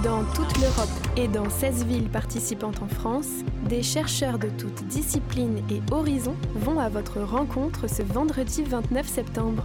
[0.00, 3.28] Dans toute l'Europe et dans 16 villes participantes en France,
[3.68, 9.64] des chercheurs de toutes disciplines et horizons vont à votre rencontre ce vendredi 29 septembre.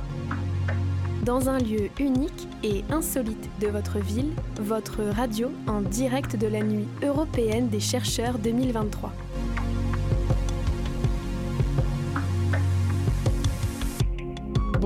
[1.23, 6.61] Dans un lieu unique et insolite de votre ville, votre radio en direct de la
[6.61, 9.11] nuit européenne des chercheurs 2023.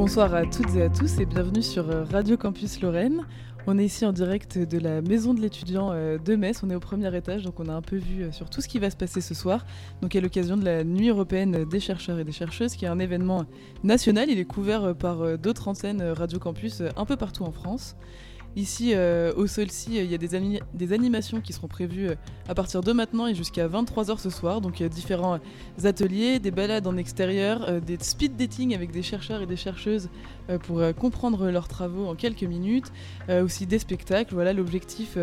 [0.02, 3.22] Bonsoir à toutes et à tous et bienvenue sur Radio Campus Lorraine.
[3.68, 6.64] On est ici en direct de la maison de l'étudiant euh, de Metz.
[6.64, 8.68] On est au premier étage, donc on a un peu vu euh, sur tout ce
[8.68, 9.64] qui va se passer ce soir.
[10.02, 12.98] Donc à l'occasion de la Nuit européenne des chercheurs et des chercheuses, qui est un
[12.98, 13.46] événement
[13.84, 14.32] national.
[14.32, 17.96] Il est couvert euh, par d'autres antennes Radio Campus un peu partout en France.
[18.58, 22.16] Ici, euh, au Solcy, il y a des, animations qui seront prévues euh,
[22.50, 24.60] à partir de maintenant et jusqu'à 23h ce soir.
[24.60, 25.40] Donc, il y a différents
[25.86, 30.10] ateliers, des balades en extérieur, euh, des speed dating avec des chercheurs et des chercheuses
[30.64, 32.92] pour comprendre leurs travaux en quelques minutes,
[33.30, 34.34] aussi des spectacles.
[34.34, 35.18] Voilà, l'objectif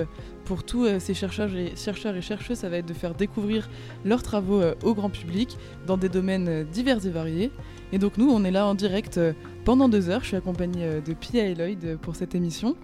[0.46, 3.68] pour tous ces chercheurs et, chercheurs et chercheuses, ça va être de faire découvrir
[4.06, 7.50] leurs travaux au grand public dans des domaines divers et variés.
[7.92, 9.20] Et donc, nous, on est là en direct
[9.66, 10.22] pendant deux heures.
[10.22, 12.74] Je suis accompagnée de Pia et Lloyd pour cette émission.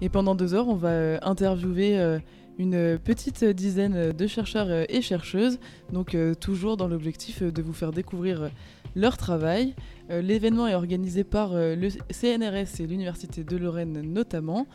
[0.00, 2.18] Et pendant deux heures, on va euh, interviewer euh,
[2.58, 5.58] une petite dizaine de chercheurs euh, et chercheuses,
[5.92, 8.50] donc toujours dans l'objectif de vous faire découvrir
[8.94, 9.74] leur travail.
[10.10, 14.66] L'événement est organisé par le CNRS et l'Université de Lorraine notamment.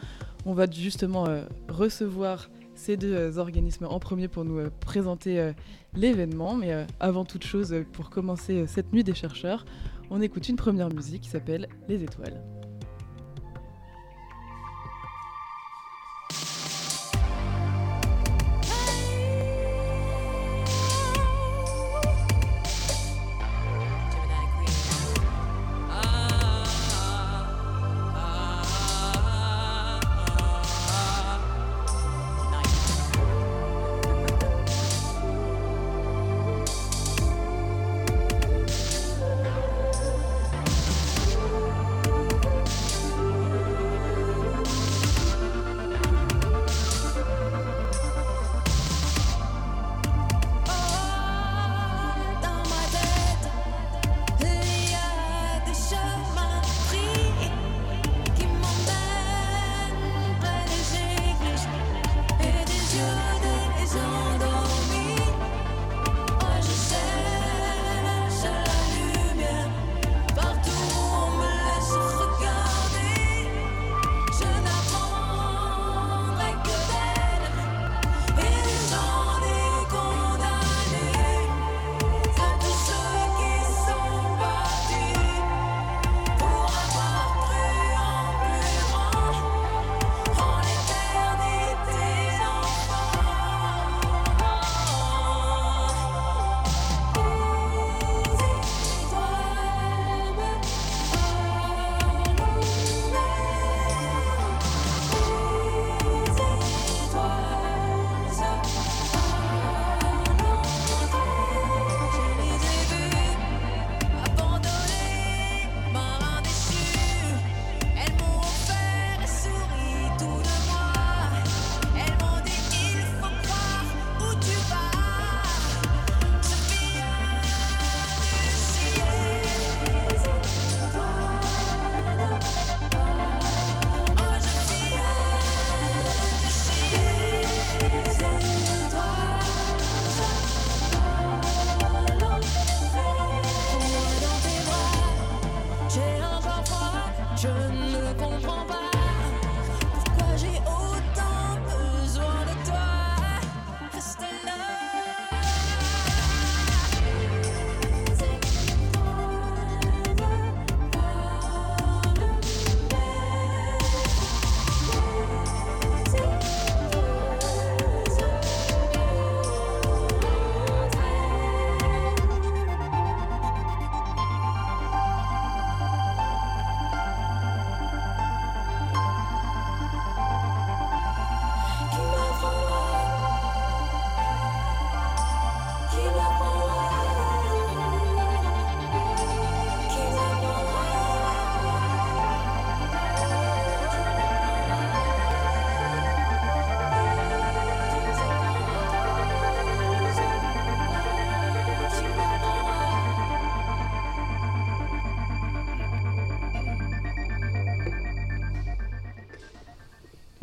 [0.46, 1.26] On va justement
[1.70, 5.52] recevoir ces deux organismes en premier pour nous présenter
[5.94, 6.56] l'événement.
[6.56, 9.66] Mais avant toute chose, pour commencer cette nuit des chercheurs,
[10.10, 12.42] on écoute une première musique qui s'appelle Les étoiles.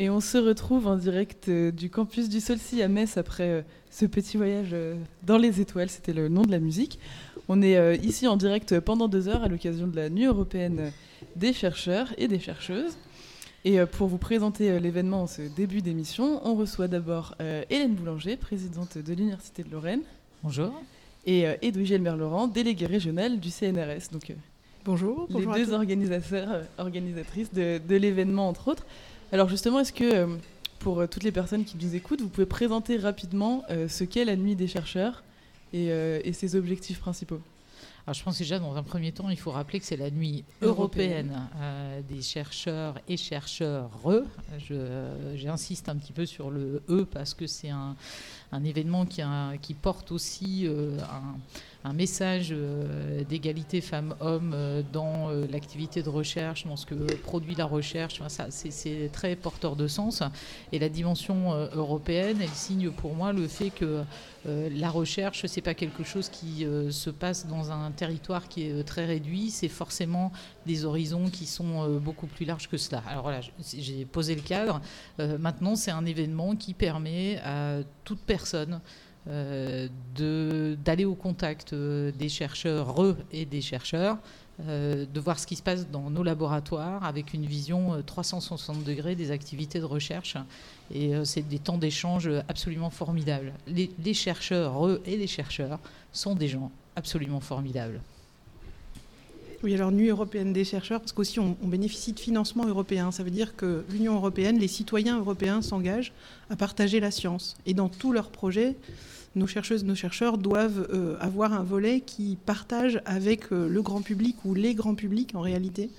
[0.05, 4.37] Et on se retrouve en direct du campus du Solcy à Metz après ce petit
[4.37, 4.77] voyage
[5.23, 6.99] dans les étoiles, c'était le nom de la musique.
[7.49, 10.93] On est ici en direct pendant deux heures à l'occasion de la Nuit européenne
[11.37, 12.99] des chercheurs et des chercheuses.
[13.65, 17.35] Et pour vous présenter l'événement en ce début d'émission, on reçoit d'abord
[17.71, 20.03] Hélène Boulanger, présidente de l'Université de Lorraine.
[20.43, 20.71] Bonjour.
[21.25, 24.13] Et Edwige Elmer-Laurent, déléguée régionale du CNRS.
[24.13, 24.35] Donc,
[24.85, 25.55] bonjour, bonjour.
[25.55, 28.85] Les deux organisateurs, organisatrices de, de l'événement, entre autres.
[29.35, 30.37] Alors justement, est-ce que euh,
[30.79, 34.25] pour euh, toutes les personnes qui nous écoutent, vous pouvez présenter rapidement euh, ce qu'est
[34.25, 35.25] la nuit des chercheurs
[35.73, 37.41] et, ses objectifs principaux?
[38.07, 40.45] Alors, je pense déjà, dans un premier temps, il faut rappeler que c'est la nuit
[40.63, 41.49] européenne,
[42.09, 43.91] des chercheurs et chercheurs.
[45.35, 47.97] J'insiste un petit peu sur le E parce que c'est un,
[48.65, 49.23] événement qui,
[49.63, 51.35] qui porte aussi un
[51.85, 57.55] un message euh, d'égalité femmes-hommes euh, dans euh, l'activité de recherche, dans ce que produit
[57.55, 58.23] la recherche.
[58.29, 60.23] ça, c'est très porteur de sens.
[60.73, 64.03] Et la dimension européenne, elle signe pour moi le fait que
[64.47, 69.05] la recherche, c'est pas quelque chose qui se passe dans un territoire qui est très
[69.05, 69.51] réduit.
[69.51, 70.33] C'est forcément
[70.67, 73.03] des horizons qui sont beaucoup plus larges que cela.
[73.09, 73.41] Alors voilà,
[73.79, 74.81] j'ai posé le cadre.
[75.19, 78.81] maintenant, c'est un événement qui permet à toute personne
[79.27, 82.95] d'aller au contact euh, des chercheurs
[83.33, 84.19] et des chercheurs,
[84.69, 89.15] euh, de voir ce qui se passe dans nos laboratoires avec une vision 360 degrés
[89.15, 90.37] des activités de recherche.
[90.95, 93.53] Et c'est des temps d'échange absolument formidables.
[93.67, 95.79] Les, les chercheurs et les chercheurs
[96.13, 98.01] sont des gens absolument formidables.
[99.65, 103.11] Oui, alors Nuit européenne des chercheurs, parce qu'aussi on, on, bénéficie de financement européen.
[103.11, 106.13] Ça veut dire que l'Union européenne, les citoyens européens s'engagent
[106.51, 107.57] à partager la science.
[107.65, 108.77] Et dans tous leurs projets,
[109.37, 114.03] nos chercheuses, nos chercheurs doivent euh, avoir un volet qui partage avec euh, le grand
[114.03, 115.91] public ou les grands publics en réalité,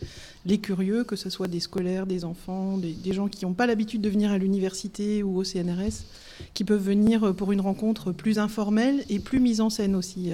[0.46, 4.02] les curieux, que ce soit des scolaires, des enfants, des, gens qui n'ont pas l'habitude
[4.02, 6.06] de venir à l'université ou au CNRS,
[6.54, 10.32] qui peuvent venir euh, pour une rencontre plus informelle et plus mise en scène aussi.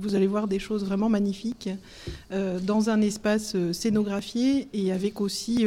[0.00, 1.68] vous allez voir des choses vraiment magnifiques
[2.30, 5.66] dans un espace scénographié et avec aussi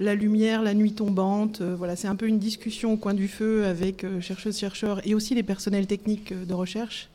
[0.00, 1.60] la lumière, la nuit tombante.
[1.60, 5.06] Euh, voilà, c'est un peu une discussion au coin du feu avec euh, chercheuses, chercheurs
[5.06, 7.08] et aussi les personnels techniques euh, de recherche.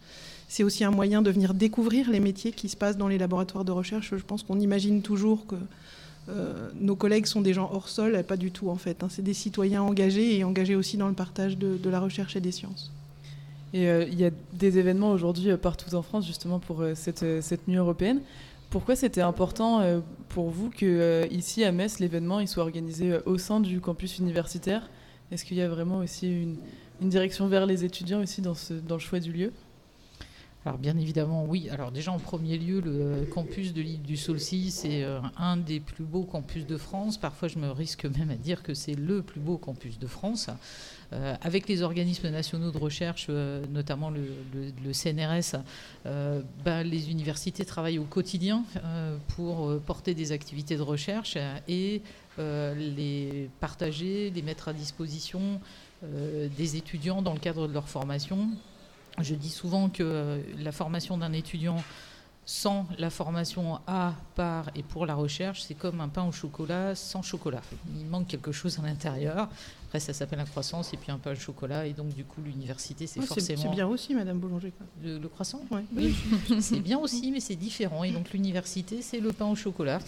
[0.47, 3.63] C'est aussi un moyen de venir découvrir les métiers qui se passent dans les laboratoires
[3.63, 4.13] de recherche.
[4.15, 5.55] Je pense qu'on imagine toujours que
[6.79, 9.03] nos collègues sont des gens hors sol, pas du tout en fait.
[9.03, 9.07] Hein.
[9.09, 12.51] C'est des citoyens engagés et engagés aussi dans le partage de, la recherche et des
[12.51, 12.91] sciences.
[13.73, 17.77] Et il y a des événements aujourd'hui partout en France justement pour cette, cette nuit
[17.77, 18.21] européenne.
[18.71, 23.11] Pourquoi c'était important euh, pour vous que euh, ici à Metz l'événement il soit organisé
[23.11, 24.89] euh, au sein du campus universitaire?
[25.29, 26.55] Est-ce qu'il y a vraiment aussi une,
[27.01, 28.55] direction vers les étudiants aussi dans
[28.95, 29.51] le choix du lieu?
[30.65, 31.69] Alors bien évidemment oui.
[31.69, 35.03] Alors déjà en premier lieu, le campus de l'île du Saulcy, c'est
[35.37, 37.17] un des plus beaux campus de France.
[37.17, 40.49] Parfois je me risque même à dire que c'est le plus beau campus de France.
[41.13, 45.61] Euh, avec les organismes nationaux de recherche, euh, notamment le, CNRS,
[46.05, 48.63] euh, ben, les universités travaillent au quotidien
[49.35, 51.37] pour porter des activités de recherche
[51.67, 52.01] et
[52.37, 55.59] les partager, les mettre à disposition
[56.03, 58.49] des étudiants dans le cadre de leur formation.
[59.19, 61.77] Je dis souvent que la formation d'un étudiant
[62.45, 66.95] sans la formation à, par et pour la recherche, c'est comme un pain au chocolat
[66.95, 67.61] sans chocolat.
[67.97, 69.47] Il manque quelque chose à l'intérieur.
[69.91, 71.85] Après, ça s'appelle la croissance et puis un peu le chocolat.
[71.85, 73.61] Et donc, du coup, l'université, c'est forcément.
[73.61, 74.71] C'est bien aussi, Madame Boulanger.
[75.03, 76.15] Le, croissant Oui.
[76.61, 78.05] c'est bien aussi, mais c'est différent.
[78.05, 79.99] Et donc, l'université, c'est le pain au chocolat.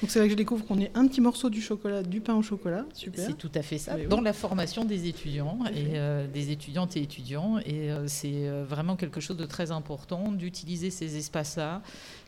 [0.00, 2.36] Donc, c'est là que je découvre qu'on est un petit morceau du chocolat, du pain
[2.36, 2.84] au chocolat.
[2.94, 3.26] Super.
[3.26, 3.96] C'est tout à fait ça.
[4.08, 7.58] Dans la formation des étudiants et euh, des étudiantes et étudiants.
[7.66, 11.82] Et euh, c'est euh, vraiment quelque chose de très important d'utiliser ces espaces-là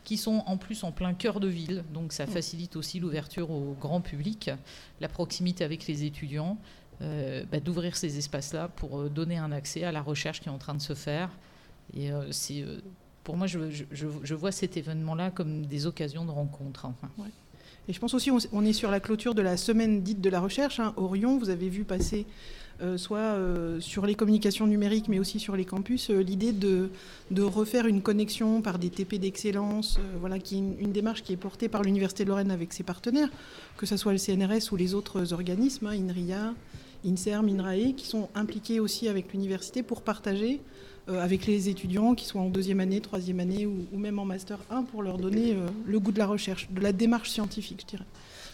[0.04, 3.76] qui sont en plus en plein cœur de ville, donc ça facilite aussi l'ouverture au
[3.78, 4.50] grand public,
[5.00, 6.58] la proximité avec les étudiants,
[7.00, 10.58] bah, d'ouvrir ces espaces-là pour euh, donner un accès à la recherche qui est en
[10.58, 11.30] train de se faire.
[11.96, 12.30] Et euh,
[13.24, 16.84] pour moi, je, vois cet événement-là comme des occasions de rencontre.
[16.84, 17.08] Enfin.
[17.88, 20.40] Et je pense aussi, on, est sur la clôture de la semaine dite de la
[20.40, 20.78] recherche.
[20.78, 20.92] Hein.
[20.96, 22.26] Orion, vous avez vu passer
[22.96, 23.36] soit
[23.80, 26.88] sur les communications numériques, mais aussi sur les campus, l'idée de,
[27.42, 31.36] refaire une connexion par des TP d'excellence, voilà, qui est une, une, démarche qui est
[31.36, 33.28] portée par l'Université de Lorraine avec ses partenaires,
[33.76, 36.54] que ce soit le CNRS ou les autres organismes, hein, INRIA,
[37.04, 40.60] INSERM, INRAE, qui sont impliqués aussi avec l'université pour partager
[41.10, 44.58] euh, avec les étudiants qui sont en deuxième année, troisième année ou, même en master
[44.70, 47.96] 1 pour leur donner euh, le goût de la recherche, de la démarche scientifique, je
[47.96, 48.04] dirais.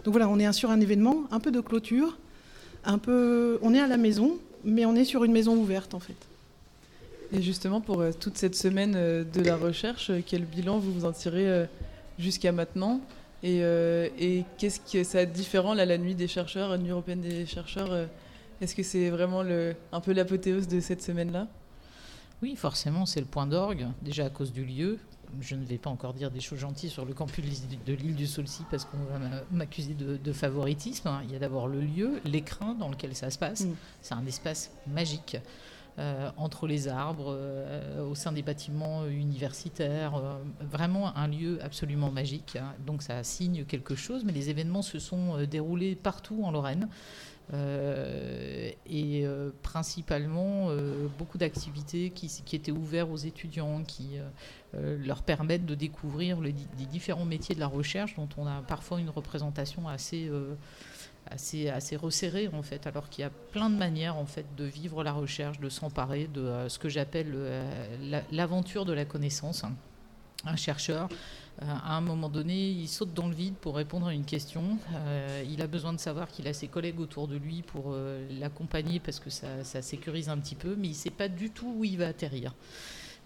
[0.04, 2.16] Donc voilà, on est sur un événement, un peu de clôture,
[2.84, 6.00] un peu, on est à la maison, mais on est sur une maison ouverte en
[6.00, 6.14] fait.
[7.32, 11.12] Et justement, pour euh, toute cette semaine de la recherche, quel bilan vous vous en
[11.12, 11.66] tirez
[12.18, 13.00] jusqu'à maintenant?
[13.42, 13.58] Et,
[14.18, 18.06] et qu'est-ce que ça différent là, la nuit des chercheurs, la nuit européenne des chercheurs
[18.60, 21.46] Est-ce que c'est vraiment le, un peu l'apothéose de cette semaine-là?
[22.42, 24.98] Oui, forcément, c'est le point d'orgue, déjà à cause du lieu.
[25.40, 27.44] Je ne vais pas encore dire des choses gentilles sur le campus
[27.86, 29.18] de l'île du Saulcy parce qu'on va
[29.50, 31.10] m'accuser de, favoritisme.
[31.24, 33.62] Il y a d'abord le lieu, l'écrin dans lequel ça se passe.
[33.62, 33.74] Mm.
[34.02, 35.38] C'est un espace magique.
[35.98, 42.10] Euh, entre les arbres, euh, au sein des bâtiments universitaires, euh, vraiment un lieu absolument
[42.10, 42.56] magique.
[42.56, 42.74] Hein.
[42.84, 46.88] Donc ça signe quelque chose, mais les événements se sont déroulés partout en Lorraine.
[47.54, 54.18] Euh, et euh, principalement euh, beaucoup d'activités qui, étaient ouvertes aux étudiants, qui
[54.74, 56.52] leur permettent de découvrir les,
[56.90, 60.30] différents métiers de la recherche dont on a parfois une représentation assez,
[61.30, 64.64] assez, assez resserrée en fait, alors qu'il y a plein de manières en fait de
[64.64, 67.34] vivre la recherche, de s'emparer de ce que j'appelle
[68.32, 69.64] l'aventure de la connaissance.
[70.44, 71.08] Un chercheur
[71.62, 74.78] à un moment donné, il saute dans le vide pour répondre à une question.
[74.94, 78.26] Euh, il a besoin de savoir qu'il a ses collègues autour de lui pour euh,
[78.38, 81.50] l'accompagner parce que ça, ça, sécurise un petit peu, mais il ne sait pas du
[81.50, 82.54] tout où il va atterrir.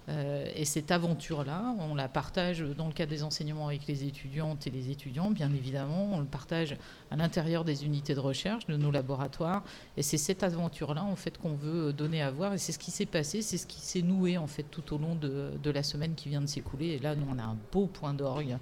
[0.09, 4.67] Euh, et cette aventure-là, on la partage dans le cadre des enseignements avec les étudiantes
[4.67, 6.11] et les étudiants, bien évidemment.
[6.13, 6.77] On le partage
[7.11, 9.63] à l'intérieur des unités de recherche, de nos laboratoires.
[9.97, 12.55] Et c'est cette aventure-là, en fait, qu'on veut donner à voir.
[12.55, 14.99] Et c'est ce qui s'est passé, c'est ce qui s'est noué, en fait, tout au
[14.99, 16.89] long de, de la semaine qui vient de s'écouler.
[16.89, 18.57] Et là, nous, on a un beau point d'orgue,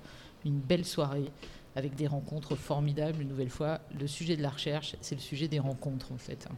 [0.45, 1.30] une belle soirée
[1.76, 3.23] avec des rencontres formidables.
[3.23, 6.49] Une nouvelle fois, le sujet de la recherche, c'est le sujet des rencontres, en fait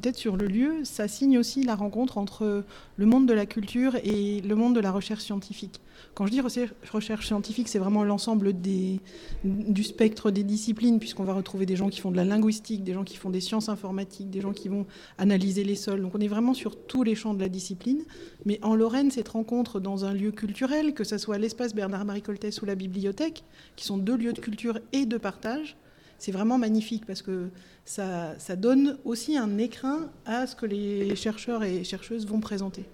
[0.00, 2.64] peut-être sur le lieu, ça signe aussi la rencontre entre
[2.96, 5.80] le monde de la culture et le monde de la recherche scientifique.
[6.14, 11.66] Quand je dis recherche scientifique, c'est vraiment l'ensemble du spectre des disciplines, puisqu'on va retrouver
[11.66, 14.40] des gens qui font de la linguistique, des gens qui font des sciences informatiques, des
[14.40, 14.86] gens qui vont
[15.18, 16.00] analyser les sols.
[16.00, 18.04] Donc on est vraiment sur tous les champs de la discipline.
[18.44, 22.62] Mais en Lorraine, cette rencontre dans un lieu culturel, que ce soit l'espace Bernard-Marie Coltès
[22.62, 23.42] ou la bibliothèque,
[23.74, 25.76] qui sont deux lieux de culture et de partage,
[26.18, 27.48] c'est vraiment magnifique parce que
[27.84, 32.84] ça, donne aussi un écrin à ce que les chercheurs et chercheuses vont présenter.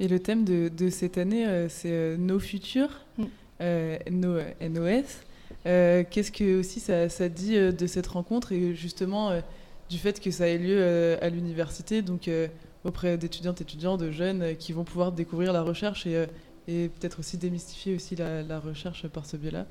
[0.00, 3.24] Et le thème de, cette année, euh, c'est euh, nos futurs, mm.
[3.60, 5.04] euh, NOS.
[5.64, 9.30] Qu'est-ce que aussi ça, dit de cette rencontre et justement
[9.88, 12.28] du fait que ça ait lieu à l'université, donc
[12.84, 16.26] auprès d'étudiantes, étudiants, de jeunes qui vont pouvoir découvrir la recherche et,
[16.66, 19.66] peut-être aussi démystifier aussi la recherche par ce biais-là?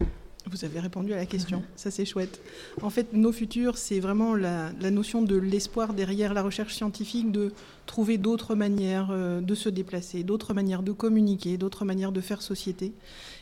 [0.52, 2.42] Vous avez répondu à la question, ça c'est chouette.
[2.82, 7.52] En fait, nos futurs, c'est vraiment la, notion de l'espoir derrière la recherche scientifique, de
[7.86, 12.42] trouver d'autres manières euh, de se déplacer, d'autres manières de communiquer, d'autres manières de faire
[12.42, 12.92] société.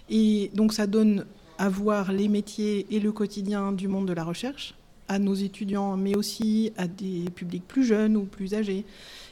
[0.10, 1.26] Et donc ça donne
[1.58, 4.76] à voir les métiers et le quotidien du monde de la recherche,
[5.08, 8.86] à nos étudiants, mais aussi à des publics plus jeunes ou plus âgés.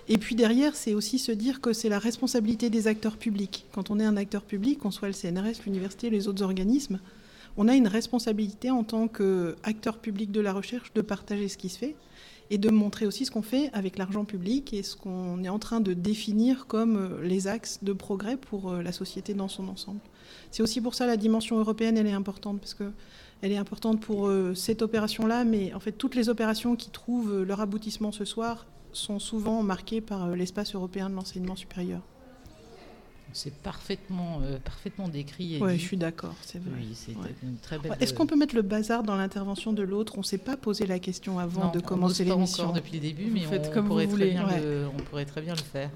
[0.08, 3.66] Et puis derrière, c'est aussi se dire que c'est la responsabilité des acteurs publics.
[3.72, 7.00] Quand on est un acteur public, qu'on soit le CNRS, l'université, les autres organismes,
[7.60, 11.68] on a une responsabilité en tant qu'acteur public de la recherche de partager ce qui
[11.68, 11.96] se fait
[12.50, 15.60] et de montrer aussi ce qu'on fait avec l'argent public et ce qu'on est en
[15.60, 19.68] train de définir comme euh, les axes de progrès pour euh, la société dans son
[19.68, 20.00] ensemble.
[20.52, 22.92] C'est aussi pour ça la dimension européenne, elle est importante, parce que
[23.42, 27.44] elle est importante pour euh, cette opération-là, mais en fait toutes les opérations qui trouvent
[27.44, 32.02] leur aboutissement ce soir sont souvent marquées par l'espace européen de l'enseignement supérieur.
[33.34, 35.60] C'est parfaitement, euh, parfaitement décrit.
[35.62, 36.72] Oui, je suis d'accord, c'est vrai.
[36.80, 37.96] Oui, une très belle.
[38.00, 40.14] Est-ce qu'on peut mettre le bazar dans l'intervention de l'autre?
[40.18, 42.64] On ne s'est pas posé la question avant de commencer l'émission.
[42.64, 44.48] encore depuis le début, mais on, comme pourrait très bien
[44.98, 45.92] on pourrait très bien le faire.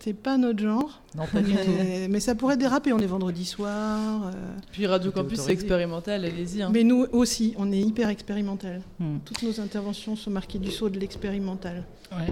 [0.00, 1.02] C'est pas notre genre.
[1.14, 1.70] Non, pas du tout.
[2.08, 2.94] Mais ça pourrait déraper.
[2.94, 4.28] On est vendredi soir.
[4.28, 4.32] Euh.
[4.72, 6.62] Puis Radio Campus, c'est expérimental, allez-y.
[6.62, 6.70] Hein.
[6.72, 8.80] Mais nous aussi, on est hyper expérimental.
[8.98, 9.18] Hmm.
[9.26, 11.84] Toutes nos interventions sont marquées du saut de l'expérimental.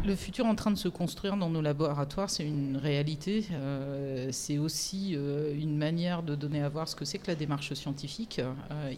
[0.04, 3.46] Le futur en train de se construire dans nos laboratoires, c'est une réalité.
[3.52, 7.34] Euh, c'est aussi euh, une manière de donner à voir ce que c'est que la
[7.34, 8.40] démarche scientifique.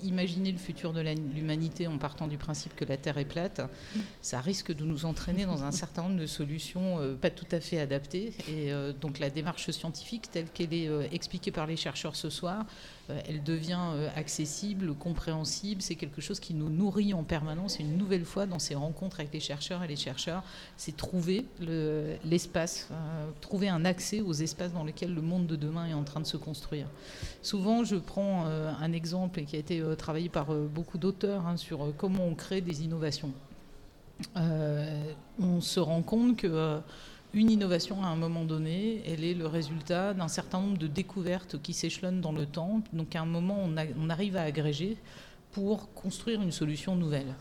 [0.02, 3.60] imaginer le futur de l'humanité en partant du principe que la Terre est plate,
[4.22, 7.78] ça risque de nous entraîner dans un certain nombre de solutions pas tout à fait
[7.78, 8.32] adaptées.
[8.48, 12.30] Et euh, donc la démarche scientifique telle qu'elle est euh, expliquée par les chercheurs ce
[12.30, 13.78] soir, euh, elle devient
[14.16, 15.82] accessible, compréhensible.
[15.82, 17.80] C'est quelque chose qui nous nourrit en permanence.
[17.80, 20.42] Et une nouvelle fois, dans ces rencontres avec les chercheurs et les chercheurs,
[20.76, 21.46] c'est trouver
[22.24, 22.88] l'espace,
[23.40, 26.26] trouver un accès aux espaces dans lesquels le monde de demain est en train de
[26.26, 26.86] se construire.
[27.42, 32.24] Souvent, je prends un exemple qui a été travaillé par beaucoup d'auteurs hein, sur comment
[32.24, 33.32] on crée des innovations.
[34.36, 36.80] on se rend compte que
[37.32, 41.60] une innovation à un moment donné, elle est le résultat d'un certain nombre de découvertes
[41.62, 42.82] qui s'échelonnent dans le temps.
[42.92, 44.96] Donc à un moment, on, arrive à agréger
[45.52, 47.34] pour construire une solution nouvelle.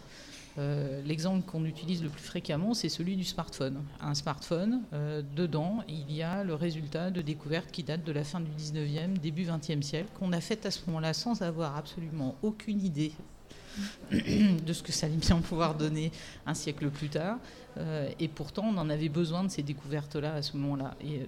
[0.57, 3.81] Euh, l'exemple qu'on utilise le plus fréquemment, c'est celui du smartphone.
[4.01, 8.23] Un smartphone, euh, dedans, il y a le résultat de découvertes qui datent de la
[8.23, 12.35] fin du 19e, début 20e siècle, qu'on a fait à ce moment-là sans avoir absolument
[12.43, 13.13] aucune idée
[14.11, 16.11] de ce que ça allait bien pouvoir donner
[16.45, 17.37] un siècle plus tard.
[17.77, 20.95] Euh, et pourtant, on en avait besoin de ces découvertes-là à ce moment-là.
[21.01, 21.27] Et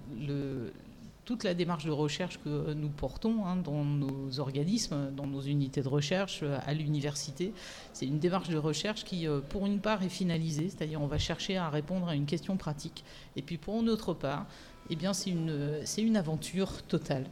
[1.24, 5.80] toute la démarche de recherche que nous portons hein, dans nos organismes, dans nos unités
[5.80, 7.52] de recherche, euh, à l'université,
[7.92, 11.18] c'est une démarche de recherche qui, euh, pour une part, est finalisée, c'est-à-dire on va
[11.18, 13.04] chercher à répondre à une question pratique,
[13.36, 14.46] et puis pour une autre part,
[14.90, 17.24] eh bien, c'est une, aventure totale.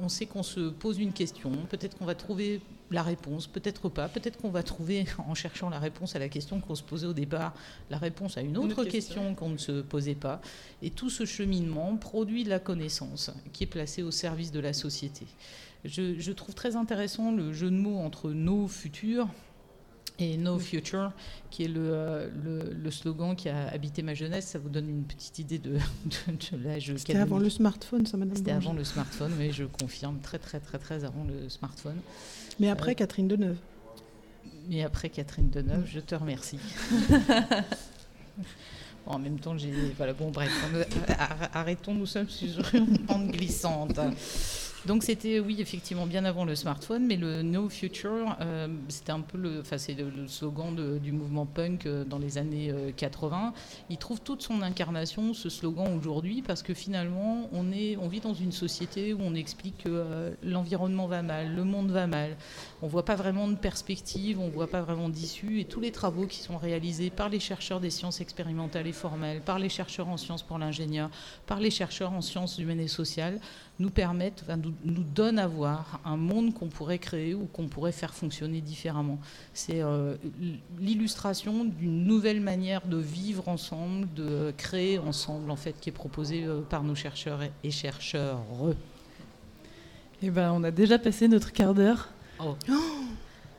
[0.00, 4.08] On sait qu'on se pose une question, peut-être qu'on va trouver la réponse, peut-être pas,
[4.08, 7.12] peut-être qu'on va trouver, en cherchant la réponse à la question qu'on se posait au
[7.12, 7.54] départ,
[7.90, 10.40] la réponse à une autre, question, qu'on ne se posait pas.
[10.82, 14.72] Et tout ce cheminement produit de la connaissance qui est placée au service de la
[14.72, 15.26] société.
[15.84, 19.28] Je, je trouve très intéressant le jeu de mots entre nos futurs
[20.18, 21.12] et No Future,
[21.50, 24.46] qui est le, le, slogan qui a habité ma jeunesse.
[24.46, 26.92] Ça vous donne une petite idée de, de, l'âge.
[26.96, 30.60] C'était avant le smartphone, ça, Madame C'était avant le smartphone, mais je confirme, très, très,
[30.60, 31.98] très, très avant le smartphone.
[32.60, 33.58] Mais après, euh, Catherine Deneuve.
[34.68, 36.58] Mais après Catherine Deneuve, je te remercie.
[39.06, 39.72] en même temps, j'ai.
[39.96, 40.50] Voilà, bon, bref,
[41.54, 43.98] arrêtons, nous sommes sur une pente glissante.
[44.86, 49.20] Donc c'était, oui, effectivement, bien avant le smartphone, mais le No Future, euh, c'était un
[49.20, 53.52] peu le, c'est le, slogan du mouvement punk euh, dans les années 80.
[53.54, 53.58] Euh,
[53.90, 58.20] Il trouve toute son incarnation, ce slogan aujourd'hui, parce que finalement, on, est, on vit
[58.20, 62.36] dans une société où on explique que l'environnement va mal, le monde va mal.
[62.80, 66.26] On voit pas vraiment de perspective, on voit pas vraiment d'issue, et tous les travaux
[66.26, 70.16] qui sont réalisés par les chercheurs des sciences expérimentales et formelles, par les chercheurs en
[70.16, 71.10] sciences pour l'ingénieur,
[71.46, 73.40] par les chercheurs en sciences humaines et sociales,
[73.78, 77.92] nous permettent, nous, nous, donnent à voir un monde qu'on pourrait créer ou qu'on pourrait
[77.92, 79.18] faire fonctionner différemment.
[79.54, 80.16] C'est euh,
[80.80, 86.44] l'illustration d'une nouvelle manière de vivre ensemble, de créer ensemble, en fait, qui est proposée
[86.44, 88.40] euh, par nos chercheurs et chercheurs.
[90.22, 92.08] Eh ben, on a déjà passé notre quart d'heure.
[92.40, 92.56] Oh.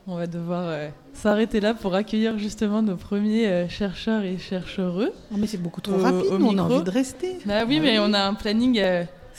[0.08, 5.12] On va devoir euh, s'arrêter là pour accueillir justement nos premiers chercheurs et chercheureux.
[5.30, 7.38] Non mais c'est beaucoup trop rapide, on a envie de rester.
[7.46, 8.80] Bah oui, mais on a un planning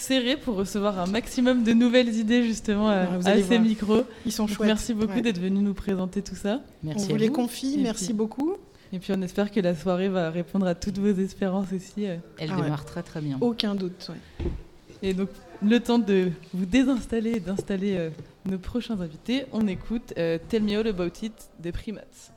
[0.01, 3.07] serré pour recevoir un maximum de nouvelles idées justement à,
[3.43, 4.05] ces micros.
[4.27, 4.69] Ils sont chouettes.
[4.69, 6.61] Merci beaucoup d'être venu nous présenter tout ça.
[6.83, 8.57] Merci on vous, les confie, merci beaucoup.
[8.93, 12.07] Et puis on espère que la soirée va répondre à toutes vos espérances aussi.
[12.07, 12.17] Euh.
[12.39, 13.39] Elle ah démarre très très bien.
[13.41, 14.11] Aucun doute.
[15.03, 15.29] Et donc
[15.63, 18.11] le temps de vous désinstaller et d'installer euh,
[18.47, 22.33] nos prochains invités, on écoute euh, Tell Me All About It des Primates.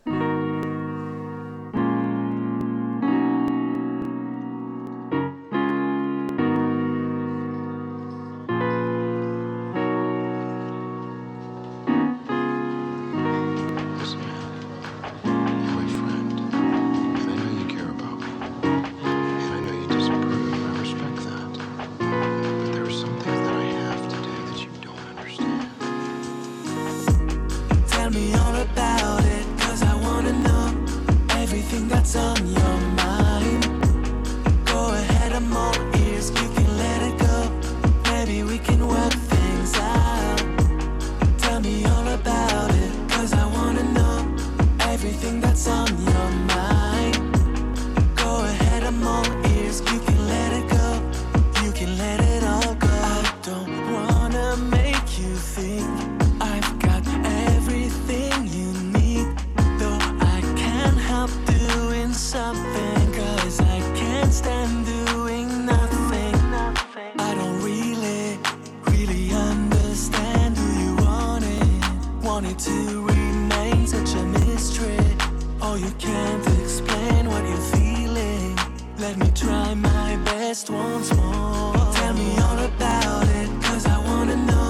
[75.84, 78.58] you can't explain what you're feeling.
[78.98, 81.74] Let me try my best once more.
[81.93, 84.69] Tell me all about it, cause I wanna know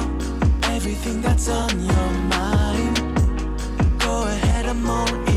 [0.76, 2.96] everything that's on your mind.
[4.00, 5.33] Go ahead, I'm all in.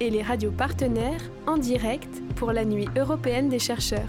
[0.00, 4.08] Et les radios partenaires en direct pour la nuit européenne des chercheurs.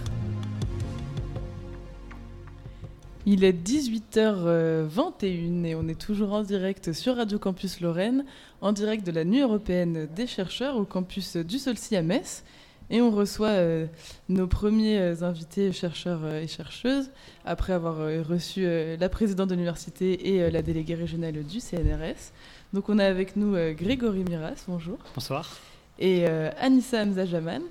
[3.27, 8.25] Il est 18h21 et on est toujours en direct sur Radio Campus Lorraine,
[8.61, 12.43] en direct de la Nuit européenne des chercheurs au campus du Solcy à Metz.
[12.89, 13.85] Et on reçoit euh,
[14.29, 17.11] nos premiers euh, invités chercheurs euh, et chercheuses,
[17.45, 18.65] après avoir reçu
[18.99, 22.31] la présidente de l'université et la déléguée régionale du CNRS.
[22.71, 24.99] Donc on a avec nous Grégory Miras, bonjour.
[25.15, 25.57] Bonsoir.
[25.97, 27.63] Et Anissa Hamzajaman.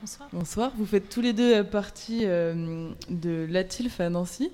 [0.00, 0.28] Bonsoir.
[0.32, 0.72] Bonsoir.
[0.78, 4.52] Vous faites tous les deux partie de l'ATILF à Nancy.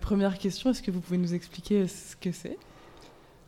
[0.00, 2.58] première question, est-ce que vous pouvez nous expliquer ce que c'est?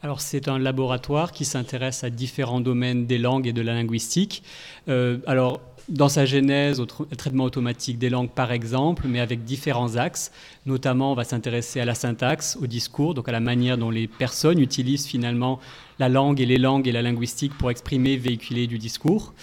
[0.01, 4.45] Alors c'est un laboratoire qui s'intéresse à différents domaines des langues et de la linguistique.
[4.87, 10.33] alors dans sa genèse au traitement automatique des langues par exemple, mais avec différents axes.
[10.67, 14.09] Notamment, on va s'intéresser à la syntaxe, au discours, donc à la manière dont les
[14.09, 15.61] personnes utilisent finalement
[15.99, 19.35] la langue et les langues et la linguistique pour exprimer, véhiculer du discours.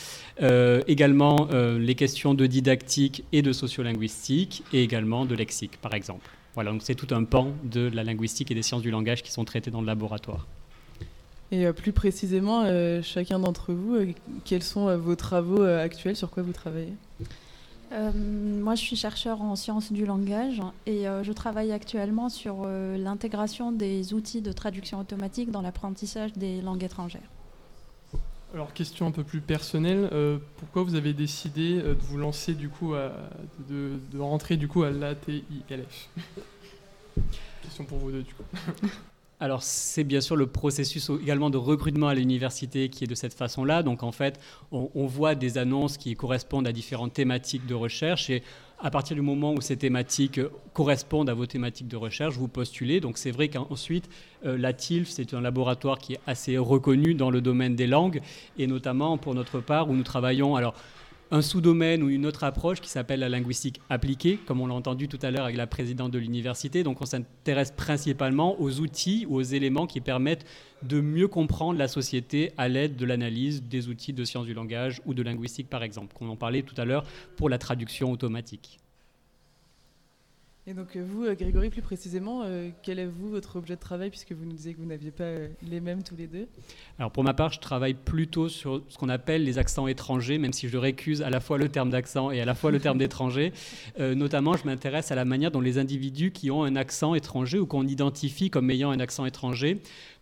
[0.41, 5.93] Euh, également euh, les questions de didactique et de sociolinguistique, et également de lexique, par
[5.93, 6.30] exemple.
[6.56, 9.32] Voilà, donc c'est tout un pan de la linguistique et des sciences du langage qui
[9.32, 10.47] sont traités dans le laboratoire.
[11.52, 14.14] Et euh, plus précisément, euh, chacun d'entre vous, euh,
[14.46, 16.94] quels sont vos travaux actuels Sur quoi vous travaillez?
[18.16, 24.14] Moi, je suis chercheur en sciences du langage et je travaille actuellement sur l'intégration des
[24.14, 27.30] outils de traduction automatique dans l'apprentissage des langues étrangères.
[28.54, 30.10] Alors, question un peu plus personnelle,
[30.56, 33.12] pourquoi vous avez décidé de vous lancer du coup, à,
[33.70, 36.10] de, de, rentrer du coup à l'ATILF
[37.62, 38.44] Question pour vous deux du coup.
[39.41, 43.34] Alors c'est bien sûr le processus également de recrutement à l'université qui est de cette
[43.34, 43.82] façon-là.
[43.82, 44.39] Donc en fait,
[44.71, 48.43] on, voit des annonces qui correspondent à différentes thématiques de recherche et
[48.77, 50.39] à partir du moment où ces thématiques
[50.73, 52.99] correspondent à vos thématiques de recherche, vous postulez.
[52.99, 54.10] Donc c'est vrai qu'ensuite,
[54.45, 58.21] euh, la TILF, c'est un laboratoire qui est assez reconnu dans le domaine des langues
[58.60, 60.56] et notamment pour notre part où nous travaillons.
[60.56, 60.75] Alors
[61.32, 65.08] un sous-domaine ou une autre approche qui s'appelle la linguistique appliquée, comme on l'a entendu
[65.08, 66.84] tout à l'heure avec la présidente de l'université.
[66.84, 70.46] Donc on s'intéresse principalement aux outils ou aux éléments qui permettent
[70.84, 75.02] de mieux comprendre la société à l'aide de l'analyse des outils de sciences du langage
[75.06, 77.06] ou de linguistique par exemple, qu'on en parlait tout à l'heure
[77.38, 78.81] pour la traduction automatique.
[80.67, 83.80] Et donc euh, vous, euh, Grégory, plus précisément, euh, quel est vous votre objet de
[83.80, 85.32] travail puisque vous nous disiez que vous n'aviez pas
[85.67, 86.47] les mêmes tous les deux?
[87.00, 90.54] Alors pour ma part, je travaille plutôt sur ce qu'on appelle les accents étrangers, même
[90.54, 92.97] si je récuse à la fois le terme d'accent et à la fois le terme
[93.00, 93.54] d'étranger.
[93.97, 97.65] notamment, je m'intéresse à la manière dont les individus qui ont un accent étranger ou
[97.65, 99.82] qu'on identifie comme ayant un accent étranger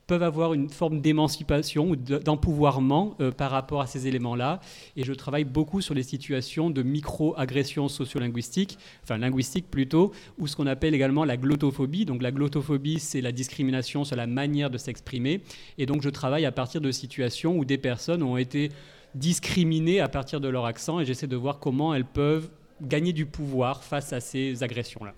[0.10, 4.60] peuvent avoir une forme d'émancipation ou d'empouvoirment euh, par rapport à ces éléments-là.
[4.96, 10.56] Et je travaille beaucoup sur les situations de micro-agressions sociolinguistiques, enfin linguistiques plutôt, ou ce
[10.56, 12.06] qu'on appelle également la glottophobie.
[12.06, 15.42] Donc la glottophobie, c'est la discrimination sur la manière de s'exprimer.
[15.78, 18.72] Et donc je travaille à partir de situations où des personnes ont été
[19.14, 22.50] discriminées à partir de leur accent et j'essaie de voir comment elles peuvent
[22.82, 25.14] gagner du pouvoir face à ces agressions-là.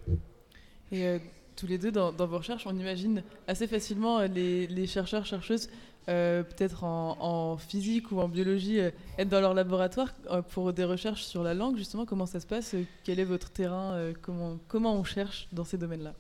[0.92, 1.18] Euh,
[1.62, 5.70] tous les deux dans, vos recherches, on imagine assez facilement euh, les, chercheurs, chercheuses,
[6.10, 10.12] euh, peut-être en, physique ou en biologie, euh, être dans leur laboratoire
[10.50, 14.12] pour des recherches sur la langue, justement, comment ça se passe Quel est votre terrain
[14.24, 16.16] comment, on cherche dans ces domaines-là?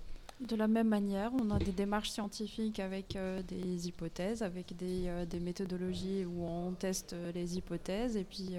[0.48, 5.40] De la même manière, on a des démarches scientifiques avec des hypothèses, avec des, des,
[5.40, 8.16] méthodologies où on teste les hypothèses.
[8.16, 8.56] Et puis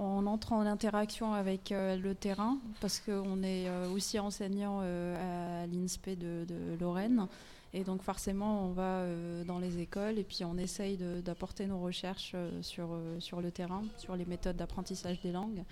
[0.00, 5.62] on entre en interaction avec euh, le terrain parce qu'on est euh, aussi enseignant euh,
[5.62, 6.46] à l'INSPE de,
[6.80, 7.26] Lorraine.
[7.72, 9.04] Et donc forcément, on va
[9.46, 12.88] dans les écoles et puis on essaye d'apporter nos recherches sur,
[13.20, 15.62] sur le terrain, sur les méthodes d'apprentissage des langues.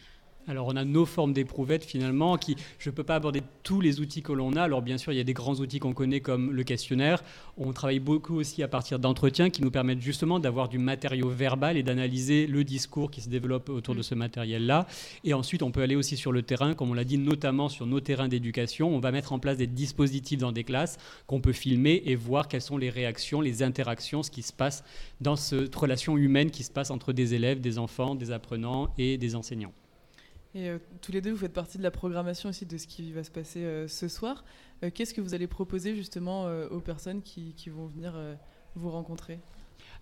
[0.48, 4.00] Alors on a nos formes d'éprouvettes finalement qui, je ne peux pas aborder tous les
[4.00, 4.62] outils que l'on a.
[4.62, 7.22] Alors bien sûr, il y a des grands outils qu'on connaît comme le questionnaire.
[7.58, 11.76] On travaille beaucoup aussi à partir d'entretiens qui nous permettent justement d'avoir du matériau verbal
[11.76, 14.86] et d'analyser le discours qui se développe autour de ce matériel-là.
[15.22, 17.84] Et ensuite, on peut aller aussi sur le terrain, comme on l'a dit, notamment sur
[17.84, 18.88] nos terrains d'éducation.
[18.88, 22.48] On va mettre en place des dispositifs dans des classes qu'on peut filmer et voir
[22.48, 24.82] quelles sont les réactions, les interactions, ce qui se passe
[25.20, 29.18] dans cette relation humaine qui se passe entre des élèves, des enfants, des apprenants et
[29.18, 29.72] des enseignants.
[30.54, 33.12] Et euh, tous les deux, vous faites partie de la programmation aussi de ce qui
[33.12, 34.44] va se passer euh, ce soir.
[34.82, 38.14] Euh, qu'est-ce que vous allez proposer justement aux personnes qui, qui vont venir
[38.74, 39.40] vous rencontrer?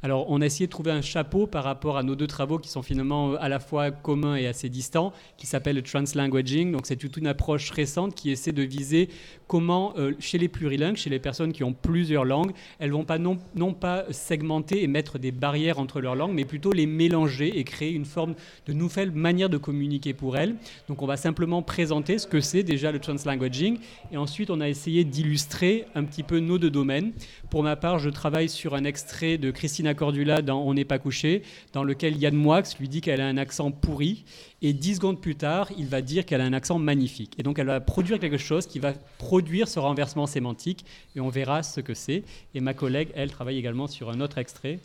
[0.02, 2.68] Alors, on a essayé de trouver un chapeau par rapport à nos deux travaux qui
[2.68, 6.70] sont finalement euh, à la fois communs et assez distants, qui s'appelle le translanguaging.
[6.72, 9.09] Donc, c'est toute une approche récente qui essaie de viser
[9.46, 13.18] comment, euh, chez les plurilingues, chez les personnes qui ont plusieurs langues, elles vont pas
[13.18, 13.38] non,
[13.72, 17.92] pas segmenter et mettre des barrières entre leurs langues, mais plutôt les mélanger et créer
[17.92, 18.35] une forme
[18.66, 20.56] de nouvelle manière de communiquer pour elles.
[20.88, 23.78] Donc, on va simplement présenter ce que c'est déjà le translanguaging,
[24.12, 27.12] et ensuite, on a essayé d'illustrer un petit peu nos deux domaines.
[27.50, 29.50] Pour ma part, je travaille sur un extrait de
[29.87, 33.27] Christina Cordula dans On n'est pas couché, dans lequel Yann Moix lui dit qu'elle a
[33.27, 34.25] un accent pourri,
[34.62, 37.35] et dix secondes plus tard, il va dire qu'elle a un accent magnifique.
[37.38, 41.29] Et donc elle va produire quelque chose qui va produire ce renversement sémantique, et on
[41.29, 42.25] verra ce que c'est.
[42.55, 44.81] Et ma collègue, elle, travaille également sur un autre extrait.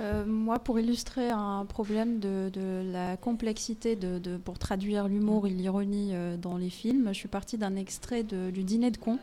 [0.00, 2.50] Euh, moi, pour illustrer un problème de,
[2.90, 7.58] la complexité de, pour traduire l'humour et l'ironie euh, dans les films, je suis partie
[7.58, 9.18] d'un extrait du dîner de cons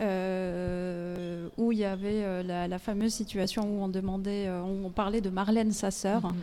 [0.00, 5.20] euh, où il y avait euh, la, fameuse situation où on demandait, euh, on parlait
[5.20, 6.22] de Marlène, sa sœur.
[6.22, 6.34] Mhm.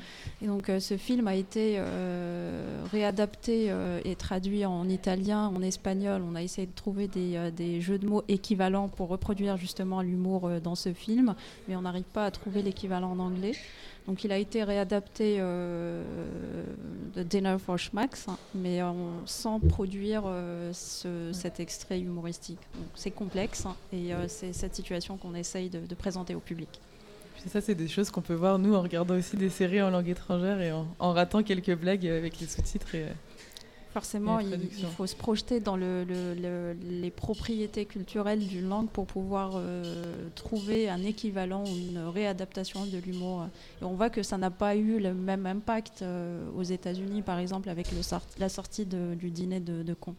[0.43, 1.81] Et donc ce film a été
[2.91, 3.73] réadapté
[4.05, 6.21] et traduit en italien, en espagnol.
[6.29, 10.49] On a essayé de trouver des, des jeux de mots équivalents pour reproduire justement l'humour
[10.63, 11.35] dans ce film,
[11.67, 13.53] mais on n'arrive pas à trouver l'équivalent en anglais.
[14.09, 16.03] Donc il a été réadapté euh,
[17.15, 18.07] de Dinner for hein,
[18.55, 18.79] mais
[19.27, 22.57] sans produire euh, cet extrait humoristique.
[22.95, 26.81] C'est complexe et euh, c'est cette situation qu'on essaye de, présenter au public.
[27.45, 30.09] ça, c'est des choses qu'on peut voir nous en regardant aussi des séries en langue
[30.09, 32.95] étrangère et en, en ratant quelques blagues avec les sous-titres.
[32.95, 33.05] Et,
[33.93, 40.89] Forcément, il, faut se projeter dans les propriétés culturelles d'une langue pour pouvoir euh, trouver
[40.89, 43.47] un équivalent ou une réadaptation de l'humour.
[43.81, 47.39] Et on voit que ça n'a pas eu le même impact euh, aux États-Unis, par
[47.39, 47.87] exemple, avec
[48.37, 50.13] la sortie du dîner de, de con.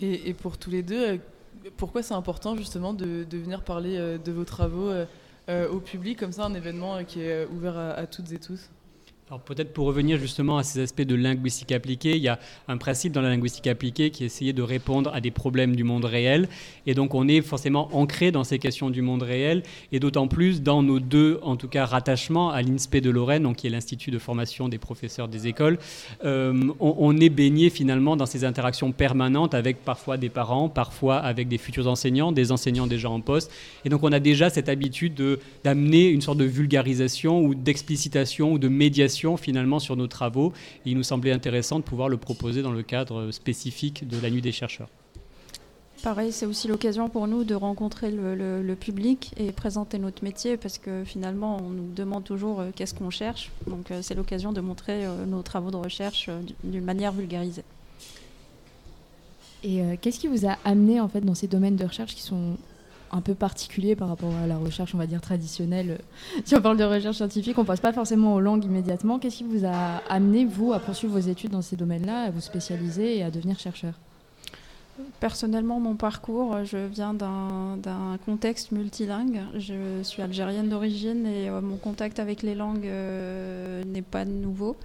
[0.00, 1.18] Et, pour tous les deux, euh,
[1.76, 4.90] pourquoi c'est important justement de, venir parler de vos travaux
[5.48, 8.70] au public, comme ça, un événement qui est ouvert à toutes et tous?
[9.28, 12.76] Alors peut-être pour revenir justement à ces aspects de linguistique appliquée, il y a un
[12.76, 16.04] principe dans la linguistique appliquée qui est essayer de répondre à des problèmes du monde
[16.04, 16.48] réel.
[16.86, 20.62] Et donc on est forcément ancré dans ces questions du monde réel, et d'autant plus
[20.62, 24.12] dans nos deux, en tout cas, rattachements à l'INSPE de Lorraine, donc qui est l'Institut
[24.12, 25.80] de formation des professeurs des écoles.
[26.24, 31.48] Euh, on, est baigné finalement dans ces interactions permanentes avec parfois des parents, parfois avec
[31.48, 33.50] des futurs enseignants, des enseignants déjà en poste.
[33.84, 35.20] Et donc on a déjà cette habitude
[35.64, 40.52] d'amener une sorte de vulgarisation ou d'explicitation ou de médiation finalement sur nos travaux.
[40.84, 44.30] Et il nous semblait intéressant de pouvoir le proposer dans le cadre spécifique de la
[44.30, 44.88] Nuit des chercheurs.
[46.02, 50.78] Pareil, c'est aussi l'occasion pour nous de rencontrer le, public et présenter notre métier parce
[50.78, 53.50] que finalement, on nous demande toujours euh, qu'est-ce qu'on cherche.
[53.66, 56.28] Donc, euh, c'est l'occasion de montrer euh, nos travaux de recherche
[56.62, 57.64] d'une manière vulgarisée.
[59.64, 62.56] Et qu'est-ce qui vous a amené en fait dans ces domaines de recherche qui sont
[63.12, 65.98] un peu particulier par rapport à la recherche, on va dire, traditionnelle.
[66.44, 69.18] Si on parle de recherche scientifique, on ne passe pas forcément aux langues immédiatement.
[69.18, 72.40] Qu'est-ce qui vous a amené, vous, à poursuivre vos études dans ces domaines-là, à vous
[72.40, 73.94] spécialiser et à devenir chercheur?
[75.20, 79.40] Personnellement, mon parcours, je viens d'un contexte multilingue.
[79.56, 84.76] Je suis algérienne d'origine et euh, mon contact avec les langues euh, n'est pas nouveau.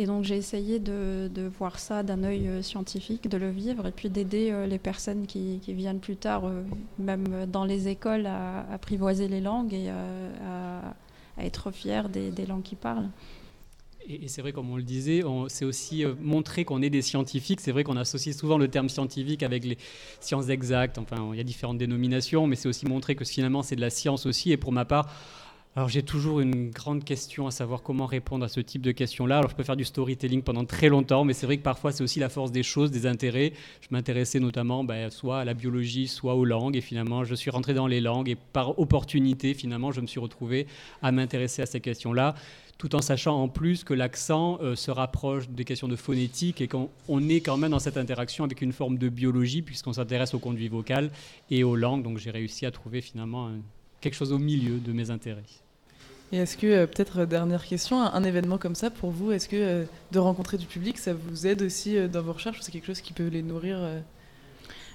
[0.00, 3.90] Et donc j'ai essayé de, voir ça d'un œil euh, scientifique, de le vivre, et
[3.90, 6.62] puis d'aider euh, les personnes qui, viennent plus tard, euh,
[7.00, 10.94] même dans les écoles, à, apprivoiser les langues et à,
[11.40, 13.08] être fiers des, langues qu'ils parlent.
[14.08, 17.60] Et, c'est vrai, comme on le disait, c'est aussi montrer qu'on est des scientifiques.
[17.60, 19.78] C'est vrai qu'on associe souvent le terme scientifique avec les
[20.20, 20.98] sciences exactes.
[20.98, 23.90] Enfin, il y a différentes dénominations, mais c'est aussi montrer que finalement c'est de la
[23.90, 24.50] science aussi.
[24.50, 25.12] Et pour ma part,
[25.78, 29.38] alors j'ai toujours une grande question à savoir comment répondre à ce type de questions-là.
[29.38, 32.02] Alors je peux faire du storytelling pendant très longtemps, mais c'est vrai que parfois c'est
[32.02, 33.52] aussi la force des choses, des intérêts.
[33.80, 37.52] Je m'intéressais notamment ben, soit à la biologie, soit aux langues, et finalement je suis
[37.52, 40.66] rentré dans les langues, et par opportunité, finalement, je me suis retrouvé
[41.00, 42.34] à m'intéresser à ces questions-là
[42.76, 46.66] tout en sachant en plus que l'accent euh, se rapproche des questions de phonétique et
[46.66, 46.88] qu'on
[47.28, 50.68] est quand même dans cette interaction avec une forme de biologie puisqu'on s'intéresse au conduit
[50.68, 51.10] vocal
[51.52, 52.02] et aux langues.
[52.02, 53.50] Donc j'ai réussi à trouver finalement
[54.00, 55.42] quelque chose au milieu de mes intérêts.
[56.32, 59.48] Et est-ce que, euh, peut-être euh, dernière question, un, événement comme ça, pour vous, est-ce
[59.48, 62.86] que euh, de rencontrer du public, ça vous aide aussi dans vos recherches C'est quelque
[62.86, 63.78] chose qui peut les nourrir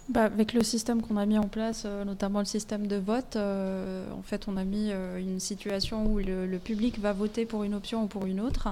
[0.10, 4.22] bah, avec le système qu'on a mis en place, notamment le système de vote, en
[4.22, 8.08] fait, on a mis une situation où le, public va voter pour une option ou
[8.08, 8.67] pour une autre.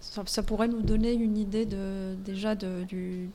[0.00, 3.30] Ça, pourrait nous donner une idée de, déjà de, du,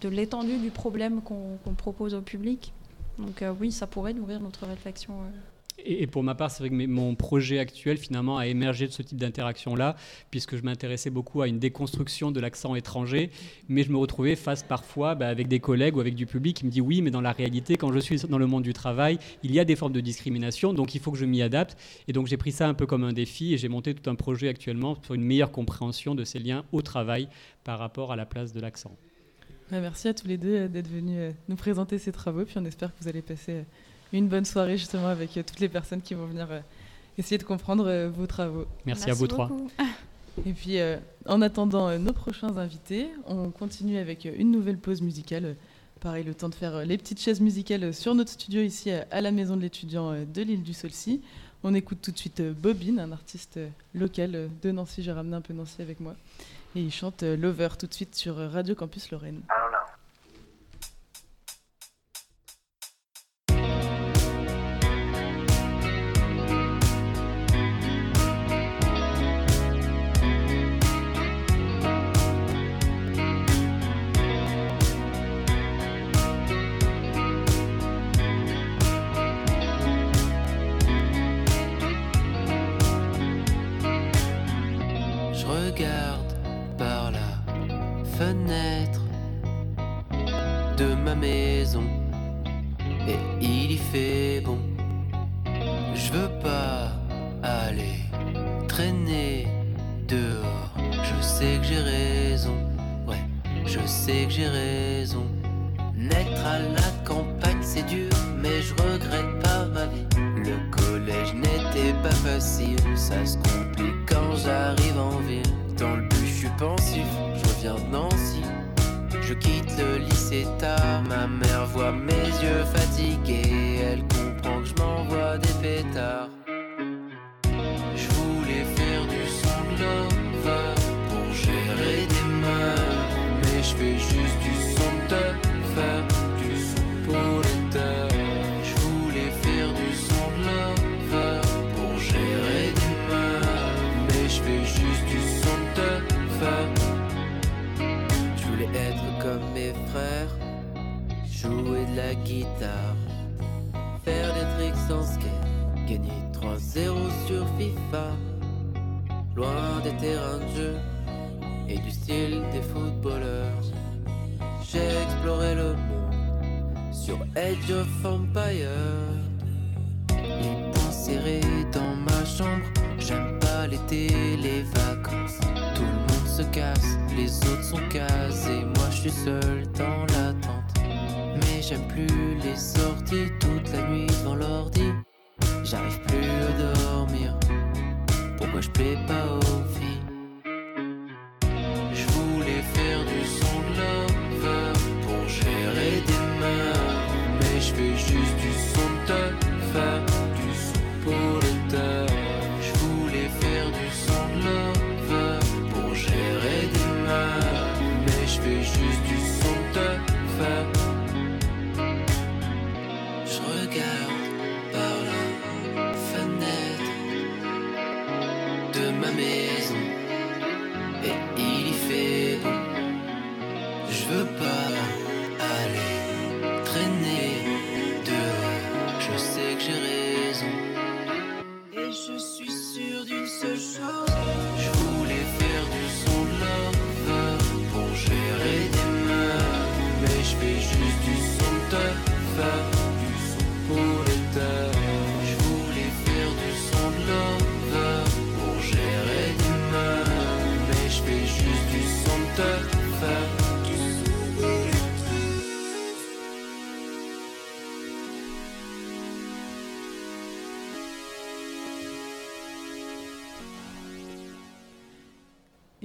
[0.00, 2.72] de l'étendue du problème qu'on propose au public.
[3.16, 5.14] Donc oui, ça pourrait nourrir notre réflexion.
[5.78, 9.02] Et, pour ma part, c'est vrai que mon projet actuel finalement a émergé de ce
[9.02, 9.96] type d'interaction-là,
[10.30, 13.30] puisque je m'intéressais beaucoup à une déconstruction de l'accent étranger,
[13.68, 16.66] mais je me retrouvais face parfois bah, avec des collègues ou avec du public qui
[16.66, 19.18] me dit oui, mais dans la réalité, quand je suis dans le monde du travail,
[19.42, 21.76] il y a des formes de discrimination, donc il faut que je m'y adapte.
[22.08, 24.14] Et donc j'ai pris ça un peu comme un défi et j'ai monté tout un
[24.14, 27.28] projet actuellement pour une meilleure compréhension de ces liens au travail
[27.64, 28.96] par rapport à la place de l'accent.
[29.70, 32.56] Bah, merci à tous les deux euh, d'être venus euh, nous présenter ces travaux, puis
[32.58, 33.62] on espère que vous allez passer euh,
[34.12, 36.48] une bonne soirée justement avec toutes les personnes qui vont venir
[37.18, 38.66] essayer de comprendre vos travaux.
[38.86, 39.50] Merci, à vous trois.
[40.46, 40.78] Et puis,
[41.26, 45.56] en attendant nos prochains invités, on continue avec une nouvelle pause musicale.
[46.00, 49.30] Pareil, le temps de faire les petites chaises musicales sur notre studio ici à la
[49.30, 51.20] maison de l'étudiant de l'île du Solcy.
[51.64, 53.60] On écoute tout de suite Bobine, un artiste
[53.94, 55.02] local de Nancy.
[55.02, 56.16] J'ai ramené un peu Nancy avec moi.
[56.74, 59.42] Et il chante Lover tout de suite sur Radio Campus Lorraine.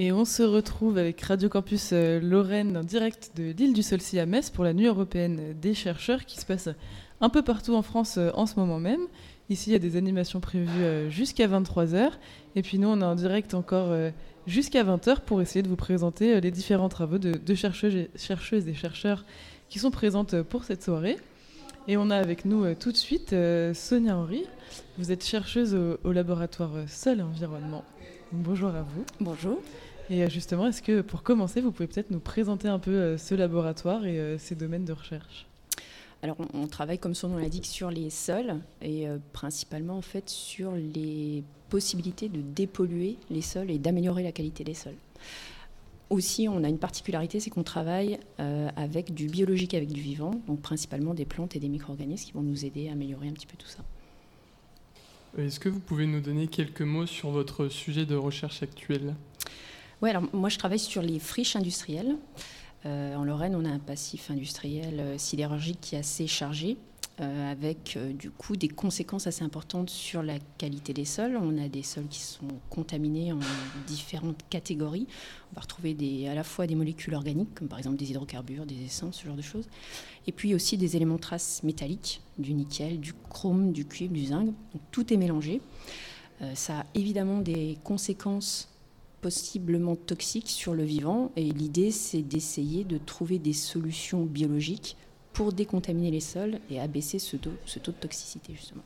[0.07, 4.19] Et on se retrouve avec Radio Campus euh, Lorraine en direct de l'île du Solcy
[4.19, 6.69] à Metz pour la nuit européenne des chercheurs qui se passe
[7.19, 9.01] un peu partout en France euh, en ce moment même.
[9.49, 12.11] Ici, il y a des animations prévues euh, jusqu'à 23h.
[12.55, 13.93] Et puis nous, on est en direct encore
[14.45, 18.73] jusqu'à 20h pour essayer de vous présenter les différents travaux de, chercheuses, et, chercheuses, et,
[18.73, 19.25] chercheurs
[19.67, 21.17] qui sont présentes pour cette soirée.
[21.89, 23.35] Et on a avec nous tout de suite
[23.73, 24.45] Sonia Henry.
[24.97, 27.83] Vous êtes chercheuse au, au laboratoire Sol Environnement.
[28.31, 29.05] Bonjour à vous.
[29.19, 29.61] Bonjour.
[30.09, 33.17] Et euh, justement, est-ce que pour commencer, vous pouvez peut-être nous présenter un peu euh,
[33.17, 35.45] ce laboratoire et euh, ses domaines de recherche?
[36.23, 40.01] Alors on, on travaille comme son nom l'indique sur les sols et euh, principalement en
[40.01, 44.95] fait sur les possibilités de dépolluer les sols et d'améliorer la qualité des sols.
[46.09, 50.39] Aussi, on a une particularité, c'est qu'on travaille euh, avec du biologique, avec du vivant,
[50.47, 53.45] donc principalement des plantes et des micro-organismes qui vont nous aider à améliorer un petit
[53.45, 53.83] peu tout ça.
[55.37, 59.15] Est-ce que vous pouvez nous donner quelques mots sur votre sujet de recherche actuel?
[60.03, 62.17] Oui, alors moi je travaille sur les friches industrielles.
[62.85, 66.77] Euh, en Lorraine, on a un passif industriel euh, sidérurgique qui est assez chargé,
[67.19, 71.35] euh, avec du coup des conséquences assez importantes sur la qualité des sols.
[71.41, 73.39] On a des sols qui sont contaminés en
[73.87, 75.07] différentes catégories.
[75.51, 78.85] On va retrouver à la fois des molécules organiques, comme par exemple des hydrocarbures, des
[78.85, 79.67] essences, ce genre de choses,
[80.27, 84.53] et puis aussi des éléments traces métalliques, du nickel, du chrome, du cuivre, du zinc.
[84.91, 85.59] Tout est mélangé.
[86.53, 88.69] Ça a évidemment des conséquences
[89.27, 94.95] possiblement toxiques sur le vivant, et l'idée c'est d'essayer de trouver des solutions biologiques
[95.33, 98.83] pour décontaminer les sols et abaisser ce taux, ce taux de toxicité justement.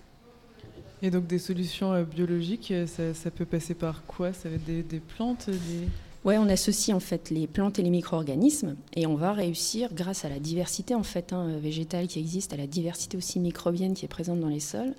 [1.04, 4.34] Et donc des solutions euh, biologiques, euh, ça, ça peut passer par quoi?
[4.34, 5.88] Ça va être des, des plantes des...
[6.26, 10.26] Ouais, on associe en fait les plantes et les micro-organismes et on va réussir, grâce
[10.26, 14.06] à la diversité en fait hein, végétale qui existe, à la diversité aussi microbienne qui
[14.06, 14.96] est présente dans les sols,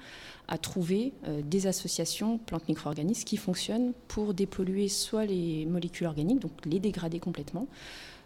[0.49, 6.53] à trouver euh, des associations plantes-micro-organismes qui fonctionnent pour dépolluer soit les molécules organiques, donc
[6.64, 7.66] les dégrader complètement,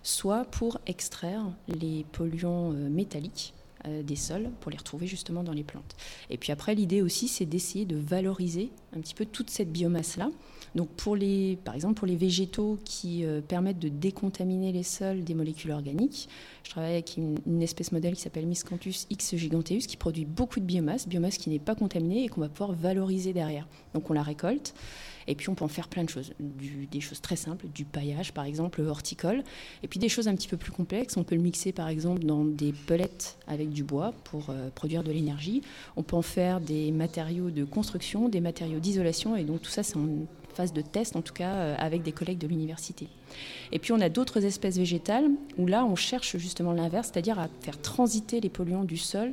[0.02, 3.54] soit pour extraire les polluants euh, métalliques
[3.86, 5.96] euh, des sols pour les retrouver justement dans les plantes.
[6.30, 10.30] Et puis après, l'idée aussi, c'est d'essayer de valoriser un petit peu toute cette biomasse-là.
[10.76, 15.24] Donc pour les, par exemple, pour les végétaux qui euh, permettent de décontaminer les sols
[15.24, 16.28] des molécules organiques,
[16.64, 20.66] je travaille avec une, espèce modèle qui s'appelle Miscanthus X giganteus qui produit beaucoup de
[20.66, 23.66] biomasse, biomasse qui n'est pas contaminée et qu'on va pouvoir valoriser derrière.
[23.94, 24.74] Donc on la récolte.
[25.28, 28.32] Et puis on peut en faire plein de choses, des choses très simples, du paillage
[28.32, 29.42] par exemple horticole,
[29.82, 31.16] et puis des choses un petit peu plus complexes.
[31.16, 35.02] On peut le mixer par exemple dans des pellets avec du bois pour euh, produire
[35.02, 35.62] de l'énergie.
[35.96, 39.82] On peut en faire des matériaux de construction, des matériaux d'isolation, et donc tout ça
[39.82, 40.06] c'est en
[40.56, 43.08] phase de test en tout cas euh, avec des collègues de l'université.
[43.72, 45.26] Et puis on a d'autres espèces végétales
[45.58, 49.32] où là on cherche justement l'inverse, c'est-à-dire à faire transiter les polluants du sol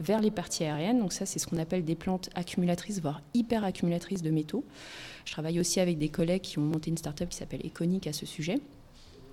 [0.00, 0.98] vers les parties aériennes.
[0.98, 4.64] Donc ça, c'est ce qu'on appelle des plantes accumulatrices, voire hyper accumulatrices de métaux.
[5.24, 8.12] Je travaille aussi avec des collègues qui ont monté une start-up qui s'appelle Econic à
[8.12, 8.58] ce sujet.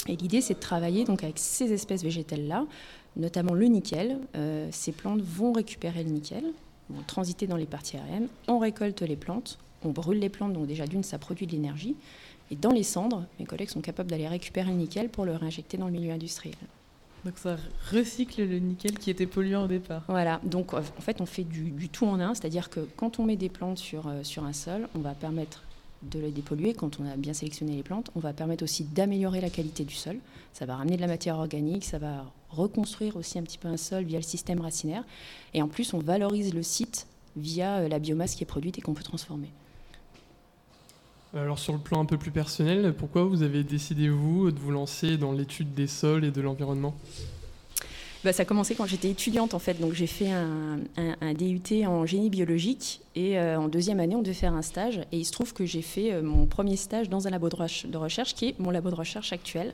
[0.08, 2.66] Et l'idée, c'est de travailler donc avec ces espèces végétales-là,
[3.16, 4.18] notamment le nickel.
[4.36, 6.44] Euh, ces plantes vont récupérer le nickel,
[6.90, 8.28] vont transiter dans les parties aériennes.
[8.48, 11.96] On récolte les plantes, on brûle les plantes, donc déjà d'une, ça produit de l'énergie.
[12.52, 15.78] Et dans les cendres, mes collègues sont capables d'aller récupérer le nickel pour le réinjecter
[15.78, 16.56] dans le milieu industriel.
[17.26, 17.58] Donc ça
[17.92, 20.04] recycle le nickel qui était polluant au départ.
[20.08, 23.26] Voilà, donc en fait on fait du, du tout en un, c'est-à-dire que quand on
[23.26, 25.64] met des plantes sur, euh, sur un sol, on va permettre
[26.04, 28.10] de les dépolluer quand on a bien sélectionné les plantes.
[28.16, 30.18] On va permettre aussi d'améliorer la qualité du sol.
[30.54, 33.78] Ça va ramener de la matière organique, ça va reconstruire aussi un petit peu un
[33.78, 35.04] sol via le système racinaire.
[35.54, 37.06] Et en plus, on valorise le site
[37.36, 39.50] via euh, la biomasse qui est produite et qu'on peut transformer.
[41.36, 44.72] Alors sur le plan un peu plus personnel, pourquoi vous avez décidé, vous, de vous
[44.72, 46.96] lancer dans l'étude des sols et de l'environnement?
[48.24, 50.80] Bah, ça a commencé quand j'étais étudiante en fait, donc j'ai fait un,
[51.36, 55.02] DUT en génie biologique et euh, en deuxième année on devait faire un stage.
[55.12, 57.98] Et il se trouve que j'ai fait euh, mon premier stage dans un labo de
[57.98, 59.74] recherche qui est mon labo de recherche actuel,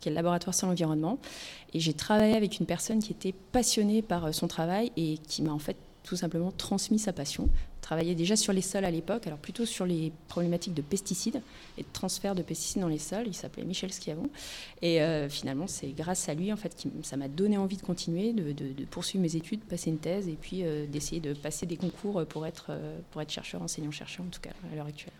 [0.00, 1.18] qui est le laboratoire sur l'environnement.
[1.74, 5.42] Et j'ai travaillé avec une personne qui était passionnée par euh, son travail et qui
[5.42, 7.48] m'a en fait tout simplement transmis sa passion.
[7.84, 11.42] Travaillait déjà sur les sols à l'époque, alors plutôt sur les problématiques de pesticides
[11.76, 13.26] et de transfert de pesticides dans les sols.
[13.26, 14.30] Il s'appelait Michel Schiavon.
[14.80, 17.82] Et euh, finalement, c'est grâce à lui, en fait, qui, ça m'a donné envie de
[17.82, 21.76] continuer, de, poursuivre mes études, passer une thèse et puis euh, d'essayer de passer des
[21.76, 25.12] concours pour être, euh, pour être chercheur, enseignant-chercheur, en tout cas, à l'heure actuelle.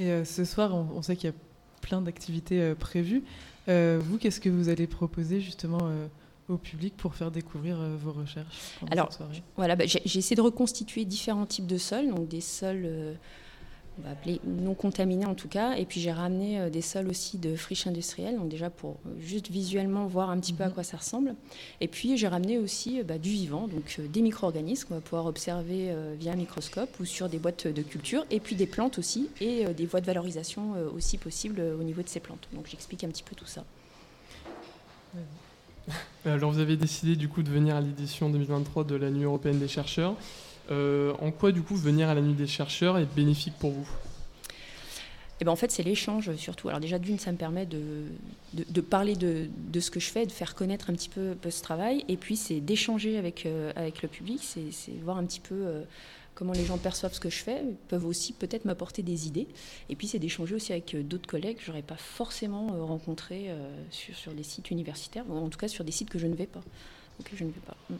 [0.00, 1.36] Et ce soir, on, sait qu'il y a
[1.80, 3.22] plein d'activités prévues.
[3.68, 5.78] Vous, qu'est-ce que vous allez proposer justement
[6.50, 9.10] au public pour faire découvrir euh, vos recherches Alors,
[9.56, 13.14] voilà, bah, j'ai essayé de reconstituer différents types de sols, donc des sols, euh,
[13.98, 17.08] on va appeler non contaminés en tout cas, et puis j'ai ramené euh, des sols
[17.08, 20.82] aussi de friches industrielles, donc déjà pour juste visuellement voir un petit peu à quoi
[20.82, 21.34] ça ressemble.
[21.80, 25.26] Et puis j'ai ramené aussi bah, du vivant, donc euh, des micro-organismes qu'on va pouvoir
[25.26, 29.28] observer via un microscope ou sur des boîtes de culture, et puis des plantes aussi,
[29.40, 32.48] et des voies de valorisation aussi possibles au niveau de ces plantes.
[32.52, 33.64] Donc j'explique un petit peu tout ça.
[36.26, 39.58] Alors vous avez décidé du coup de venir à l'édition 2023 de la Nuit européenne
[39.58, 40.14] des chercheurs.
[40.70, 43.88] Euh, en quoi du coup venir à la Nuit des chercheurs est bénéfique pour vous?
[45.40, 46.68] Eh ben, en fait, c'est l'échange surtout.
[46.68, 48.04] Alors déjà, d'une, ça me permet de,
[48.52, 51.62] de, parler de, de, ce que je fais, de faire connaître un petit peu, ce
[51.62, 52.04] travail.
[52.08, 55.82] Et puis, c'est d'échanger avec, euh, avec le public, c'est voir un petit peu euh,
[56.40, 59.46] comment les gens perçoivent ce que je fais, peuvent aussi peut-être m'apporter des idées.
[59.90, 62.82] Et puis c'est d'échanger aussi avec euh, d'autres collègues que je n'aurais pas forcément euh,
[62.82, 66.18] rencontrés euh, sur, sur, des sites universitaires, ou en tout cas sur des sites que
[66.18, 66.62] je ne vais pas.
[67.36, 67.76] je ne vais pas.
[67.90, 67.94] Mm.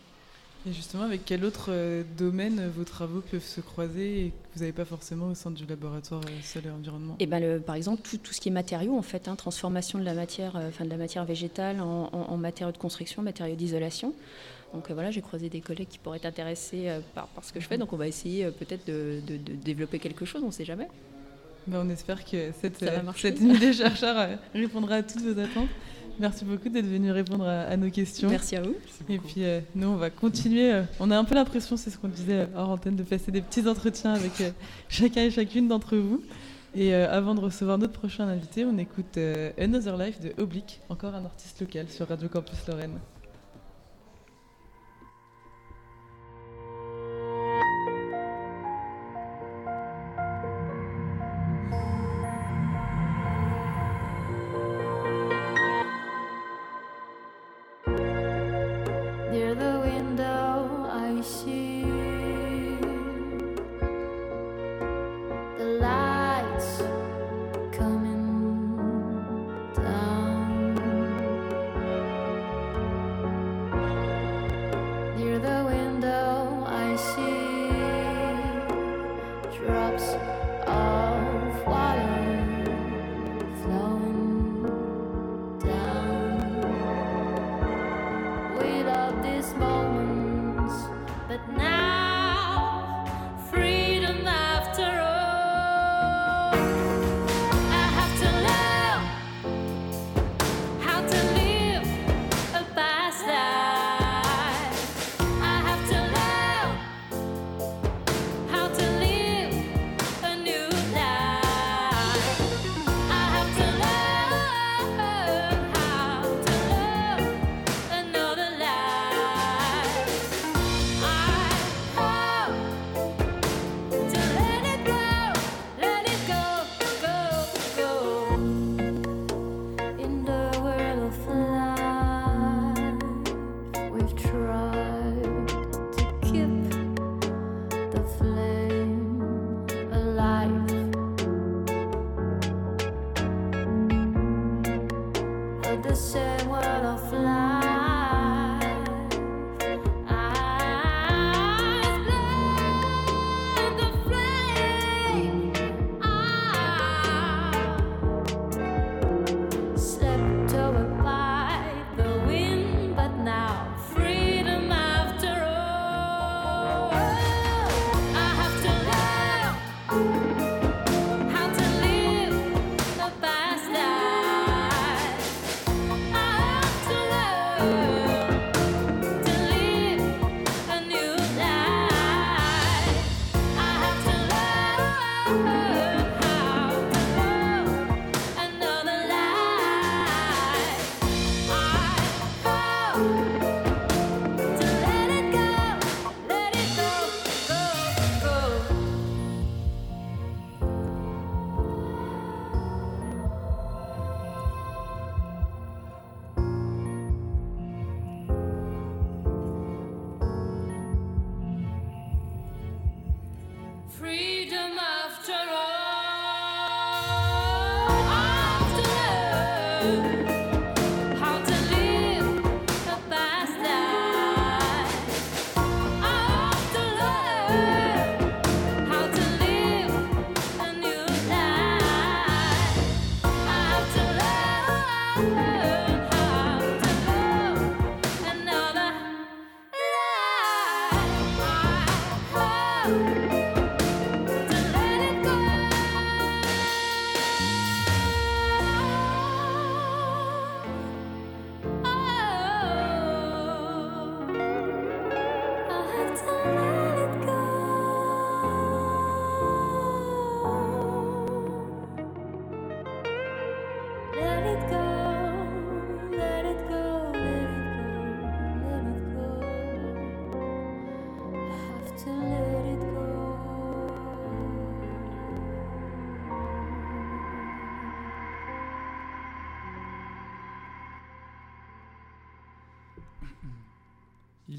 [0.68, 1.70] Et justement, avec quel autre
[2.18, 5.64] domaine vos travaux peuvent se croiser et que vous n'avez pas forcément au sein du
[5.64, 7.16] laboratoire sol et environnement?
[7.18, 9.98] Et ben le, Par exemple, tout, tout, ce qui est matériaux, en fait, hein, transformation
[9.98, 13.56] de la matière, enfin de la matière végétale en, en, en matériaux de construction, matériaux
[13.56, 14.14] d'isolation.
[14.72, 17.52] Donc euh, voilà, j'ai croisé des collègues qui pourraient être intéressés euh, par, par, ce
[17.52, 17.78] que je fais.
[17.78, 20.64] Donc on va essayer euh, peut-être de, de, de, développer quelque chose, on ne sait
[20.64, 20.88] jamais.
[21.66, 22.84] Ben, on espère que cette,
[23.16, 25.68] cette nuit des chercheurs répondra à toutes vos attentes.
[26.20, 28.28] Merci beaucoup d'être venu répondre à, à, nos questions.
[28.28, 28.74] Merci à vous.
[29.08, 30.70] Et puis euh, nous, on va continuer.
[30.70, 33.40] Euh, on a un peu l'impression, c'est ce qu'on disait hors antenne, de passer des
[33.40, 34.50] petits entretiens avec euh,
[34.90, 36.22] chacun et chacune d'entre vous.
[36.74, 39.18] Et avant de recevoir notre prochain invité, on écoute
[39.58, 43.00] Another Life de Oblique, encore un artiste local sur Radio Campus Lorraine.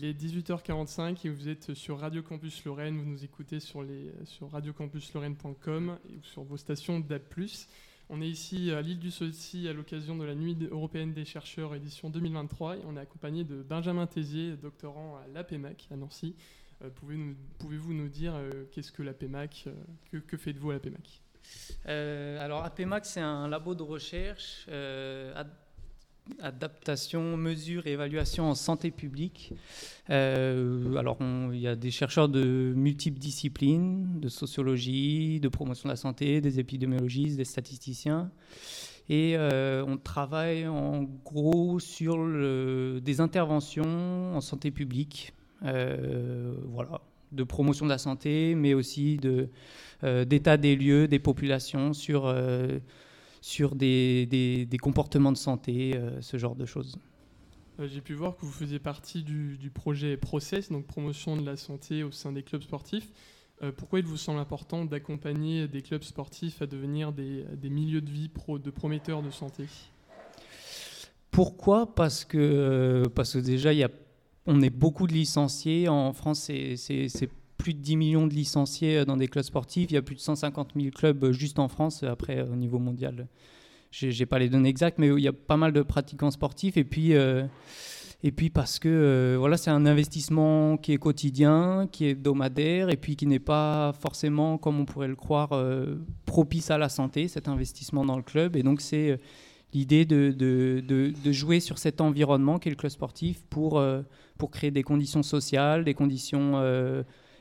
[0.01, 2.97] Il est 18h45 et vous êtes sur Radio Campus Lorraine.
[2.97, 3.85] Vous nous écoutez sur,
[4.23, 7.21] sur radiocampusLorraine.com ou sur vos stations DAB+.
[8.09, 11.75] On est ici à l'île du Saucy à l'occasion de la Nuit européenne des chercheurs
[11.75, 16.35] édition 2023 et on est accompagné de Benjamin Tézier, doctorant à l'APEMAC à Nancy.
[16.83, 16.89] Euh,
[17.59, 19.69] pouvez-vous nous dire euh, qu'est-ce que l'APEMAC
[20.11, 21.21] que, que faites-vous à l'APEMAC
[21.85, 24.65] Alors APEMAC c'est un labo de recherche
[26.39, 29.53] adaptation, mesure et évaluation en santé publique.
[30.09, 31.17] Euh, alors,
[31.51, 36.41] il y a des chercheurs de multiples disciplines, de sociologie, de promotion de la santé,
[36.41, 38.31] des épidémiologistes, des statisticiens.
[39.09, 42.17] Et euh, on travaille en gros sur
[43.01, 47.01] des interventions en santé publique, euh, voilà,
[47.31, 49.19] de promotion de la santé, mais aussi
[50.03, 52.33] d'état des lieux, des populations sur
[53.41, 56.97] sur des, des, comportements de santé, euh, ce genre de choses.
[57.79, 61.45] Euh, j'ai pu voir que vous faisiez partie du, du, projet Process, donc promotion de
[61.45, 63.09] la santé au sein des clubs sportifs.
[63.63, 68.01] Euh, pourquoi il vous semble important d'accompagner des clubs sportifs à devenir des, des milieux
[68.01, 69.65] de vie pro, de prometteurs de santé?
[71.31, 71.95] Pourquoi?
[71.95, 73.89] Parce que, parce que déjà, y a,
[74.45, 75.87] on est beaucoup de licenciés.
[75.87, 77.29] En France, c'est
[77.61, 79.91] plus de 10 millions de licenciés euh, dans des clubs sportifs.
[79.91, 82.01] Il y a plus de 150 000 clubs euh, juste en France.
[82.01, 83.27] Après, euh, au niveau mondial,
[83.91, 86.75] je n'ai pas les données exactes, mais il y a pas mal de pratiquants sportifs.
[86.77, 87.11] Et puis,
[88.23, 92.95] et puis parce que voilà, c'est un investissement qui est quotidien, qui est hebdomadaire, et
[92.95, 95.49] puis qui n'est pas forcément, comme on pourrait le croire,
[96.25, 98.55] propice à la santé, cet investissement dans le club.
[98.55, 99.19] Et donc, c'est
[99.73, 103.83] l'idée de, de, de, de, jouer sur cet environnement qu'est le club sportif pour,
[104.37, 106.53] pour créer des conditions sociales, des conditions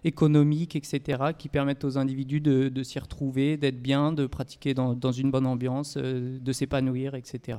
[0.04, 5.30] économiques, etc., qui permettent aux individus de, s'y retrouver, d'être bien, de pratiquer dans, une
[5.30, 7.58] bonne ambiance, euh, de s'épanouir, etc.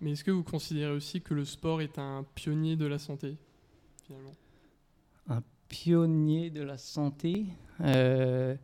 [0.00, 3.36] Mais est-ce que vous considérez aussi que le sport est un pionnier de la santé,
[4.06, 4.34] finalement?
[5.28, 7.46] Un pionnier de la santé?
[7.80, 8.54] Euh,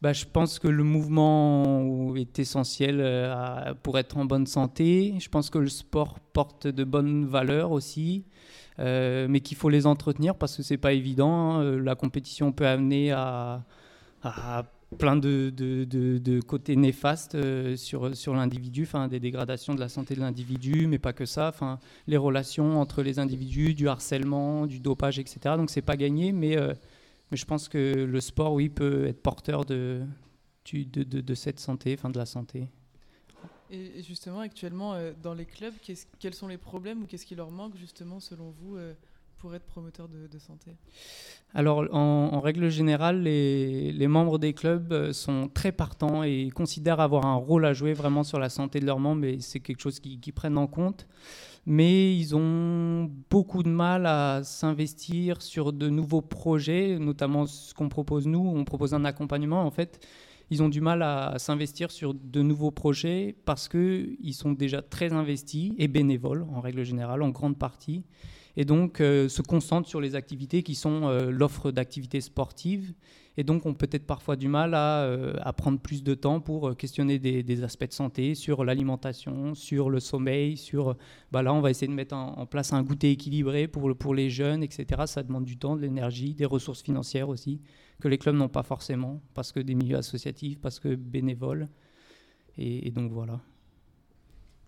[0.00, 5.14] bah, Je pense que le mouvement est essentiel euh, pour être en bonne santé.
[5.18, 8.24] Je pense que le sport porte de bonnes valeurs aussi.
[8.80, 11.30] Euh, mais qu'il faut les entretenir parce que c'est pas évident.
[11.30, 11.62] Hein.
[11.62, 13.64] Euh, la compétition peut amener à,
[14.98, 20.86] plein de, côtés néfastes euh, sur, sur l'individu, des dégradations de la santé de l'individu,
[20.86, 21.52] mais pas que ça,
[22.06, 25.56] les relations entre les individus, du harcèlement, du dopage, etc.
[25.56, 26.56] Donc c'est pas gagné, mais,
[27.30, 30.02] mais je pense que le sport, oui, peut être porteur de,
[30.72, 32.68] de, cette santé, enfin de la santé.
[33.70, 35.74] Et justement, actuellement, euh, dans les clubs,
[36.18, 38.92] quels sont les problèmes ou qu'est-ce qui leur manque, justement, selon vous, euh,
[39.38, 40.72] pour être promoteur de, santé?
[41.54, 47.24] Alors, en, règle générale, les, membres des clubs euh, sont très partants et considèrent avoir
[47.26, 49.98] un rôle à jouer vraiment sur la santé de leurs membres et c'est quelque chose
[49.98, 51.06] qu'ils prennent en compte.
[51.66, 57.88] Mais ils ont beaucoup de mal à s'investir sur de nouveaux projets, notamment ce qu'on
[57.88, 58.46] propose nous.
[58.54, 60.06] On propose un accompagnement, en fait
[60.54, 65.12] ils ont du mal à, s'investir sur de nouveaux projets parce qu'ils sont déjà très
[65.12, 68.04] investis et bénévoles en règle générale, en grande partie,
[68.56, 72.94] et donc euh, se concentrent sur les activités qui sont euh, l'offre d'activités sportives,
[73.36, 77.18] et donc ont peut-être parfois du mal à, euh, prendre plus de temps pour questionner
[77.18, 80.96] des, aspects de santé sur l'alimentation, sur le sommeil, sur
[81.32, 84.30] bah là on va essayer de mettre en, place un goûter équilibré pour, pour les
[84.30, 85.02] jeunes, etc.
[85.06, 87.60] Ça demande du temps, de l'énergie, des ressources financières aussi
[88.00, 91.68] que les clubs n'ont pas forcément, parce que des milieux associatifs, parce que bénévoles.
[92.56, 93.40] Et, donc voilà.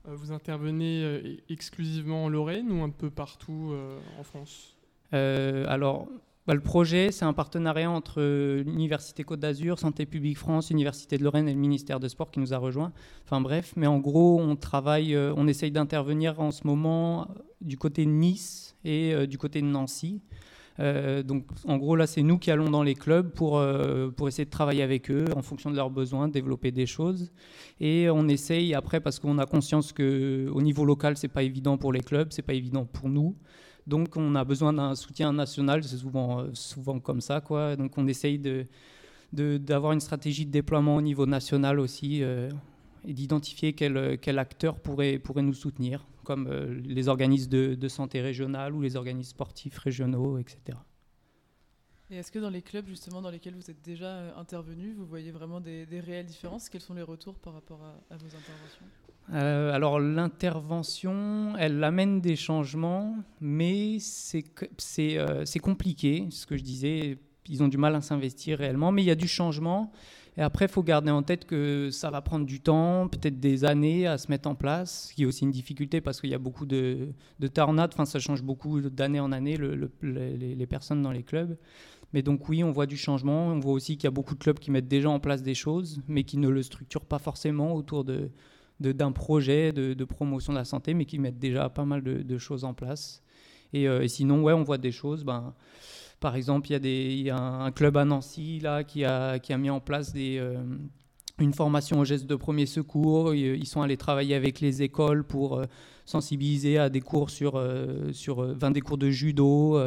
[0.09, 4.77] Euh, vous intervenez euh, exclusivement en Lorraine ou un peu partout euh, en France?
[5.13, 6.09] Alors,
[6.47, 8.21] bah, le projet, c'est un partenariat entre
[8.65, 12.41] l'Université Côte d'Azur, Santé publique France, Université de Lorraine et le ministère de Sport qui
[12.41, 12.93] nous a rejoints.
[13.25, 17.29] Enfin bref, mais en gros, on travaille, on essaye d'intervenir en ce moment
[17.61, 20.21] du côté de Nice et du côté de Nancy.
[20.79, 24.29] Euh, donc en gros là c'est nous qui allons dans les clubs pour, euh, pour
[24.29, 27.31] essayer de travailler avec eux en fonction de leurs besoins, développer des choses.
[27.81, 31.93] Et on essaye après parce qu'on a conscience qu'au niveau local c'est pas évident pour
[31.93, 33.37] les clubs, c'est pas évident pour nous.
[33.87, 37.41] Donc on a besoin d'un soutien national, c'est souvent, euh, souvent comme ça.
[37.41, 37.77] Quoi.
[37.77, 38.41] Donc on essaye
[39.33, 45.21] d'avoir une stratégie de déploiement au niveau national aussi et d'identifier quel, quel acteur pourrait
[45.37, 50.77] nous soutenir comme euh, les organismes de, santé régionale ou les organismes sportifs régionaux, etc.
[52.11, 55.07] Et est-ce que dans les clubs justement dans lesquels vous êtes déjà euh, intervenu, vous
[55.07, 56.69] voyez vraiment des, réelles différences?
[56.69, 58.87] Quels sont les retours par rapport à, vos interventions?
[59.33, 64.45] Euh, alors l'intervention, elle amène des changements, mais c'est
[64.79, 67.19] c'est compliqué, ce que je disais,
[67.49, 69.93] ils ont du mal à s'investir réellement, mais il y a du changement.
[70.39, 73.65] Et après, il faut garder en tête que ça va prendre du temps, peut-être des
[73.65, 76.35] années à se mettre en place, ce qui est aussi une difficulté parce qu'il y
[76.35, 77.09] a beaucoup de,
[77.41, 81.57] de enfin, ça change beaucoup d'année en année le, les, personnes dans les clubs.
[82.13, 83.49] Mais donc oui, on voit du changement.
[83.49, 85.55] On voit aussi qu'il y a beaucoup de clubs qui mettent déjà en place des
[85.55, 88.31] choses, mais qui ne le structurent pas forcément autour de,
[88.79, 92.65] d'un projet de, promotion de la santé, mais qui mettent déjà pas mal de, choses
[92.65, 93.23] en place.
[93.73, 95.25] Et, et, sinon, ouais, on voit des choses.
[95.25, 95.55] Ben,
[96.21, 99.59] par exemple, il y a, des, un club à Nancy là, qui, a, qui a
[99.59, 100.65] mis en place euh,
[101.39, 103.35] une formation aux gestes de premier secours.
[103.35, 105.67] Ils sont allés travailler avec les écoles pour euh,
[106.07, 109.79] sensibiliser à des cours sur, euh, sur 20 des cours de judo.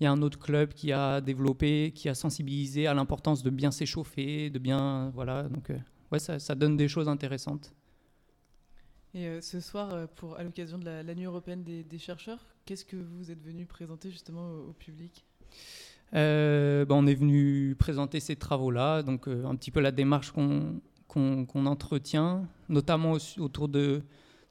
[0.00, 3.50] Il y a un autre club qui a développé, qui a sensibilisé à l'importance de
[3.50, 5.10] bien s'échauffer, de bien.
[5.14, 5.70] Voilà, donc
[6.12, 7.74] ouais, ça, donne des choses intéressantes.
[9.12, 12.96] Et ce soir, pour, à l'occasion de la, Nuit européenne des, des chercheurs, qu'est-ce que
[12.96, 15.27] vous êtes venu présenter justement au public?
[16.14, 20.32] Euh, ben, on est venu présenter ces travaux-là, donc euh, un petit peu la démarche
[20.32, 24.02] qu'on entretient, notamment autour de,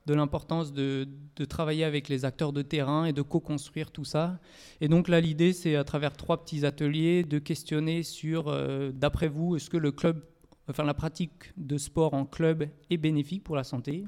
[0.07, 1.07] l'importance de,
[1.49, 4.39] travailler avec les acteurs de terrain et de co-construire tout ça.
[4.81, 9.27] Et donc là, l'idée, c'est à travers trois petits ateliers de questionner sur, euh, d'après
[9.27, 10.23] vous, est-ce que le club,
[10.69, 14.05] enfin la pratique de sport en club est bénéfique pour la santé?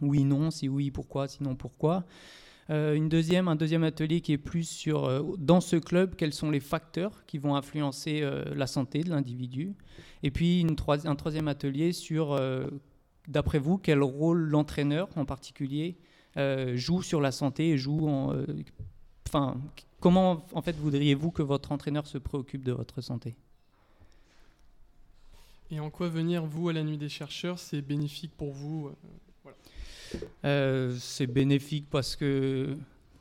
[0.00, 2.04] Oui, non, si oui, pourquoi, sinon pourquoi?
[2.68, 6.50] Une deuxième, un deuxième atelier qui est plus sur, euh, dans ce club, quels sont
[6.50, 9.74] les facteurs qui vont influencer euh, la santé de l'individu.
[10.22, 10.64] Et puis
[11.04, 12.40] un troisième atelier sur,
[13.26, 15.96] d'après vous, quel rôle l'entraîneur en particulier
[16.74, 18.08] joue sur la santé et joue
[19.26, 19.60] Enfin,
[19.98, 23.34] comment en fait voudriez-vous que votre entraîneur se préoccupe de votre santé?
[25.72, 28.90] Et en quoi venir, vous, à la nuit des chercheurs, c'est bénéfique pour vous?
[30.44, 32.76] Euh, c'est bénéfique parce que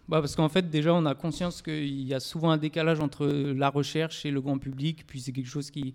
[0.08, 3.28] bah parce qu'en fait déjà on a conscience qu'il y a souvent un décalage entre
[3.28, 5.94] la recherche et le grand public puis c'est quelque chose qui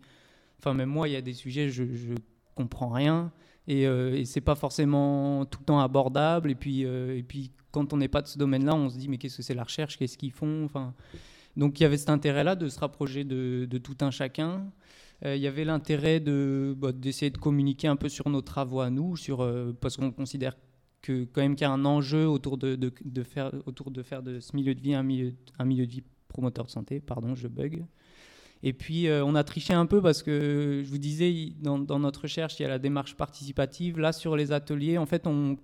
[0.58, 2.14] enfin même moi il y a des sujets je, je
[2.54, 3.32] comprends rien
[3.68, 7.50] et, euh, et c'est pas forcément tout le temps abordable et puis euh, et puis
[7.72, 9.64] quand on n'est pas de ce domaine-là on se dit mais qu'est-ce que c'est la
[9.64, 10.94] recherche qu'est-ce qu'ils font enfin.
[11.56, 14.66] Donc il y avait cet intérêt-là de se rapprocher de, de tout un chacun.
[15.24, 18.90] Il y avait l'intérêt de bah, d'essayer de communiquer un peu sur nos travaux à
[18.90, 19.38] nous sur
[19.80, 20.54] parce qu'on considère
[21.12, 22.90] quand même qu'il y a un enjeu autour de,
[23.22, 26.02] faire, autour de faire de ce milieu de vie un milieu, un milieu de vie
[26.28, 27.00] promoteur de santé.
[27.00, 27.84] Pardon, je bug.
[28.62, 32.22] Et puis, euh, on a triché un peu parce que, je vous disais, dans, notre
[32.22, 33.98] recherche, il y a la démarche participative.
[33.98, 35.56] Là, sur les ateliers, en fait, on,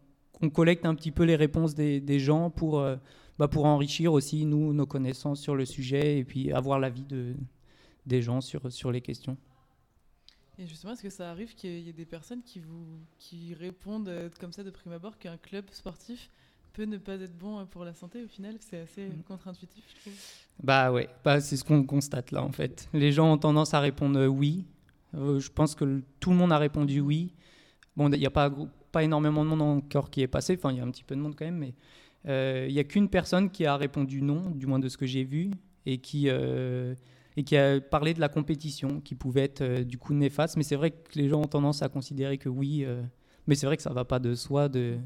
[0.53, 2.97] collecte un petit peu les réponses des, des gens pour, euh,
[3.39, 7.35] bah, pour enrichir aussi, nous, nos connaissances sur le sujet et puis avoir l'avis de,
[8.07, 9.37] des gens sur, sur les questions.
[10.59, 14.09] Et justement, est-ce que ça arrive qu'il y ait des personnes qui, vous, qui répondent
[14.09, 16.31] euh, comme ça de prime abord qu'un club sportif
[16.75, 19.23] peut ne pas être bon euh, pour la santé au final C'est assez mm.
[19.27, 20.13] contre-intuitif, je trouve.
[20.63, 22.89] Bah ouais, bah, c'est ce qu'on constate là en fait.
[22.93, 24.67] Les gens ont tendance à répondre euh, oui.
[25.15, 27.33] je pense que tout le monde a répondu oui.
[27.97, 28.53] Bon, il n'y a pas,
[28.91, 31.15] pas énormément de monde encore qui est passé, enfin il y a un petit peu
[31.15, 31.75] de monde quand même, mais
[32.67, 35.25] il n'y a qu'une personne qui a répondu non, du moins de ce que j'ai
[35.25, 35.51] vu,
[35.85, 36.31] et qui
[37.37, 40.57] et qui a parlé de la compétition qui pouvait être euh, du coup néfaste.
[40.57, 43.03] Mais c'est vrai que les gens ont tendance à considérer que oui, euh,
[43.47, 44.99] mais c'est vrai que ça ne va pas de soi de,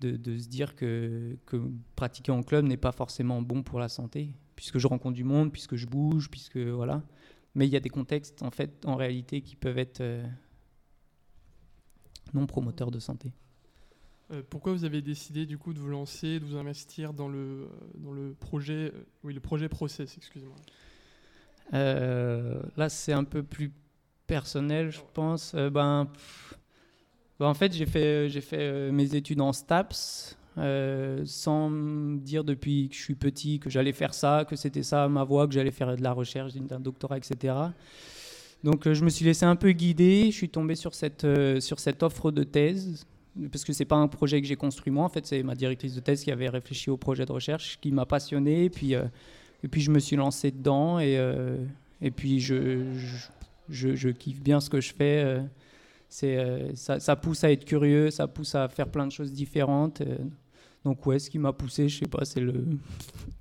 [0.00, 4.30] de, se dire que, que, pratiquer en club n'est pas forcément bon pour la santé,
[4.54, 7.02] puisque je rencontre du monde, puisque je bouge, puisque voilà.
[7.54, 10.24] Mais il y a des contextes en fait, en réalité, qui peuvent être euh,
[12.32, 13.32] non promoteurs de santé.
[14.50, 18.12] pourquoi vous avez décidé du coup de vous lancer, de vous investir dans le, dans
[18.12, 18.92] le projet,
[19.24, 20.54] oui, le projet Process, excusez-moi
[21.72, 23.72] là, c'est un peu plus
[24.28, 25.52] personnel, je pense.
[25.56, 26.06] Euh, ben,
[27.40, 30.36] ben, en fait, j'ai fait, euh, mes études en STAPS.
[31.24, 35.24] sans dire depuis que je suis petit que j'allais faire ça, que c'était ça ma
[35.24, 37.54] voie, que j'allais faire de la recherche, d'un doctorat, etc.
[38.64, 41.22] Donc je me suis laissé un peu guider, je suis tombé sur cette,
[42.02, 43.06] offre de thèse,
[43.52, 45.94] parce que c'est pas un projet que j'ai construit moi, en fait c'est ma directrice
[45.94, 48.96] de thèse qui avait réfléchi au projet de recherche, qui m'a passionné, puis
[49.62, 51.56] et puis je me suis lancé dedans et, euh,
[52.00, 52.84] et puis je,
[53.68, 55.22] je, je, kiffe bien ce que je fais.
[55.24, 55.40] Euh,
[56.08, 59.32] c'est, euh, ça, ça, pousse à être curieux, ça pousse à faire plein de choses
[59.32, 60.02] différentes.
[60.84, 62.64] donc ouais, ce qui m'a poussé, je sais pas, c'est le,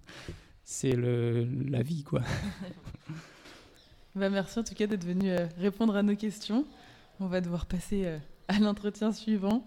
[0.64, 2.22] c'est le, la vie quoi.
[4.16, 6.66] bah merci en tout cas d'être venu répondre à nos questions.
[7.20, 8.06] On va devoir passer
[8.48, 9.66] à l'entretien suivant.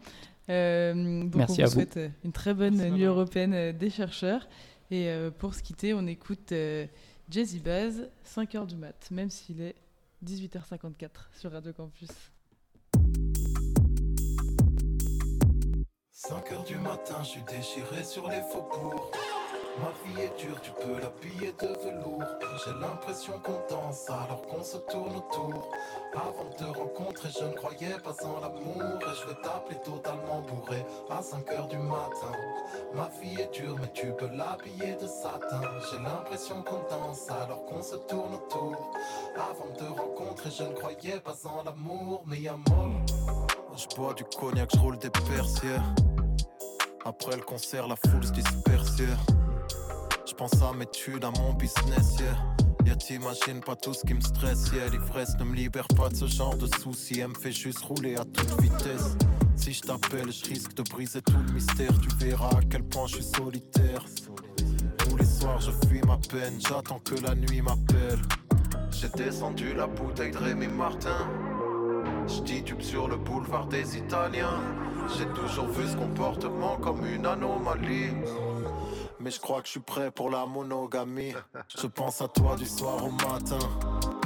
[0.49, 4.47] donc merci on vous, souhaite une très bonne nuit européenne des chercheurs.
[4.91, 6.87] Et euh, pour se quitter, on écoute euh,
[7.29, 9.77] Jazzy Baz, 5h du mat, même s'il est
[10.25, 12.09] 18h54 sur Radio Campus.
[16.13, 19.13] 5h du matin, je suis déchiré sur les faubourgs.
[19.81, 22.23] Ma vie est dure, tu peux l'habiller de velours.
[22.63, 25.71] J'ai l'impression qu'on danse alors qu'on se tourne autour.
[26.13, 29.01] Avant de rencontrer, je ne croyais pas en l'amour.
[29.01, 32.33] Et je vais t'appeler totalement bourré à 5 heures du matin.
[32.95, 35.63] Ma vie est dure, mais tu peux l'habiller de satin.
[35.91, 38.93] J'ai l'impression qu'on danse alors qu'on se tourne autour.
[39.35, 42.57] Avant de rencontrer, je ne croyais pas en l'amour, mais y'a
[43.77, 45.95] Je bois du cognac, je roule des persières.
[47.07, 49.01] Après le concert, la foule se disperse.
[50.41, 52.87] Pense à mes études, à mon business, yeah.
[52.87, 54.89] Y'a t'imagines pas tout ce qui me stresse, yeah.
[54.89, 58.17] L'ivresse ne me libère pas de ce genre de soucis, elle me fait juste rouler
[58.17, 59.19] à toute vitesse.
[59.55, 61.91] Si je t'appelle, je risque de briser tout le mystère.
[62.01, 64.03] Tu verras à quel point je suis solitaire.
[64.97, 68.23] Tous les soirs, je fuis ma peine, j'attends que la nuit m'appelle.
[68.93, 71.29] J'ai descendu la bouteille de Rémi Martin.
[72.27, 74.59] J'titube sur le boulevard des Italiens.
[75.19, 78.13] J'ai toujours vu ce comportement comme une anomalie.
[79.21, 81.35] Mais je crois que je suis prêt pour la monogamie.
[81.79, 83.59] Je pense à toi du soir au matin.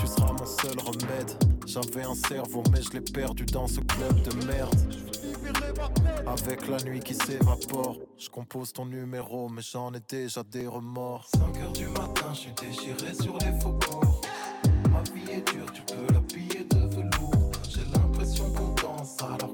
[0.00, 1.32] Tu seras mon seul remède.
[1.66, 4.74] J'avais un cerveau, mais je l'ai perdu dans ce club de merde.
[6.26, 11.26] Avec la nuit qui s'évapore, je compose ton numéro, mais j'en ai déjà des remords.
[11.34, 14.20] 5 heures du matin, je suis déchiré sur les faubourgs.
[14.90, 17.50] Ma vie est dure, tu peux l'habiller de velours.
[17.68, 19.53] J'ai l'impression qu'on danse alors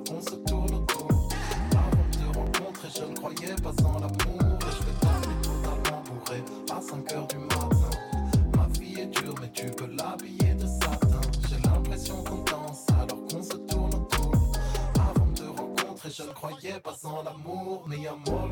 [16.11, 18.49] je ne croyais pas en l'amour, y'a moi.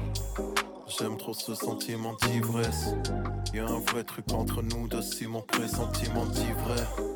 [0.87, 2.95] J'aime trop ce sentiment d'ivresse.
[3.53, 7.08] Y'a un vrai truc entre nous deux, si mon pressentiment d'ivresse.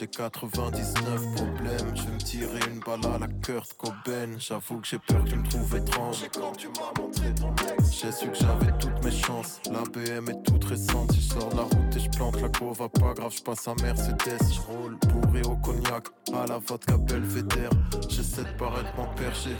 [0.00, 4.38] J'ai 99 problèmes, je vais me tirer une balle à la Kurt Cobain.
[4.38, 6.24] J'avoue que j'ai peur que tu me trouves étrange.
[6.34, 9.60] quand tu m'as montré ton ex, j'ai su que j'avais toutes mes chances.
[9.66, 12.88] La BM est toute récente, si je sors la route et je plante la va
[12.88, 14.40] pas grave, je passe à Mercedes.
[14.50, 17.70] Je roule bourré au cognac, à la vodka belvédère.
[18.08, 19.50] J'essaie de paraître mon perché.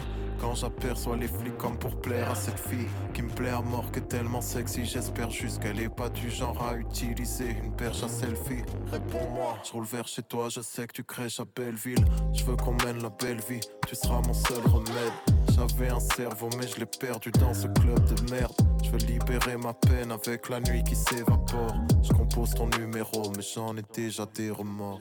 [0.40, 3.90] Quand j'aperçois les flics comme pour plaire à cette fille qui me plaît à mort,
[3.92, 8.08] que tellement sexy, j'espère juste qu'elle est pas du genre à utiliser une perche à
[8.08, 8.64] selfie.
[8.90, 12.04] Réponds-moi, je roule vers chez toi, je sais que tu crèches à Belleville.
[12.32, 15.12] Je veux qu'on mène la belle vie, tu seras mon seul remède.
[15.54, 18.54] J'avais un cerveau, mais je l'ai perdu dans ce club de merde.
[18.82, 21.74] Je veux libérer ma peine avec la nuit qui s'évapore.
[22.02, 25.00] Je compose ton numéro, mais j'en ai déjà des remords.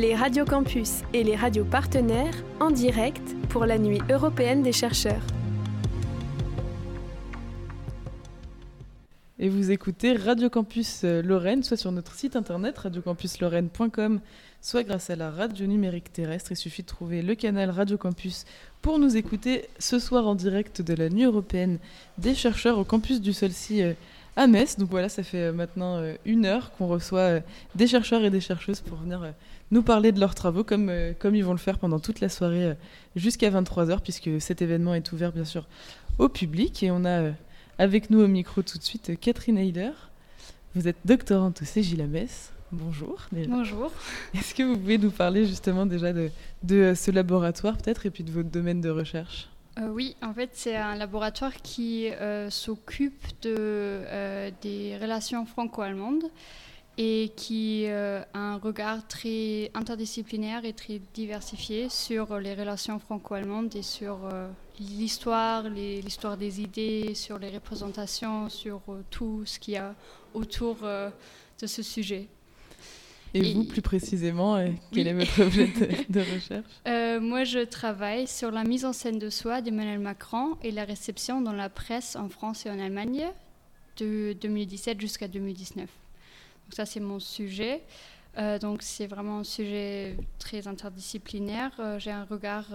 [0.00, 3.20] Les radios campus et les radios partenaires en direct
[3.50, 5.20] pour la Nuit européenne des chercheurs.
[9.38, 14.20] Et vous écoutez Radio Campus euh, Lorraine, soit sur notre site internet radiocampuslorraine.com,
[14.62, 16.52] soit grâce à la radio numérique terrestre.
[16.52, 18.46] Il suffit de trouver le canal Radio Campus
[18.80, 21.78] pour nous écouter ce soir en direct de la Nuit européenne
[22.16, 23.92] des chercheurs au campus du Solcy euh,
[24.34, 24.78] à Metz.
[24.78, 27.40] Donc voilà, ça fait euh, maintenant une heure qu'on reçoit
[27.74, 29.34] des chercheurs et des chercheuses pour venir
[29.70, 32.28] nous parler de leurs travaux comme, euh, comme ils vont le faire pendant toute la
[32.28, 32.74] soirée euh,
[33.16, 35.66] jusqu'à 23h, puisque cet événement est ouvert bien sûr
[36.18, 36.82] au public.
[36.82, 37.32] Et on a euh,
[37.78, 39.92] avec nous au micro tout de suite Catherine Heider.
[40.74, 42.28] Vous êtes doctorante au CGLAMES.
[42.72, 43.26] Bonjour.
[43.32, 43.90] Bonjour.
[44.32, 46.30] Est-ce que vous pouvez nous parler justement déjà de,
[46.62, 49.48] de ce laboratoire peut-être et puis de votre domaine de recherche?
[49.92, 52.10] Oui, en fait, c'est un laboratoire qui
[52.48, 56.30] s'occupe de, des relations franco-allemandes
[56.98, 63.74] et qui euh, a un regard très interdisciplinaire et très diversifié sur les relations franco-allemandes
[63.74, 69.74] et sur euh, l'histoire, l'histoire des idées, sur les représentations, sur euh, tout ce qu'il
[69.74, 69.94] y a
[70.34, 72.28] autour de ce sujet.
[73.32, 74.62] Et, vous, plus précisément,
[74.92, 75.68] quel est votre objet
[76.08, 77.20] de, recherche?
[77.22, 81.40] Moi, je travaille sur la mise en scène de soi d'Emmanuel Macron et la réception
[81.40, 83.26] dans la presse en France et en Allemagne
[83.96, 85.88] de 2017 jusqu'à 2019
[86.72, 87.82] ça, c'est mon sujet.
[88.38, 91.72] Euh, donc c'est vraiment un sujet très interdisciplinaire.
[91.80, 92.66] Euh, j'ai un regard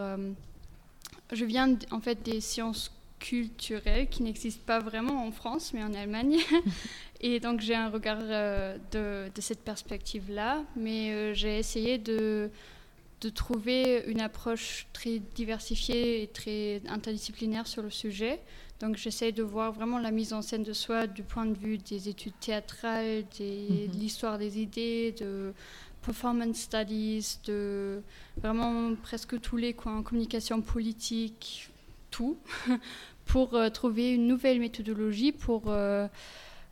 [1.32, 5.94] je viens en fait des sciences culturelles qui n'existent pas vraiment en France, mais en
[5.94, 6.38] Allemagne.
[7.22, 12.52] Et donc j'ai un regard de, de, cette perspective-là, mais j'ai essayé de,
[13.22, 18.40] de trouver une approche très diversifiée et très interdisciplinaire sur le sujet.
[18.80, 21.78] Donc j'essaie de voir vraiment la mise en scène de soi du point de vue
[21.78, 23.92] des études théâtrales, de mhm.
[23.94, 25.54] l'histoire des idées, de
[26.02, 28.02] performance studies, de
[28.38, 31.72] vraiment presque tous les coins, communication politique,
[32.12, 32.38] tout,
[33.26, 36.08] pour euh, trouver une nouvelle méthodologie pour euh,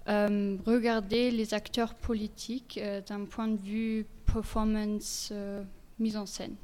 [0.07, 5.33] euh, regarder les acteurs politiques d'un point de vue performance
[5.99, 6.55] mise en scène.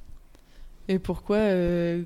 [0.89, 1.37] Et pourquoi,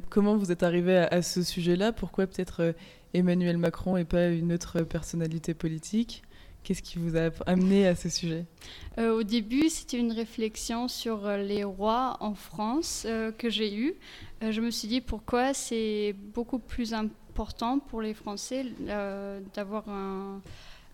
[0.09, 1.93] comment vous êtes arrivé à, ce sujet-là?
[1.93, 2.75] Pourquoi peut-être
[3.13, 6.21] Emmanuel Macron et pas une autre personnalité politique?
[6.63, 8.45] Qu'est-ce qui vous a amené à ce sujet?
[8.97, 13.75] Euh, Au début, c'était une réflexion sur euh, les rois en France euh, que j'ai
[13.75, 13.95] eue.
[14.41, 18.65] je me suis dit pourquoi c'est beaucoup plus important pour les Français
[19.53, 19.86] d'avoir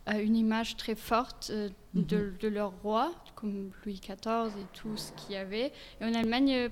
[0.07, 1.51] une image très forte
[1.93, 2.05] mhm.
[2.41, 5.71] de, leur roi, comme Louis XIV et tout ce qu'il y avait.
[6.01, 6.69] Et en Allemagne,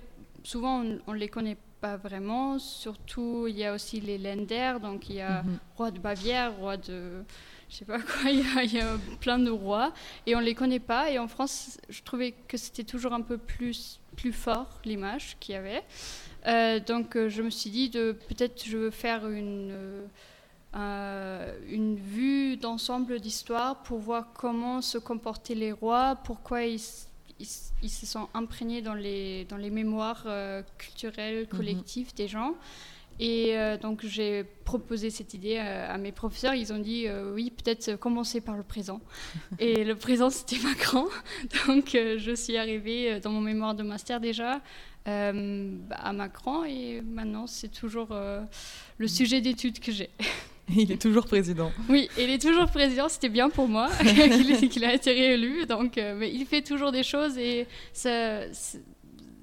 [0.47, 2.57] souvent, on ne les connaît pas vraiment.
[2.57, 5.59] Surtout, il y a aussi les Länder, donc il y a mhm.
[5.75, 7.23] roi de Bavière, roi de
[7.69, 9.91] je sais pas quoi, il y, a, plein de rois
[10.25, 11.11] et on les connaît pas.
[11.11, 15.55] Et en France, je trouvais que c'était toujours un peu plus, plus fort l'image qu'il
[15.55, 15.83] y avait.
[16.47, 20.07] Euh, donc euh, je me suis dit de peut-être je veux faire une,
[20.75, 26.79] euh, une vue d'ensemble d'histoire pour voir comment se comportaient les rois, pourquoi ils,
[27.39, 30.25] ils, se sont imprégnés dans les, dans les mémoires
[30.77, 31.57] culturelles mhm.
[31.57, 32.55] collectives des gens.
[33.19, 36.53] Et euh, donc j'ai proposé cette idée à, mes professeurs.
[36.53, 39.01] Ils ont dit euh, oui, peut-être commencer par le présent.
[39.59, 41.07] et le présent, c'était Macron.
[41.67, 44.61] Donc euh, je suis arrivée dans mon mémoire de master déjà
[45.05, 46.65] à Macron.
[46.65, 48.09] Et maintenant, c'est toujours
[48.97, 50.09] le sujet d'étude que j'ai.
[50.75, 51.71] Il est toujours président.
[51.87, 53.07] Oui, il est toujours président.
[53.07, 53.89] C'était bien pour moi
[54.69, 55.65] qu'il a été réélu.
[55.65, 58.51] Donc, mais il fait toujours des choses et ça,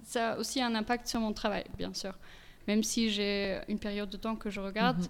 [0.02, 2.12] ça a aussi un impact sur mon travail, bien sûr
[2.66, 4.98] même si j'ai une période de temps que je regarde.
[4.98, 5.08] Mhm.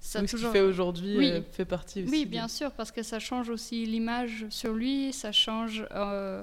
[0.00, 0.38] Ça toujours...
[0.38, 2.10] Ce qu'il fait aujourd'hui euh, fait partie aussi.
[2.10, 5.86] Oui, bien sûr, parce que ça change aussi l'image sur lui, ça change.
[5.92, 6.42] Euh,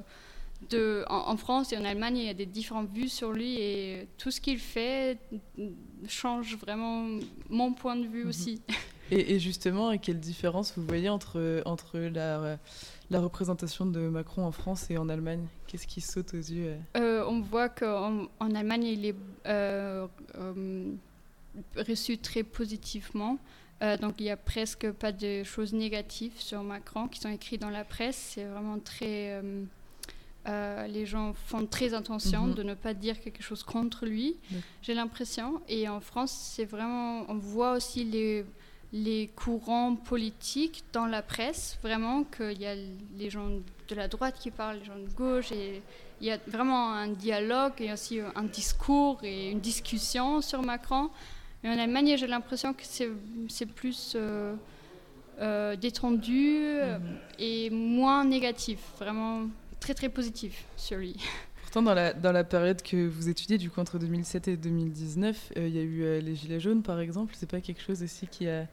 [0.70, 4.10] de, en, France et en Allemagne, il y a des différentes vues sur lui et
[4.18, 5.18] tout ce qu'il fait
[6.10, 7.06] change vraiment
[7.50, 8.30] mon point de vue mhm.
[8.30, 8.62] aussi.
[9.12, 12.58] Et, et, justement, quelle différence vous voyez entre, entre la,
[13.10, 15.46] la représentation de Macron en France et en Allemagne?
[15.68, 19.16] Qu'est-ce qui saute aux yeux euh, On voit qu'en en Allemagne, il est
[19.48, 20.92] euh, euh,
[21.76, 23.38] reçu très positivement.
[24.02, 27.70] donc il n'y a presque pas de choses négatives sur Macron qui sont écrites dans
[27.70, 28.34] la presse.
[28.36, 29.42] C'est vraiment très...
[30.88, 32.54] les gens font très attention mhm.
[32.54, 34.36] de ne pas dire quelque chose contre lui,
[34.84, 35.62] j'ai l'impression.
[35.68, 38.46] Et en France, c'est vraiment, on voit aussi les,
[38.92, 42.76] les courants politiques dans la presse, vraiment qu'il y a
[43.18, 43.50] les gens
[43.88, 45.82] de la droite qui parlent, les gens de gauche, et
[46.22, 51.10] il y a vraiment un dialogue et aussi un discours et une discussion sur Macron.
[51.64, 54.56] Mais en Allemagne, j'ai l'impression que c'est plus euh,
[55.40, 57.18] euh, détendu mhm.
[57.38, 59.44] et moins négatif, vraiment
[59.80, 61.16] très très positif sur lui.
[61.72, 65.52] Pourtant, dans la, dans la période que vous étudiez, du coup entre 2007 et 2019,
[65.58, 67.36] euh, il y a eu les Gilets jaunes, par exemple.
[67.38, 68.66] C'est pas quelque chose aussi qui a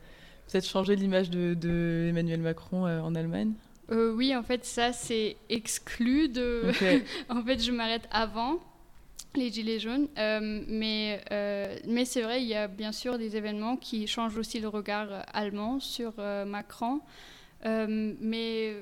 [0.50, 3.52] peut-être changé l'image de, Emmanuel Macron en Allemagne?
[3.90, 6.72] Euh, oui, en fait, ça, c'est exclu de.
[7.28, 8.60] en fait, je m'arrête avant
[9.34, 10.08] les Gilets jaunes.
[10.18, 14.38] Euh, mais euh, mais c'est vrai, il y a bien sûr des événements qui changent
[14.38, 16.14] aussi le regard allemand sur
[16.46, 17.00] Macron.
[17.62, 18.74] mais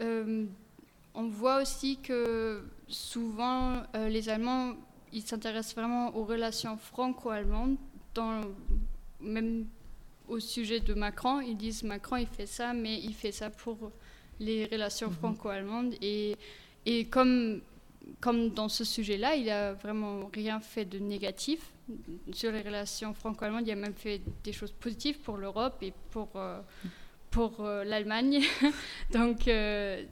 [0.00, 4.74] on voit aussi que souvent, les Allemands,
[5.12, 7.76] ils s'intéressent vraiment aux relations franco-allemandes,
[9.20, 9.66] même
[10.28, 11.40] au sujet de Macron.
[11.40, 13.90] Ils disent Macron, il fait ça, mais il fait ça pour
[14.40, 15.14] les relations mhm.
[15.14, 15.94] franco-allemandes.
[16.02, 16.36] Et,
[16.84, 17.60] et comme,
[18.20, 21.72] comme dans ce sujet-là, il a vraiment rien fait de négatif
[22.32, 23.66] sur les relations franco-allemandes.
[23.66, 26.60] Il a même fait des choses positives pour l'Europe et pour, euh,
[27.30, 28.42] pour euh, l'Allemagne.
[29.12, 30.04] Donc, euh,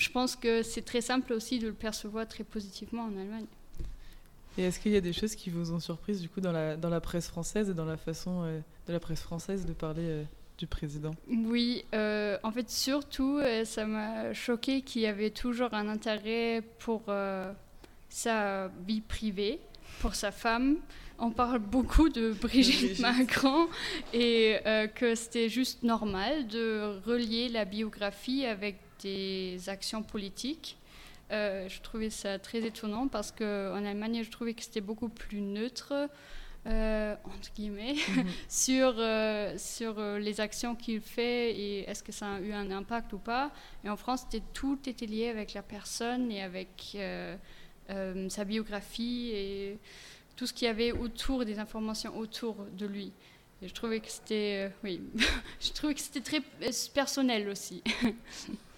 [0.00, 3.46] je pense que c'est très simple aussi de le percevoir très positivement en Allemagne.
[4.58, 6.76] Et est-ce qu'il y a des choses qui vous ont surprise du coup dans la,
[6.76, 10.24] dans la presse française et dans la façon de la presse française de parler
[10.60, 11.14] du président?
[11.28, 16.62] Oui, euh, en fait, surtout, euh, ça m'a choqué qu'il y avait toujours un intérêt
[16.78, 17.50] pour euh,
[18.10, 19.58] sa vie privée,
[20.00, 20.76] pour sa femme.
[21.18, 23.68] On parle beaucoup de Brigitte, Macron
[24.14, 24.56] et
[24.94, 30.76] que c'était juste normal de relier la biographie avec des actions politiques.
[31.30, 36.08] je trouvais ça très étonnant parce qu'en Allemagne, je trouvais que c'était beaucoup plus neutre.
[36.66, 38.26] entre guillemets, mhm.
[38.48, 38.94] sur,
[39.58, 43.50] sur les actions qu'il fait et est-ce que ça a eu un impact ou pas.
[43.84, 46.96] Et en France, tout était lié avec la personne et avec
[48.28, 49.78] sa biographie et
[50.40, 53.12] tout ce qu'il y avait autour, des informations autour de lui.
[53.60, 55.02] Et je trouvais que c'était, oui,
[55.60, 56.40] je trouvais que c'était très
[56.94, 57.82] personnel aussi.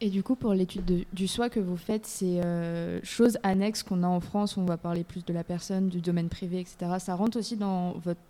[0.00, 4.02] Et du coup, pour l'étude du soi que vous faites, ces euh, choses annexes qu'on
[4.02, 7.14] a en France, on va parler plus de la personne, du domaine privé, etc., ça
[7.14, 8.20] rentre aussi dans votre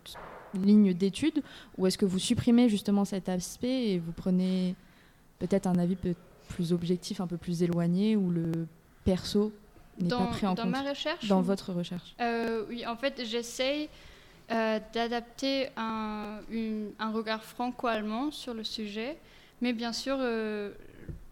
[0.55, 1.43] ligne d'étude
[1.79, 4.77] Ou est-ce que vous supprimez justement cet aspect et vous prenez
[5.39, 5.97] peut-être un avis
[6.49, 8.53] plus objectif, un peu plus éloigné, où le
[9.05, 9.53] perso
[10.01, 12.15] n'est pas pris en dans compte ma recherche Dans votre recherche?
[12.21, 13.89] Euh, Oui, en fait, j'essaye
[14.51, 16.41] euh, d'adapter un,
[16.99, 19.17] un, regard franco-allemand sur le sujet.
[19.61, 20.19] Mais bien sûr,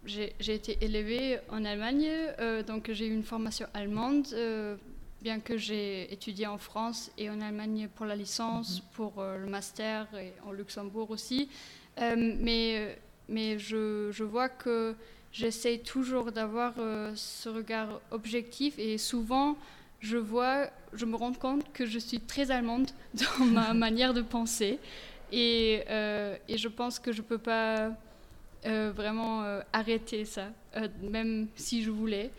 [0.05, 4.75] j'ai été élevée en Allemagne, euh, donc j'ai eu une formation allemande, euh,
[5.21, 8.87] bien que j'ai étudié en France et en Allemagne pour la licence, mhm.
[8.93, 11.49] pour euh, le master et en Luxembourg aussi.
[11.97, 12.97] mais
[13.29, 14.95] mais je, je, vois que
[15.31, 16.73] j'essaie toujours d'avoir
[17.15, 19.55] ce regard objectif et souvent
[20.01, 24.21] je vois, je me rends compte que je suis très allemande dans ma manière de
[24.21, 24.77] penser
[25.31, 25.85] et,
[26.49, 27.95] et je pense que je ne peux pas
[28.65, 30.47] euh, vraiment euh, arrêter ça,
[30.77, 32.31] euh, même si je voulais.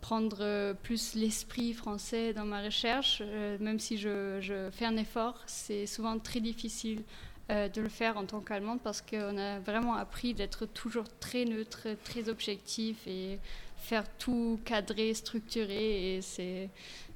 [0.00, 3.22] prendre plus l'esprit français dans ma recherche,
[3.60, 7.02] même si je, fais un effort, c'est souvent très difficile
[7.50, 11.88] de le faire en tant qu'allemande parce qu'on a vraiment appris d'être toujours très neutre,
[12.02, 13.38] très objectif et
[13.76, 16.16] faire tout cadré, structuré.
[16.16, 16.70] Et c'est.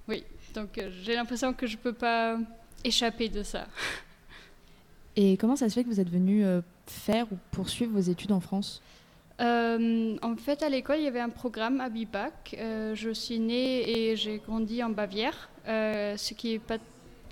[0.07, 2.39] Oui, donc j'ai l'impression que je ne peux pas
[2.83, 3.67] échapper de ça.
[5.17, 6.45] Et comment ça se fait que vous êtes venu
[6.87, 8.83] faire ou poursuivre vos études en France
[9.41, 12.57] euh, en fait, à l'école, il y avait un programme à BIPAC.
[12.59, 16.79] Euh, je suis née et j'ai grandi en Bavière, euh, ce qui n'est pas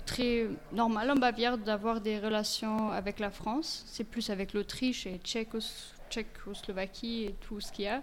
[0.05, 3.85] très normal en Bavière d'avoir des relations avec la France.
[3.87, 8.01] C'est plus avec l'Autriche et Tchécoslovaquie et tout ce qu'il y a.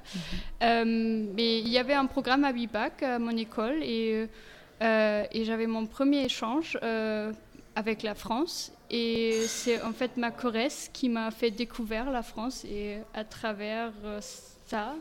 [0.62, 1.32] Mhm.
[1.34, 4.28] mais il y avait un programme à BIPAC à mon école et,
[4.80, 6.78] et j'avais mon premier échange
[7.74, 8.72] avec la France.
[8.91, 12.64] Et c'est en fait ma choresse qui m'a fait découvrir la France.
[12.64, 14.97] Et à travers euh, ça,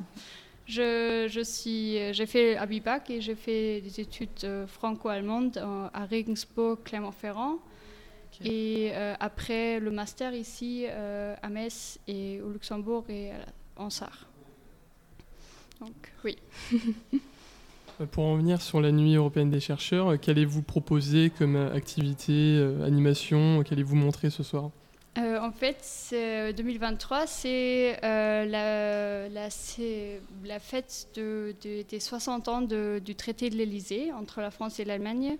[0.68, 6.06] je, je suis, j'ai fait à Bibac et j'ai fait des études euh, franco-allemandes à
[6.06, 7.58] Regensburg, Clermont-Ferrand.
[8.46, 13.32] Et euh, après le master ici à Metz et au Luxembourg et
[13.76, 14.28] en Sarre.
[15.82, 16.38] Donc oui.
[18.00, 21.74] Euh, pour en venir sur la nuit européenne des chercheurs, euh, qu'allez-vous proposer comme euh,
[21.74, 24.72] activité, animation Qu'allez-vous montrer ce soir?
[25.18, 26.14] En fait,
[26.56, 29.50] 2023, c'est la,
[30.60, 35.36] fête de, des 60 ans du traité de l'Elysée entre la France et l'Allemagne.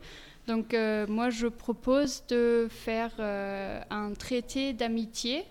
[0.48, 0.76] Donc,
[1.08, 5.46] moi, je propose de faire un traité d'amitié.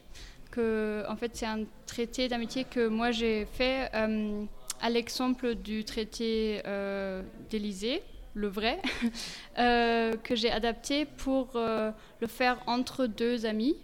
[0.58, 3.90] En fait, c'est un traité d'amitié que moi j'ai fait
[4.80, 8.02] à l'exemple du traité euh, d'Élysée,
[8.34, 8.80] le vrai,
[9.58, 13.76] euh, que j'ai adapté pour euh, le faire entre deux amis.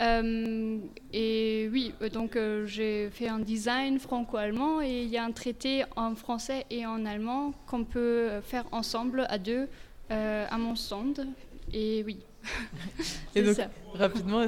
[0.00, 6.14] et oui, donc j'ai fait un design franco-allemand et il y a un traité en
[6.14, 9.68] français et en allemand qu'on peut faire ensemble à deux
[10.08, 11.26] à mon stand.
[11.72, 12.18] Et oui,
[13.34, 13.56] et donc,
[13.94, 14.46] rapidement,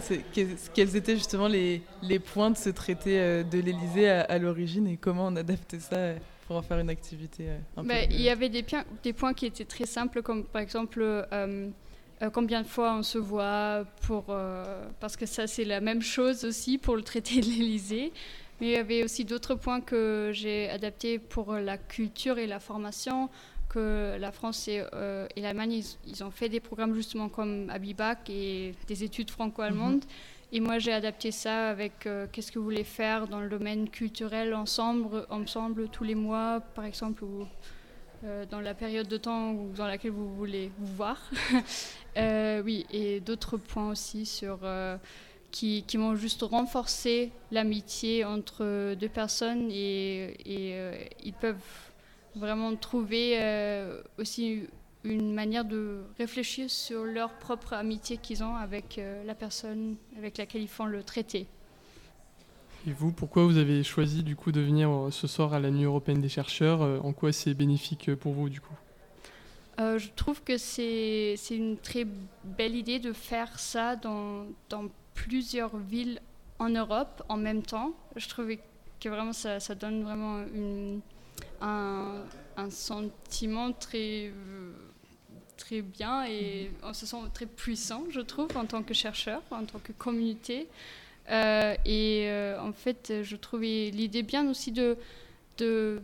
[0.74, 4.96] quels étaient justement les, les, points de ce traité euh, de l'Elysée à, l'origine et
[4.96, 6.16] comment on adaptait ça euh,
[6.46, 8.64] pour en faire une activité euh, un bah, Il y avait des,
[9.02, 11.26] des, points qui étaient très simples, comme par exemple
[12.34, 14.34] combien de fois on se voit, pour,
[15.00, 18.12] parce que ça c'est la même chose aussi pour le traité de l'Elysée.
[18.60, 22.60] Mais il y avait aussi d'autres points que j'ai adaptés pour la culture et la
[22.60, 23.30] formation,
[23.70, 28.28] que la France et, euh, et l'Allemagne, ils, ont fait des programmes justement comme Abibac
[28.28, 30.04] et des études franco-allemandes.
[30.04, 30.52] Mhm.
[30.52, 33.88] Et moi, j'ai adapté ça avec euh, qu'est-ce que vous voulez faire dans le domaine
[33.88, 37.46] culturel ensemble, ensemble tous les mois, par exemple, ou
[38.24, 41.30] euh, dans la période de temps dans laquelle vous voulez vous voir.
[42.64, 44.58] oui, et d'autres points aussi sur
[45.52, 50.74] qui, qui vont juste renforcer l'amitié entre deux personnes et, et
[51.22, 51.89] ils peuvent
[52.34, 54.64] vraiment trouver euh, aussi
[55.04, 60.38] une manière de réfléchir sur leur propre amitié qu'ils ont avec euh, la personne avec
[60.38, 61.46] laquelle ils font le traité.
[62.86, 65.70] Et vous, pourquoi vous avez choisi du coup de venir euh, ce soir à la
[65.70, 68.74] Nuit européenne des chercheurs En quoi c'est bénéfique pour vous du coup?
[69.78, 72.06] Je trouve que c'est une très
[72.44, 74.84] belle idée de faire ça dans, dans,
[75.14, 76.20] plusieurs villes
[76.58, 77.92] en Europe en même temps.
[78.14, 78.58] Je trouvais
[79.00, 81.00] que vraiment ça, ça donne vraiment une,
[81.60, 82.24] un,
[82.70, 84.32] sentiment très,
[85.56, 89.64] très bien et on se sent très puissant, je trouve, en tant que chercheur, en
[89.64, 90.68] tant que communauté.
[91.30, 94.96] Euh, et euh, en fait, je trouvais l'idée bien aussi de,
[95.58, 96.02] de,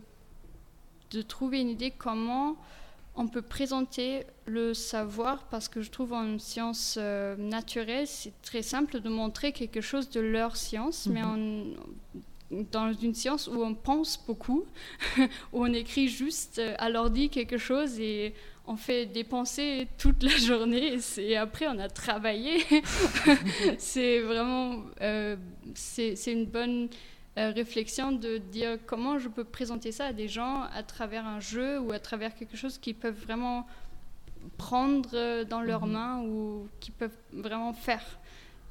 [1.11, 2.57] de, trouver une idée comment
[3.17, 8.63] on peut présenter le savoir, parce que je trouve en sciences euh, naturelles, c'est très
[8.63, 11.75] simple de montrer quelque chose de leur science, mais mhm.
[12.51, 14.65] Dans une science où on pense beaucoup,
[15.53, 18.35] où on écrit juste à l'ordi quelque chose et
[18.67, 22.65] on fait des pensées toute la journée et après on a travaillé.
[23.79, 25.37] c'est vraiment euh,
[25.75, 26.89] c'est une bonne
[27.39, 31.41] euh, réflexion de dire comment je peux présenter ça à des gens à travers un
[31.41, 33.67] jeu ou à travers quelque chose qu'ils peuvent vraiment
[34.57, 35.93] prendre dans leurs mhm.
[35.93, 38.05] mains ou qu'ils peuvent vraiment faire.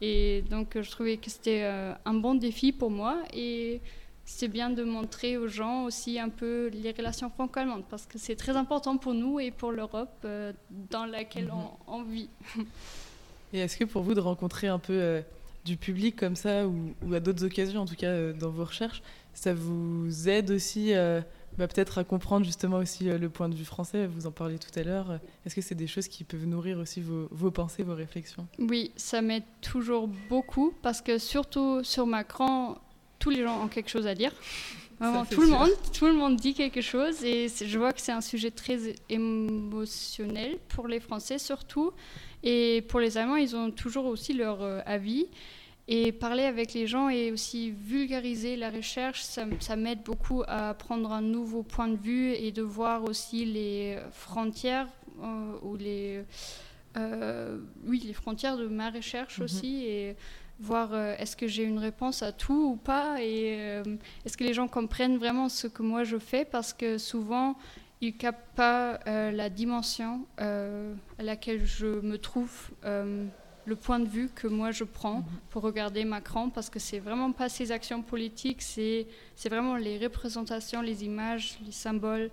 [0.02, 3.82] Et donc je trouvais que c'était euh, un bon défi pour moi et
[4.26, 8.36] c'est bien de montrer aux gens aussi un peu les relations franco-allemandes parce que c'est
[8.36, 10.52] très important pour nous et pour l'Europe euh,
[10.90, 11.70] dans laquelle mhm.
[11.88, 12.30] on, vit.
[13.54, 15.22] Et est-ce que pour vous de rencontrer un peu euh,
[15.64, 19.04] du public comme ça ou, à d'autres occasions, en tout cas euh, dans vos recherches,
[19.34, 20.94] ça vous aide aussi
[21.58, 24.78] bah, peut-être à comprendre justement aussi le point de vue français Vous en parliez tout
[24.78, 25.20] à l'heure.
[25.46, 28.48] Est-ce que c'est des choses qui peuvent nourrir aussi vos, vos pensées, vos réflexions?
[28.60, 32.78] Oui, ça m'aide toujours beaucoup parce que surtout sur Macron,
[33.20, 34.32] tous les gens ont quelque chose à dire.
[35.30, 38.22] tout le monde, tout le monde dit quelque chose et je vois que c'est un
[38.22, 41.92] sujet très émotionnel pour les Français surtout
[42.44, 45.26] et pour les Allemands, ils ont toujours aussi leur euh, avis
[45.88, 51.12] et parler avec les gens et aussi vulgariser la recherche, ça, m'aide beaucoup à prendre
[51.12, 54.88] un nouveau point de vue et de voir aussi les frontières
[55.22, 56.24] euh, ou les
[56.98, 59.46] euh, oui les frontières de ma recherche mhm.
[59.46, 60.16] aussi et
[60.60, 63.82] voir euh, est-ce que j'ai une réponse à tout ou pas et
[64.26, 67.56] est-ce que les gens comprennent vraiment ce que moi je fais parce que souvent
[68.02, 72.72] ils captent pas la dimension à laquelle je me trouve,
[73.66, 75.26] le point de vue que moi je prends mhm.
[75.50, 79.08] pour regarder Macron parce que c'est vraiment pas ses actions politiques, c'est
[79.46, 82.30] vraiment les représentations, les images, les symboles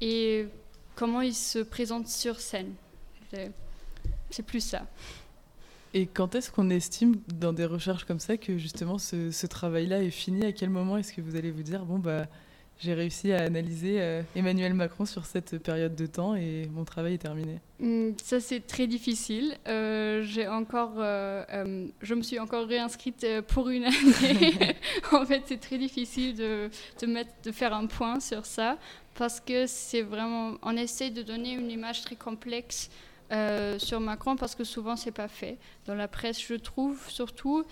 [0.00, 0.46] et
[0.94, 2.74] comment il se présente sur scène.
[4.30, 4.86] C'est plus ça.
[5.92, 10.10] Et quand est-ce qu'on estime dans des recherches comme ça que justement ce, travail-là est
[10.10, 10.44] fini?
[10.44, 12.26] À quel moment est-ce que vous allez vous dire bon bah
[12.78, 17.14] j'ai réussi à analyser euh, Emmanuel Macron sur cette période de temps et mon travail
[17.14, 19.56] est terminé hmm, Ça c'est très difficile.
[19.68, 24.76] Euh, j'ai encore, euh, je me suis encore réinscrite pour une année.
[25.12, 26.70] en fait c'est très difficile de,
[27.00, 28.78] de, mettre, de faire un point sur ça
[29.14, 32.90] parce que c'est vraiment, on essaie de donner une image très complexe
[33.32, 35.56] euh, sur Macron parce que souvent c'est pas fait
[35.86, 37.64] dans la presse je trouve surtout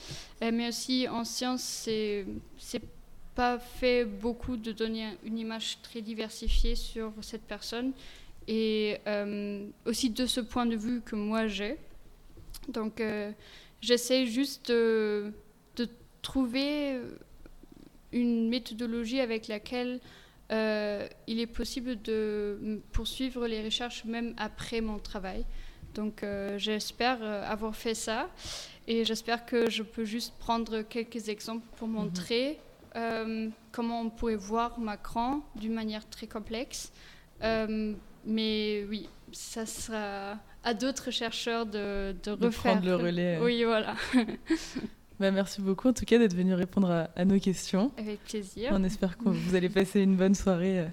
[0.43, 2.25] euh, mais aussi en science c'est
[3.35, 7.93] pas fait beaucoup de donner une image très diversifiée sur cette personne
[8.49, 11.77] et euh, aussi de ce point de vue que moi j'ai
[12.69, 13.03] donc
[13.81, 15.33] j'essaie juste de,
[15.77, 15.89] de,
[16.21, 17.01] trouver
[18.13, 20.01] une méthodologie avec laquelle
[20.53, 25.45] euh, il est possible de poursuivre les recherches même après mon travail.
[25.95, 28.29] Donc euh, j'espère euh, avoir fait ça
[28.87, 31.97] et j'espère que je peux juste prendre quelques exemples pour mhm.
[32.95, 36.93] Montrer comment on pourrait voir Macron d'une manière très complexe.
[37.41, 42.73] mais oui, ça sera à d'autres chercheurs de, de, de refaire.
[42.73, 43.39] Prendre le relais.
[43.43, 43.95] Oui, voilà.
[45.21, 47.93] Bah, merci beaucoup en tout cas d'être venu répondre à, nos questions.
[47.97, 48.71] Avec plaisir.
[48.73, 50.87] On espère que vous allez passer une bonne soirée euh,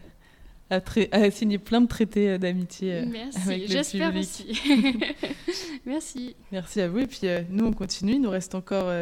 [0.70, 0.82] à,
[1.18, 4.62] à signer plein de traités euh, d'amitié euh, le J'espère aussi.
[5.88, 6.36] merci.
[6.52, 7.00] Merci à vous.
[7.00, 8.14] Et puis nous, on continue.
[8.14, 8.94] Il nous reste encore,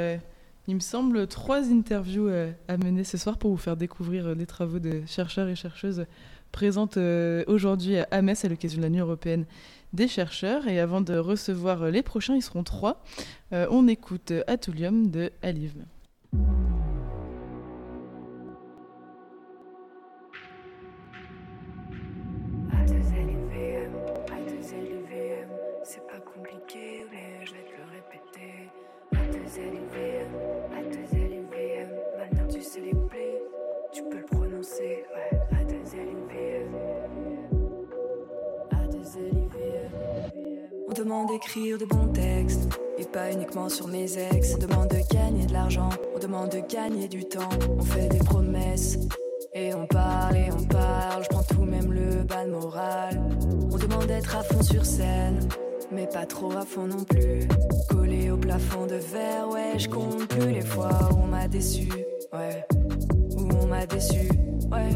[0.68, 2.30] il me semble, trois interviews
[2.68, 6.06] à mener ce soir pour vous faire découvrir les travaux de chercheurs et chercheuses
[6.52, 6.98] présentes
[7.48, 9.46] aujourd'hui à Metz à l'occasion de la européenne
[9.94, 10.68] des chercheurs.
[10.68, 13.02] Et avant de recevoir les prochains, ils seront trois,
[13.54, 15.74] euh, on écoute Atulium de Aliv.
[41.08, 42.68] Demande d'écrire de bons textes,
[42.98, 44.56] et pas uniquement sur mes ex.
[44.56, 47.48] On demande de gagner de l'argent, on demande de gagner du temps.
[47.80, 48.98] On fait des promesses,
[49.54, 51.24] et on parle et on parle.
[51.24, 53.22] Je prends tout, même le bal moral.
[53.72, 55.48] On demande d'être à fond sur scène,
[55.94, 57.48] mais pas trop à fond non plus.
[57.88, 61.88] Collé au plafond de verre, ouais, je compte plus les fois où on m'a déçu,
[62.34, 62.66] ouais.
[63.38, 64.28] Où on m'a déçu,
[64.74, 64.90] ouais.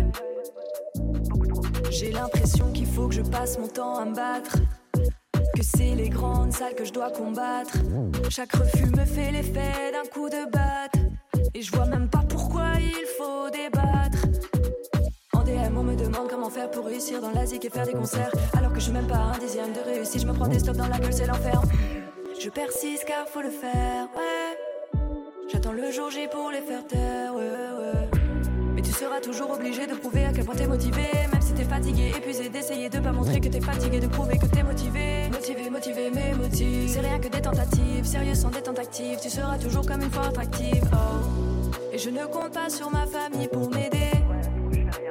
[1.89, 4.57] J'ai l'impression qu'il faut que je passe mon temps à me battre.
[5.55, 7.73] Que c'est les grandes salles que je dois combattre.
[8.29, 10.95] Chaque refus me fait l'effet d'un coup de batte.
[11.53, 14.19] Et je vois même pas pourquoi il faut débattre.
[15.33, 18.31] En DM, on me demande comment faire pour réussir dans l'Asie et faire des concerts.
[18.57, 20.77] Alors que je suis même pas un dixième de réussite, je me prends des stops
[20.77, 21.61] dans la gueule, c'est l'enfer.
[22.39, 24.99] Je persiste car faut le faire, ouais.
[25.51, 27.33] J'attends le jour J pour les faire taire.
[28.73, 31.01] Mais tu seras toujours obligé de prouver à quel point t'es motivé.
[31.61, 35.29] T'es fatigué, épuisé, d'essayer de pas montrer que t'es fatigué, de prouver que t'es motivé.
[35.31, 36.87] Motivé, motivé, mais motivé.
[36.87, 39.19] C'est rien que des tentatives, sérieux sans détente active.
[39.21, 41.73] Tu seras toujours comme une fois attractive, oh.
[41.93, 44.11] Et je ne compte pas sur ma famille pour m'aider.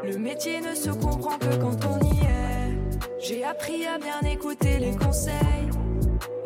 [0.04, 2.78] Le métier ne se comprend que quand on y est.
[3.22, 5.68] J'ai appris à bien écouter les conseils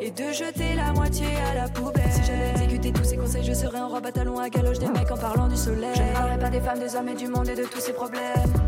[0.01, 2.11] et de jeter la moitié à la poubelle.
[2.11, 4.89] Si j'avais exécuté tous ces conseils, je serais en robe à talons à galoche des
[4.89, 5.95] mecs en parlant du soleil.
[5.95, 7.93] Je ne parlerai pas des femmes, des hommes et du monde et de tous ces
[7.93, 8.64] problèmes.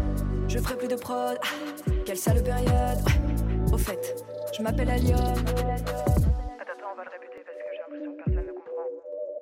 [0.56, 1.36] Je ferai plus de prod.
[1.42, 2.66] Ah, quelle sale période.
[3.04, 3.74] Ouais.
[3.74, 4.24] Au fait,
[4.56, 5.16] je m'appelle Alion.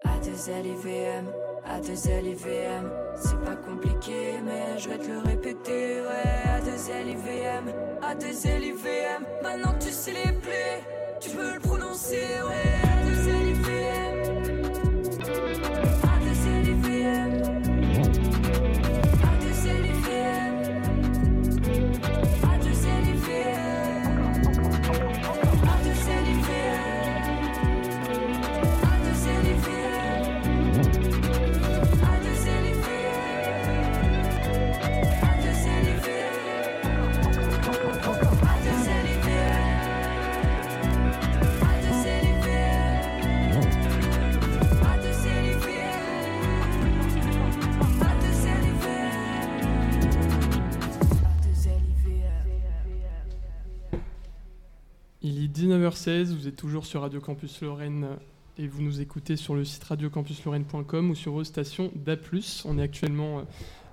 [0.05, 1.27] A2LIVM,
[1.71, 6.59] A2LIVM, c'est pas compliqué, mais je vais te le répéter, ouais.
[6.59, 7.71] A2LIVM,
[8.03, 10.83] A2LIVM, maintenant que tu sais les plaies,
[11.21, 13.13] tu peux le prononcer, ouais.
[13.13, 13.44] A2LIVM,
[55.27, 58.17] Il est 19h16, vous êtes toujours sur Radio Campus Lorraine euh,
[58.59, 62.17] et vous nous écoutez sur le site radiocampuslorraine.com ou sur vos stations DA+.
[62.67, 63.39] On est actuellement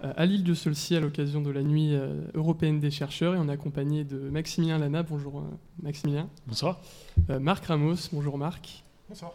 [0.03, 3.37] euh, à l'île de Solcy à l'occasion de la nuit euh, européenne des chercheurs et
[3.37, 5.03] on est accompagné de Maximilien Lana.
[5.03, 5.43] Bonjour euh,
[5.81, 6.29] Maximilien.
[6.47, 6.81] Bonsoir.
[7.29, 8.83] Euh, Marc Ramos, bonjour Marc.
[9.11, 9.33] Bonsoir.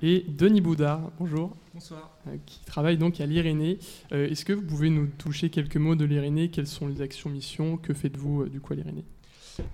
[0.00, 1.56] Et Denis Boudard, bonjour.
[1.74, 2.16] Bonsoir.
[2.28, 3.76] Euh, qui travaille donc à l'IRENE.
[4.12, 7.28] Euh, Est-ce que vous pouvez nous toucher quelques mots de l'IRENE Quelles sont les actions,
[7.28, 7.76] missions?
[7.76, 9.02] Que faites-vous euh, du coup à l'IRENE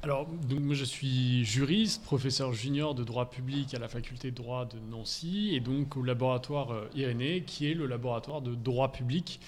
[0.02, 4.36] Alors, donc, moi je suis juriste, professeur junior de droit public à la faculté de
[4.36, 8.92] droit de Nancy et donc au laboratoire euh, Irénée, qui est le laboratoire de droit
[8.92, 9.40] public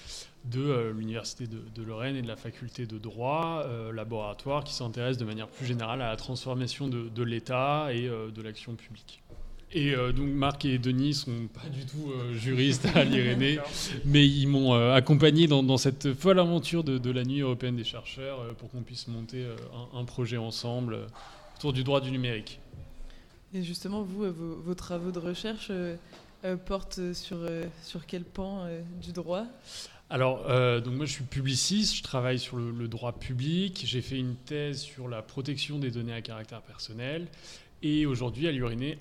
[0.49, 5.17] de euh, l'Université de, Lorraine et de la faculté de droit, euh, laboratoire qui s'intéresse
[5.17, 9.21] de manière plus générale à la transformation de, l'État et euh, de l'action publique.
[9.73, 13.59] Et euh, donc Marc et Denis sont pas du tout euh, juristes à l'Irénée,
[14.05, 17.75] mais ils m'ont euh, accompagné dans, dans cette folle aventure de, de la Nuit européenne
[17.75, 19.55] des chercheurs euh, pour qu'on puisse monter euh,
[19.93, 21.05] un, un projet ensemble euh,
[21.57, 22.59] autour du droit du numérique.
[23.53, 25.97] Et justement, vous, euh, vos, vos travaux de recherche euh,
[26.45, 29.45] euh, portent sur, euh, sur quel pan euh, du droit?
[30.09, 34.01] Alors, euh, donc moi je suis publiciste, je travaille sur le, le droit public, j'ai
[34.01, 37.27] fait une thèse sur la protection des données à caractère personnel.
[37.83, 38.51] Et aujourd'hui, à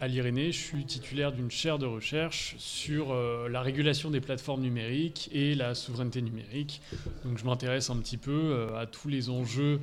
[0.07, 5.31] l'Irénée, je suis titulaire d'une chaire de recherche sur euh, la régulation des plateformes numériques
[5.32, 6.82] et la souveraineté numérique.
[7.24, 9.81] Donc, je m'intéresse un petit peu euh, à tous les enjeux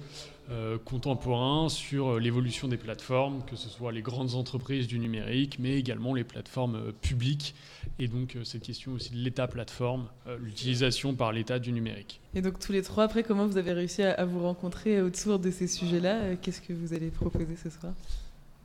[0.51, 5.79] euh, contemporains sur l'évolution des plateformes, que ce soit les grandes entreprises du numérique, mais
[5.79, 7.55] également les plateformes publiques.
[7.97, 10.07] Et donc, cette question aussi de l'État plateforme,
[10.39, 12.21] l'utilisation par l'État du numérique.
[12.35, 15.49] Et donc tous les trois, après, comment vous avez réussi à, vous rencontrer autour de
[15.49, 17.93] ces sujets-là Qu'est-ce que vous allez proposer ce soir?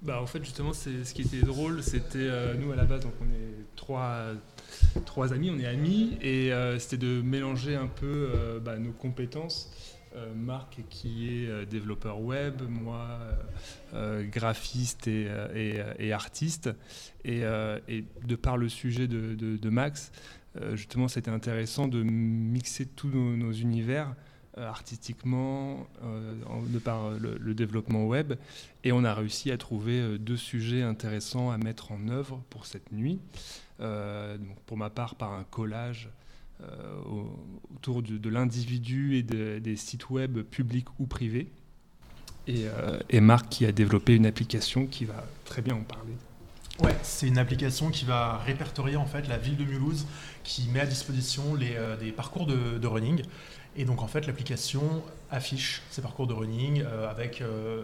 [0.03, 3.01] Bah, en fait, justement, c'est ce qui était drôle, c'était euh, nous à la base,
[3.01, 4.27] donc on est trois,
[5.05, 8.93] trois amis, on est amis, et euh, c'était de mélanger un peu euh, bah, nos
[8.93, 9.73] compétences.
[10.35, 13.20] Marc qui est développeur web, moi
[14.33, 15.29] graphiste et,
[16.12, 16.70] artiste,
[17.25, 20.11] et, de par le sujet de, Max,
[20.73, 24.16] justement, c'était intéressant de mixer tous nos, univers
[24.57, 26.48] artistiquement, en-
[26.79, 28.35] de par euh, le, développement web.
[28.85, 32.67] Et on a réussi à trouver euh, deux sujets intéressants à mettre en œuvre pour
[32.67, 33.19] cette nuit.
[33.81, 36.09] Euh, donc pour ma part, par un collage
[37.09, 37.31] au-
[37.73, 41.47] autour de, l'individu et de- des sites web publics ou privés.
[42.49, 46.15] Et, Marc qui a développé une application qui va très bien en parler.
[46.81, 50.07] Ouais, c'est une application qui va répertorier en fait la ville de Mulhouse,
[50.43, 53.23] qui met à disposition les, des parcours de running.
[53.77, 54.83] Et donc en fait, l'application
[55.31, 57.83] affiche ces parcours de running euh, avec euh,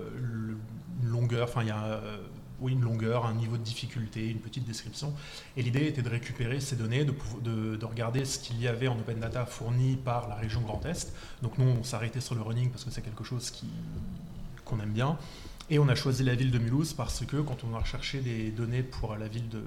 [1.03, 2.19] une longueur, enfin il y a euh,
[2.61, 5.13] oui, une longueur, un niveau de difficulté, une petite description.
[5.57, 9.19] Et l'idée était de récupérer ces données, de, regarder ce qu'il y avait en open
[9.19, 11.13] data fourni par la région Grand Est.
[11.43, 13.53] Donc nous, on s'arrêtait sur le running parce que c'est quelque chose
[14.65, 15.19] qu'on aime bien.
[15.69, 18.51] Et on a choisi la ville de Mulhouse parce que quand on a recherché des
[18.51, 19.63] données pour la ville de,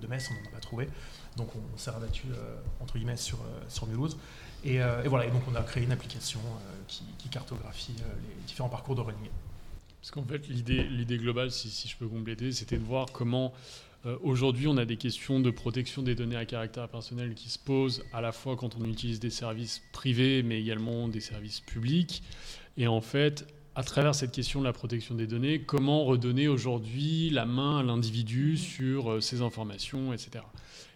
[0.00, 0.88] de Metz, on n'en a pas trouvé.
[1.36, 2.26] Donc on s'est rabattu
[2.80, 3.38] entre guillemets sur,
[3.68, 4.16] sur Mulhouse.
[4.64, 6.40] Et, voilà, et donc on a créé une application
[6.88, 9.30] qui, qui, cartographie les différents parcours de running.
[10.00, 13.54] Parce qu'en fait, l'idée globale, si, je peux compléter, c'était de voir comment
[14.04, 17.58] euh, aujourd'hui, on a des questions de protection des données à caractère personnel qui se
[17.58, 22.22] posent à la fois quand on utilise des services privés, mais également des services publics.
[22.76, 27.30] Et en fait, à travers cette question de la protection des données, comment redonner aujourd'hui
[27.30, 30.44] la main à l'individu sur euh, ces informations, etc.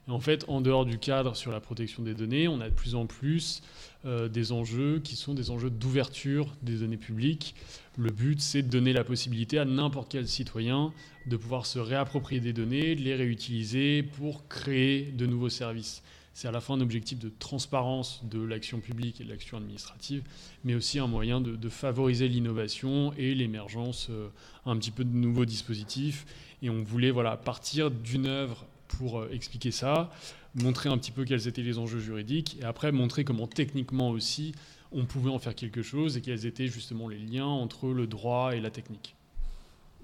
[0.09, 2.94] En fait, en dehors du cadre sur la protection des données, on a de plus
[2.94, 3.60] en plus
[4.06, 7.55] euh, des enjeux qui sont des enjeux d'ouverture des données publiques.
[7.98, 10.94] Le but, c'est de donner la possibilité à n'importe quel citoyen
[11.26, 16.02] de pouvoir se réapproprier des données, de les réutiliser pour créer de nouveaux services.
[16.32, 20.22] C'est à la fois un objectif de transparence de l'action publique et de l'action administrative,
[20.64, 24.28] mais aussi un moyen de, favoriser l'innovation et l'émergence euh,
[24.64, 26.24] un petit peu de nouveaux dispositifs.
[26.62, 30.10] Et on voulait voilà, partir d'une œuvre pour euh, expliquer ça,
[30.55, 34.52] montrer un petit peu quels étaient les enjeux juridiques, et après montrer comment techniquement aussi
[34.90, 38.56] on pouvait en faire quelque chose et quels étaient justement les liens entre le droit
[38.56, 39.15] et la technique.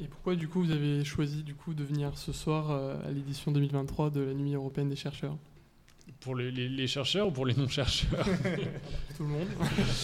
[0.01, 3.11] Et pourquoi du coup vous avez choisi du coup de venir ce soir euh, à
[3.11, 5.36] l'édition 2023 de la Nuit européenne des chercheurs?
[6.20, 8.27] Pour les, chercheurs ou pour les non-chercheurs?
[9.16, 9.48] Tout le monde.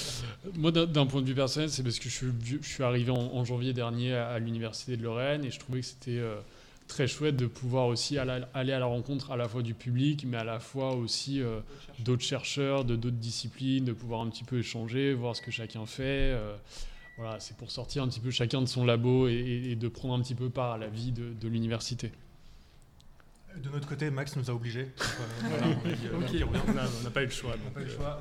[0.57, 4.15] Moi, d'un point de vue personnel, c'est parce que je suis, arrivé en, janvier dernier
[4.15, 6.19] à, l'Université de Lorraine et je trouvais que c'était...
[6.19, 6.41] Euh,
[6.91, 10.37] très chouette de pouvoir aussi aller à la rencontre à la fois du public, mais
[10.37, 11.61] à la fois aussi euh,
[12.01, 15.87] d'autres chercheurs, de d'autres disciplines, de pouvoir un petit peu échanger, voir ce que chacun
[15.87, 16.35] fait.
[16.35, 16.57] Euh,
[17.17, 20.21] voilà, c'est pour sortir un petit peu chacun de son labo et, de prendre un
[20.21, 22.13] petit peu part à la vie de, l'université.
[23.57, 24.89] De notre côté, Max nous a obligés.
[26.49, 27.55] on n'a pas eu le choix.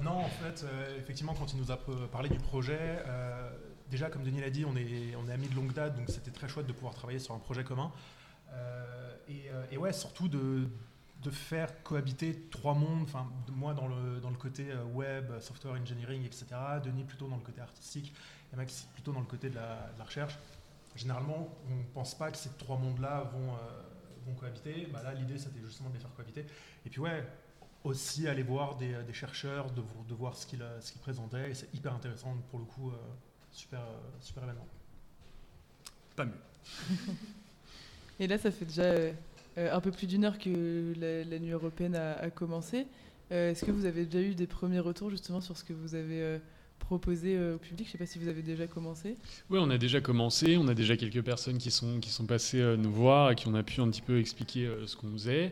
[0.04, 0.66] Non, en fait,
[0.98, 1.80] effectivement, quand il nous a
[2.12, 3.00] parlé du projet,
[3.90, 6.32] déjà, comme Denis l'a dit, on est, on est amis de longue date, donc c'était
[6.32, 7.92] très chouette de pouvoir travailler sur un projet commun.
[8.54, 10.68] Euh, euh, et, ouais, surtout de,
[11.22, 15.80] de faire cohabiter trois mondes, enfin moi dans le, dans le côté euh, web, software
[15.80, 16.48] engineering, etc.
[16.84, 18.14] Denis plutôt dans le côté artistique
[18.52, 20.38] et Max plutôt dans le côté de la, recherche.
[20.96, 23.54] Généralement, on ne pense pas que ces trois mondes-là vont,
[24.26, 24.88] vont cohabiter.
[24.92, 26.46] Bah là, l'idée, c'était justement de les faire cohabiter.
[26.86, 27.26] Et puis ouais,
[27.84, 30.60] aussi aller voir des, des chercheurs, de, de voir ce qu'ils
[30.92, 31.52] qu présentaient.
[31.52, 32.92] Et c'est hyper intéressant pour le coup,
[33.52, 33.82] super,
[34.20, 34.68] super événement.
[36.16, 36.34] Pas mieux.
[38.20, 39.12] Et là, ça fait déjà euh,
[39.58, 42.88] un peu plus d'une heure que la, nuit européenne a, commencé.
[43.32, 45.96] Euh, est-ce que vous avez déjà eu des premiers retours justement sur ce que vous
[45.96, 46.40] avez
[46.82, 49.16] euh, proposé au public Je ne sais pas si vous avez déjà commencé.
[49.50, 50.58] Oui, on a déjà commencé.
[50.58, 53.56] On a déjà quelques personnes qui sont, qui sont passées nous voir et qui ont
[53.56, 55.52] a pu un petit peu expliquer ce qu'on faisait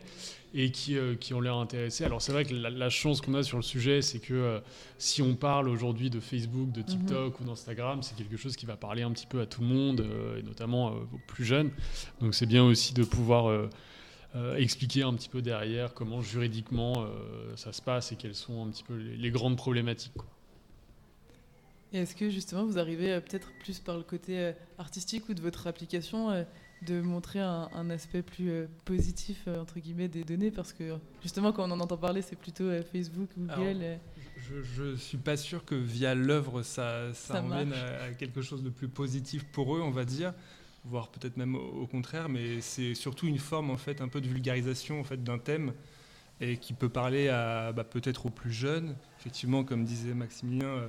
[0.54, 2.04] et qui, qui ont l'air intéressés.
[2.04, 4.60] Alors c'est vrai que la, chance qu'on a sur le sujet, c'est que
[4.96, 7.46] si on parle aujourd'hui de Facebook, de TikTok mhm.
[7.46, 10.06] ou d'Instagram, c'est quelque chose qui va parler un petit peu à tout le monde,
[10.38, 11.70] et notamment aux plus jeunes.
[12.20, 13.68] Donc c'est bien aussi de pouvoir
[14.56, 17.06] expliquer un petit peu derrière comment juridiquement
[17.56, 20.12] ça se passe et quelles sont un petit peu les, grandes problématiques.
[21.92, 25.66] Et est-ce que justement vous arrivez peut-être plus par le côté artistique ou de votre
[25.66, 26.44] application
[26.82, 30.50] de montrer un, aspect plus euh, positif euh, entre guillemets des données?
[30.50, 33.98] Parce que justement quand on en entend parler c'est plutôt euh, Facebook Google
[34.36, 38.70] je, ne suis pas sûr que via l'œuvre ça, ça, emmène à, quelque chose de
[38.70, 40.32] plus positif pour eux on va dire.
[40.84, 44.28] Voire peut-être même au, contraire mais c'est surtout une forme en fait un peu de
[44.28, 45.72] vulgarisation en fait d'un thème
[46.40, 48.94] et qui peut parler à bah, peut-être aux plus jeunes.
[49.18, 50.88] Effectivement comme disait Maximilien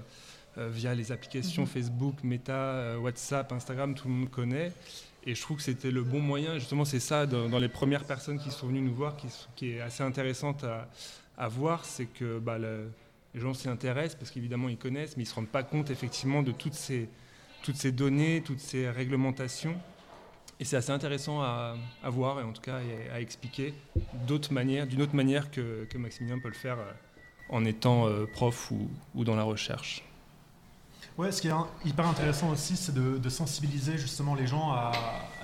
[0.68, 1.68] via les applications mm-hmm.
[1.68, 4.72] Facebook Meta WhatsApp Instagram tout le monde connaît
[5.26, 6.56] et je trouve que c'était le bon moyen.
[6.56, 9.15] Justement, c'est ça, dans, les premières personnes qui sont venues nous voir,
[9.56, 10.65] qui, est assez intéressante
[11.38, 15.27] à, voir, c'est que bah, les gens s'y intéressent parce qu'évidemment, ils connaissent, mais ils
[15.27, 17.10] ne se rendent pas compte effectivement de toutes ces,
[17.64, 19.76] toutes ces données, toutes ces réglementations.
[20.61, 21.76] Et c'est assez intéressant à,
[22.06, 22.80] voir et en tout cas
[23.14, 23.73] à, expliquer
[24.27, 26.91] d'autres manières, d'une autre manière que, que, Maximilien peut le faire euh,
[27.49, 30.03] en étant euh, prof ou, ou dans la recherche.
[31.19, 34.93] Ouais, ce qui est hyper intéressant aussi, c'est de, sensibiliser justement les gens à,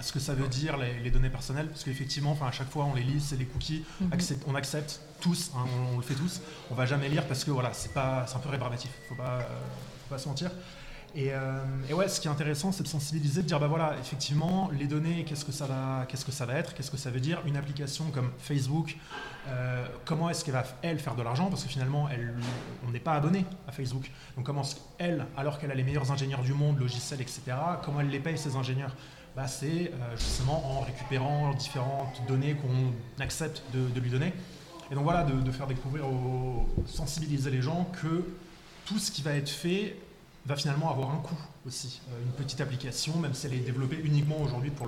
[0.01, 2.93] ce que ça veut dire les, données personnelles, parce qu'effectivement, enfin, à chaque fois, on
[2.93, 4.09] les lit, c'est les cookies, mhm.
[4.47, 6.39] on accepte tous, hein, on, le fait tous.
[6.71, 8.89] On va jamais lire parce que voilà, c'est pas, c'est un peu rébarbatif.
[9.09, 9.41] Faut pas, euh,
[10.07, 10.49] faut pas se mentir.
[11.17, 14.69] Euh, et, ouais, ce qui est intéressant, c'est de sensibiliser, de dire bah voilà, effectivement,
[14.77, 17.21] les données, qu'est-ce que ça va, qu'est-ce que ça va être, qu'est-ce que ça veut
[17.21, 18.97] dire, une application comme Facebook,
[19.47, 22.09] euh, comment est-ce qu'elle va elle faire de l'argent, parce que finalement,
[22.85, 24.11] on n'est pas abonné à Facebook.
[24.35, 24.63] Donc comment
[24.97, 27.43] elle, alors qu'elle a les meilleurs ingénieurs du monde, logiciels, etc.,
[27.83, 28.93] comment elle les paye ces ingénieurs?
[29.37, 34.33] Bah, c'est euh, justement en récupérant différentes données qu'on accepte de, lui donner.
[34.91, 36.03] Et donc voilà, de, faire découvrir,
[36.85, 38.23] sensibiliser les gens que
[38.85, 39.97] tout ce qui va être fait
[40.45, 42.01] va finalement avoir un coût aussi.
[42.23, 44.87] une petite application, même si elle est développée uniquement aujourd'hui pour,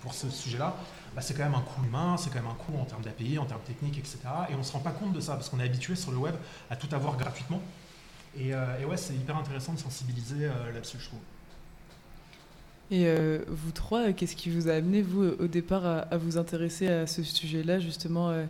[0.00, 0.74] pour ce sujet-là,
[1.14, 3.38] bah, c'est quand même un coût humain, c'est quand même un coût en termes d'API,
[3.38, 4.18] en termes techniques, etc.
[4.50, 6.18] Et on ne se rend pas compte de ça parce qu'on est habitué sur le
[6.18, 6.34] web
[6.70, 7.60] à tout avoir gratuitement.
[8.38, 11.20] Et, et ouais, c'est hyper intéressant de sensibiliser là-dessus, je trouve.
[12.90, 16.86] Et euh, vous trois, qu'est-ce qui vous a amené, vous, au départ, à, vous intéresser
[16.86, 18.44] à ce sujet-là, justement, euh,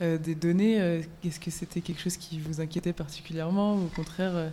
[0.00, 0.76] euh, des données
[1.24, 4.52] Est-ce que c'était quelque chose qui vous inquiétait particulièrement ou au contraire,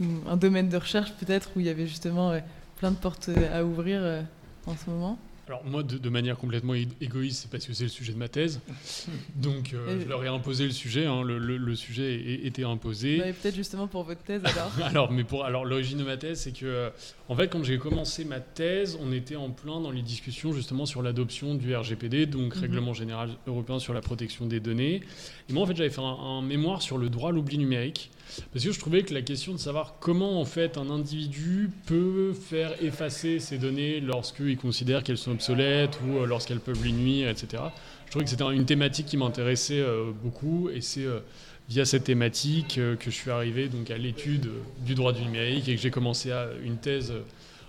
[0.00, 2.38] un domaine de recherche peut-être où il y avait justement
[2.76, 4.24] plein de portes à ouvrir
[4.66, 8.14] en ce moment alors moi, de, manière complètement égoïste, c'est parce que c'est le sujet
[8.14, 8.60] de ma thèse.
[9.36, 11.04] Donc euh, je leur ai imposé le sujet.
[11.04, 13.18] Hein, le, sujet était imposé.
[13.18, 14.72] Bah, Peut-être justement pour votre thèse alors.
[14.84, 16.90] alors, mais pour alors l'origine de ma thèse, c'est que euh,
[17.28, 20.84] en fait, quand j'ai commencé ma thèse, on était en plein dans les discussions justement
[20.84, 22.60] sur l'adoption du RGPD, donc mhm.
[22.60, 25.00] Règlement général européen sur la protection des données.
[25.48, 28.10] Et moi, en fait, j'avais fait un mémoire sur le droit à l'oubli numérique.
[28.52, 32.32] Parce que je trouvais que la question de savoir comment en fait un individu peut
[32.32, 37.28] faire effacer ses données lorsqu'il considère qu'elles sont obsolètes ou euh, lorsqu'elles peuvent lui nuire,
[37.28, 37.62] etc.
[38.06, 41.20] Je trouvais que c'était une thématique qui m'intéressait euh, beaucoup et c'est euh,
[41.68, 44.50] via cette thématique que je suis arrivé donc à l'étude
[44.84, 47.12] du droit du numérique et que j'ai commencé à une thèse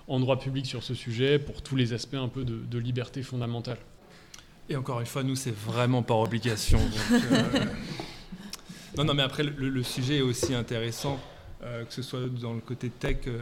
[0.07, 3.77] en droit public sur ce sujet pour tous les aspects un peu de, liberté fondamentale.
[4.69, 6.79] Et encore une fois, nous, c'est vraiment par obligation.
[8.97, 11.19] Non, non, mais après, le, sujet est aussi intéressant,
[11.61, 13.39] euh, que ce soit dans le côté tech, euh,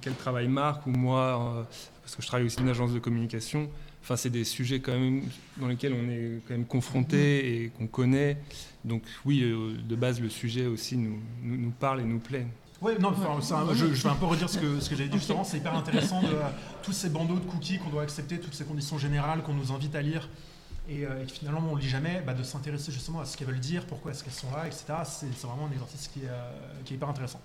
[0.00, 1.62] quel travail Marc ou moi, euh,
[2.00, 3.68] parce que je travaille aussi dans une agence de communication.
[4.02, 5.24] Enfin, c'est des sujets quand même
[5.58, 8.38] dans lesquels on est quand même confronté et qu'on connaît.
[8.84, 12.46] Donc oui, de base, le sujet aussi nous, nous, parle et nous plaît.
[12.82, 15.42] Oui, non, je, vais un peu redire ce que, ce que j'avais dit justement.
[15.42, 16.28] C'est hyper intéressant de
[16.82, 19.94] tous ces bandeaux de cookies qu'on doit accepter, toutes ces conditions générales qu'on nous invite
[19.94, 20.28] à lire
[20.88, 23.60] et, euh, finalement on ne lit jamais, bah, de s'intéresser justement à ce qu'elles veulent
[23.60, 24.84] dire, pourquoi est-ce qu'elles sont là, etc.
[25.04, 26.52] C'est vraiment un exercice qui est, euh,
[26.84, 27.40] qui est hyper intéressant.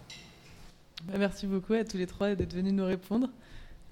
[1.06, 3.30] Bah, merci beaucoup à tous les trois d'être venus nous répondre.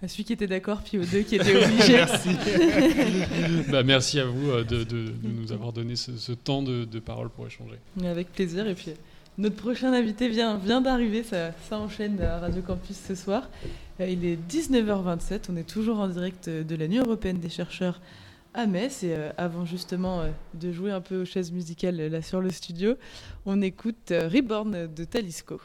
[0.03, 1.93] À celui qui était d'accord, puis aux deux qui étaient obligés.
[1.97, 2.29] merci.
[3.71, 7.29] bah, merci à vous euh, de, de, nous avoir donné ce, temps de, de, parole
[7.29, 7.79] pour échanger.
[8.03, 8.67] Avec plaisir.
[8.67, 8.91] Et puis
[9.39, 13.49] notre prochain invité vient, vient d'arriver, ça, ça, enchaîne à Radio Campus ce soir.
[13.99, 17.99] Il est 19h27, on est toujours en direct de la Nuit européenne des chercheurs
[18.57, 19.03] à Metz.
[19.03, 22.49] Et euh, avant justement euh, de jouer un peu aux chaises musicales là sur le
[22.49, 22.95] studio,
[23.45, 25.61] on écoute euh, Reborn de Talisco.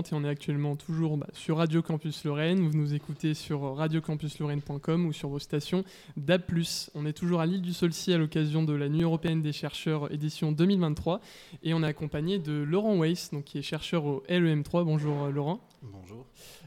[0.00, 2.60] 20h30 et on est actuellement toujours bah, sur Radio Campus Lorraine.
[2.68, 5.84] Vous nous écoutez sur radiocampuslorraine.com ou sur vos stations
[6.16, 6.42] DAB+.
[6.94, 10.12] On est toujours à l'île du Solcy à l'occasion de la Nuit européenne des chercheurs
[10.12, 11.20] édition 2023
[11.62, 14.84] et on est accompagné de Laurent Weiss, donc qui est chercheur au LEM3.
[14.84, 15.60] Bonjour euh, Laurent.
[15.82, 16.26] Bonjour.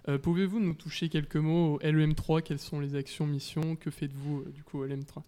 [0.10, 3.76] Euh, Pouvez-vous nous toucher quelques mots au LEM3 Quelles sont les actions, missions?
[3.76, 5.22] Que faites-vous euh, du coup au LEM3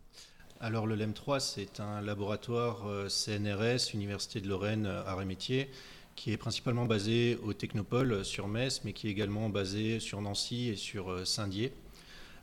[0.62, 5.70] alors le LEM3, c'est un laboratoire euh, CNRS, Université de Lorraine, arts et métiers,
[6.16, 10.22] qui est principalement basé au Technopole euh, sur Metz, mais qui est également basé sur
[10.22, 11.74] Nancy et sur euh, Saint-Dié.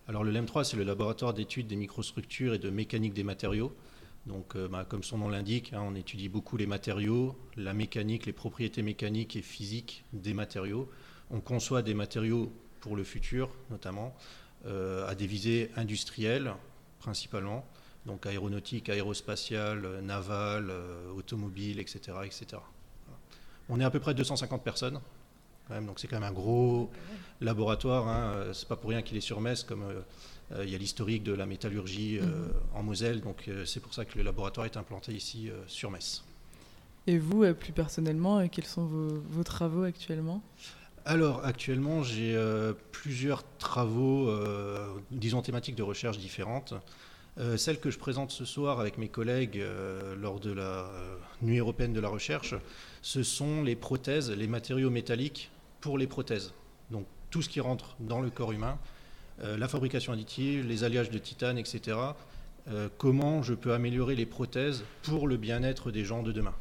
[0.09, 3.74] Alors le LEM3, c'est le laboratoire d'études des microstructures et de mécanique des matériaux.
[4.27, 8.32] Donc, bah, comme son nom l'indique, hein, on étudie beaucoup les matériaux, la mécanique, les
[8.32, 10.89] propriétés mécaniques et physiques des matériaux.
[11.31, 14.15] On conçoit des matériaux pour le futur, notamment,
[14.65, 16.55] à des visées industrielles,
[17.01, 17.66] principalement
[18.07, 22.19] donc aéronautique, aérospatiale, euh, navale, euh, automobile, etc.
[22.24, 22.62] etc.
[23.74, 25.01] On est à peu près 250 personnes,
[25.70, 26.90] donc c'est quand même un gros
[27.40, 28.07] laboratoire.
[28.07, 28.32] Hein.
[28.35, 29.82] Euh, c'est pas pour rien qu'il est sur Metz, comme
[30.61, 32.53] il y a l'historique de la métallurgie mhm.
[32.74, 36.23] en Moselle, donc c'est pour ça que le laboratoire est implanté ici sur Metz.
[37.07, 40.43] Et vous, plus personnellement, quels sont vos, travaux actuellement?
[41.07, 42.39] Alors actuellement j'ai
[42.90, 44.31] plusieurs travaux,
[45.11, 46.74] disons thématiques de recherche différentes.
[47.39, 51.17] Euh, celle que je présente ce soir avec mes collègues euh, lors de la euh,
[51.41, 52.55] Nuit européenne de la recherche,
[53.01, 55.51] ce sont les prothèses, les matériaux métalliques
[55.81, 56.53] pour les prothèses.
[56.91, 58.79] Donc tout ce qui rentre dans le corps humain,
[59.43, 61.97] la fabrication additive, les alliages de titane, etc.
[62.99, 66.55] comment je peux améliorer les prothèses pour le bien-être des gens de demain.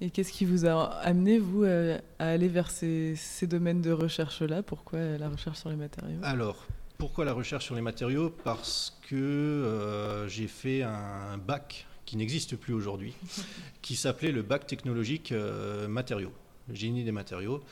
[0.00, 4.62] Et qu'est-ce qui vous a amené, vous, à aller vers ces, ces domaines de recherche-là?
[4.62, 6.18] Pourquoi la recherche sur les matériaux?
[6.22, 6.66] Alors,
[7.00, 8.28] pourquoi la recherche sur les matériaux?
[8.44, 13.14] Parce que euh, j'ai fait un bac qui n'existe plus aujourd'hui,
[13.82, 16.32] qui s'appelait le bac technologique euh, matériaux,
[16.70, 17.62] génie des matériaux.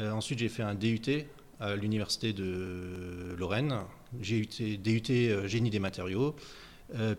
[0.00, 1.00] Euh, ensuite, j'ai fait un DUT
[1.60, 3.76] à l'université de Lorraine,
[4.20, 6.34] j'ai eu DUT génie des matériaux,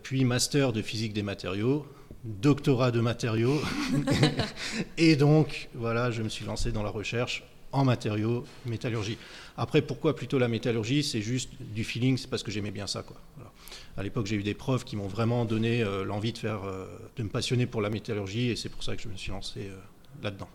[0.02, 1.86] puis master de physique des matériaux,
[2.22, 3.62] doctorat de matériaux.
[4.98, 9.18] et donc, voilà, je me suis lancé dans la recherche en matériaux, métallurgie.
[9.56, 11.02] Après, pourquoi plutôt la métallurgie?
[11.02, 13.02] C'est juste du feeling, c'est parce que j'aimais bien ça.
[13.02, 13.16] Quoi.
[13.96, 16.86] À l'époque, j'ai eu des profs qui m'ont vraiment donné euh, l'envie de, faire, euh,
[17.16, 19.60] de me passionner pour la métallurgie et c'est pour ça que je me suis lancé
[19.68, 19.76] euh,
[20.22, 20.48] là-dedans.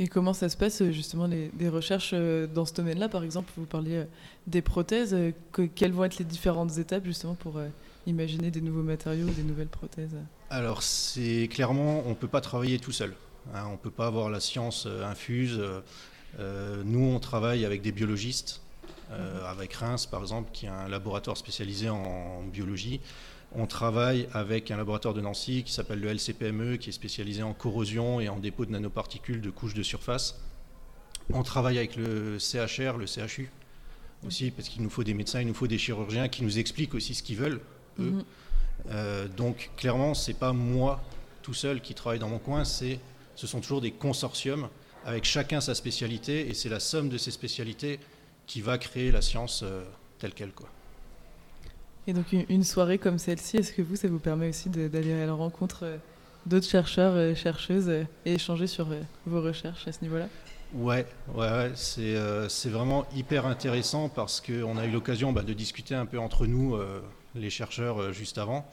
[0.00, 3.08] Et comment ça se passe justement les, des recherches dans ce domaine-là?
[3.08, 4.04] Par exemple, vous parliez
[4.46, 5.16] des prothèses.
[5.50, 7.60] Que, quelles vont être les différentes étapes justement pour
[8.06, 10.14] imaginer des nouveaux matériaux, des nouvelles prothèses?
[10.50, 13.12] Alors, c'est clairement, on ne peut pas travailler tout seul.
[13.54, 15.60] Hein, on ne peut pas avoir la science infuse.
[16.38, 18.60] Euh, nous, on travaille avec des biologistes,
[19.10, 23.00] euh, avec Reims par exemple, qui est un laboratoire spécialisé en, biologie.
[23.52, 27.54] On travaille avec un laboratoire de Nancy qui s'appelle le LCPME, qui est spécialisé en
[27.54, 30.38] corrosion et en dépôt de nanoparticules de couches de surface.
[31.32, 33.50] On travaille avec le CHR, le CHU
[34.26, 36.94] aussi, parce qu'il nous faut des médecins, il nous faut des chirurgiens qui nous expliquent
[36.94, 37.60] aussi ce qu'ils veulent,
[37.98, 38.10] eux.
[38.10, 38.24] Mhm.
[38.90, 41.02] Euh, donc clairement, c'est pas moi
[41.42, 43.00] tout seul qui travaille dans mon coin, c'est,
[43.38, 44.68] ce sont toujours des consortiums
[45.06, 48.00] avec chacun sa spécialité, et c'est la somme de ces spécialités
[48.48, 49.84] qui va créer la science euh,
[50.18, 50.50] telle qu'elle.
[50.50, 50.68] Quoi.
[52.08, 55.26] Et donc une soirée comme celle-ci, est-ce que vous, ça vous permet aussi d'aller à
[55.26, 55.96] la rencontre euh,
[56.46, 60.26] d'autres chercheurs, et chercheuses, et échanger sur euh, vos recherches à ce niveau-là?
[60.74, 66.06] Ouais, ouais, c'est vraiment hyper intéressant parce qu'on a eu l'occasion bah, de discuter un
[66.06, 66.76] peu entre nous,
[67.34, 68.70] les chercheurs, juste avant.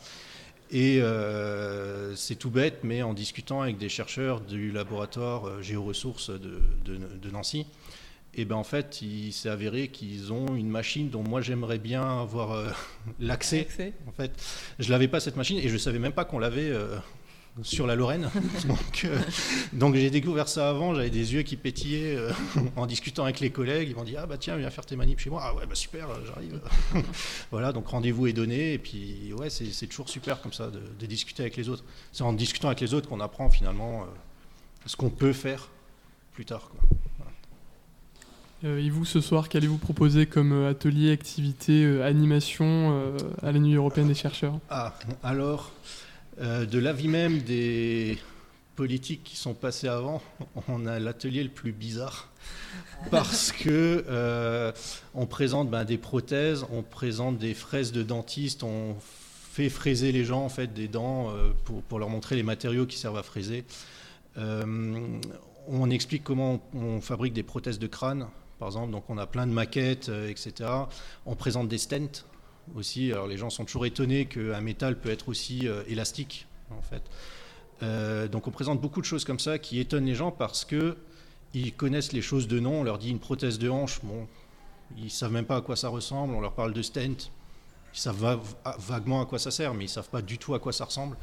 [0.72, 6.32] Et euh, c'est tout bête, mais en discutant avec des chercheurs du laboratoire euh, géoressources
[6.32, 7.60] de, de, Nancy,
[8.38, 11.78] et eh ben en fait, il s'est avéré qu'ils ont une machine dont moi j'aimerais
[11.78, 12.70] bien avoir euh,
[13.20, 13.68] l'accès.
[14.08, 14.32] En fait,
[14.80, 16.74] je l'avais pas cette machine et je savais même pas qu'on l'avait
[17.64, 18.30] sur la Lorraine.
[19.03, 19.19] Euh,
[19.73, 22.32] donc, j'ai découvert ça avant, j'avais des yeux qui pétillaient euh,
[22.76, 23.90] en discutant avec les collègues.
[23.90, 25.41] Ils m'ont dit Ah bah tiens, viens faire tes manips chez moi.
[25.44, 26.60] Ah ouais, bah super, j'arrive.
[27.52, 28.73] voilà, donc rendez-vous est donné.
[28.73, 31.84] Et puis, ouais, c'est toujours super comme ça de, discuter avec les autres.
[32.14, 34.06] C'est en discutant avec les autres qu'on apprend finalement euh,
[34.86, 35.69] ce qu'on peut faire
[36.34, 36.72] plus tard.
[38.64, 43.14] et vous, ce soir, qu'allez-vous proposer comme atelier, activité, animation
[43.44, 44.57] à la Nuit européenne des chercheurs?
[44.69, 45.72] Ah, alors.
[46.41, 48.18] Euh, de l'avis même des
[48.76, 50.22] politiques qui sont passés avant,
[50.68, 52.30] on a l'atelier le plus bizarre
[53.10, 54.74] parce que euh,
[55.14, 60.26] on présente ben, des prothèses, on présente des fraises de dentistes, on fait fraiser les
[60.26, 61.52] gens en fait des dents euh,
[61.88, 63.64] pour, leur montrer les matériaux qui servent à fraiser.
[64.36, 68.28] on explique comment on, fabrique des prothèses de crâne,
[68.60, 68.91] par exemple.
[68.91, 70.70] Donc on a plein de maquettes, etc.
[71.26, 72.26] On présente des stents
[72.74, 73.12] aussi.
[73.12, 77.04] Alors les gens sont toujours étonnés qu'un métal peut être aussi euh, élastique, en fait.
[77.84, 80.98] Euh, donc on présente beaucoup de choses comme ça qui étonnent les gens parce que
[81.54, 82.82] ils connaissent les choses de nom.
[82.82, 84.28] On leur dit une prothèse de hanche, bon,
[84.98, 86.34] ils savent même pas à quoi ça ressemble.
[86.34, 87.30] On leur parle de stent,
[87.94, 88.40] ils savent
[88.80, 91.18] vaguement à quoi ça sert, mais ils savent pas du tout à quoi ça ressemble.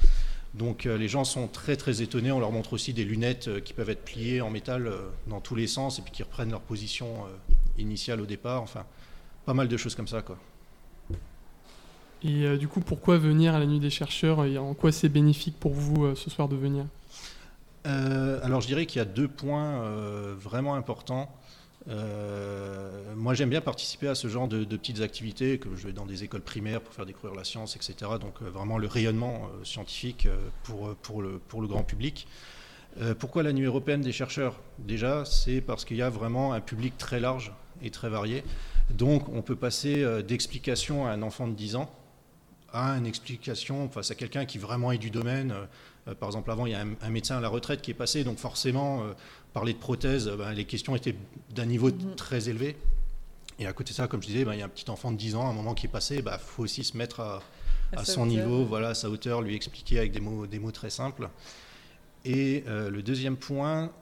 [0.55, 2.33] Donc euh, les gens sont très très étonnés.
[2.33, 4.91] On leur montre aussi des lunettes qui peuvent être pliées en métal
[5.27, 7.27] dans tous les sens et puis qui reprennent leur position
[7.79, 8.63] initiale au départ.
[8.63, 8.85] Enfin,
[9.45, 10.39] pas mal de choses comme ça, quoi.
[12.25, 15.59] Et du coup, pourquoi venir à la nuit des chercheurs et en quoi c'est bénéfique
[15.59, 16.85] pour vous ce soir de venir?
[17.87, 21.35] Euh, alors je dirais qu'il y a deux points euh, vraiment importants.
[21.89, 26.07] Euh, moi j'aime bien participer à ce genre de, petites activités, que je vais dans
[26.07, 27.95] des écoles primaires pour faire découvrir la science, etc.
[28.21, 30.29] Donc vraiment le rayonnement scientifique
[30.63, 32.29] pour, pour, le, pour le grand public.
[33.19, 34.61] pourquoi la nuit européenne des chercheurs?
[34.79, 38.45] Déjà, c'est parce qu'il y a vraiment un public très large et très varié.
[38.91, 41.91] Donc on peut passer d'explication à un enfant de 10 ans
[42.73, 45.55] à une explication face à quelqu'un qui vraiment est du domaine.
[46.09, 48.25] Euh, par exemple, avant, il y a un, médecin à la retraite qui est passé,
[48.25, 49.13] donc forcément, euh,
[49.53, 51.15] parler de prothèse, euh, ben, les questions étaient
[51.55, 52.15] d'un niveau mhm.
[52.17, 52.77] très élevé.
[53.59, 55.13] Et à côté de ça, comme je disais, ben, il y a un petit enfant
[55.13, 57.21] de 10 ans, à un moment qui est passé, il ben, faut aussi se mettre
[57.21, 60.91] à, son niveau, voilà, à sa hauteur, lui expliquer avec des mots, des mots très
[60.91, 61.29] simples.
[62.25, 63.93] Et le deuxième point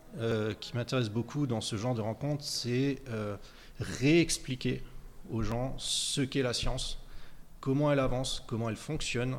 [0.61, 3.03] qui m'intéresse beaucoup dans ce genre de rencontre, c'est
[3.81, 4.85] réexpliquer
[5.33, 7.00] aux gens ce qu'est la science,
[7.61, 9.39] comment elle avance, comment elle fonctionne,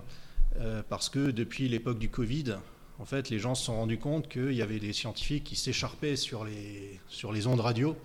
[0.59, 2.55] euh, parce que depuis l'époque du Covid,
[2.99, 6.15] en fait, les gens se sont rendus compte qu'il y avait des scientifiques qui s'écharpaient
[6.15, 7.95] sur les, sur les ondes radio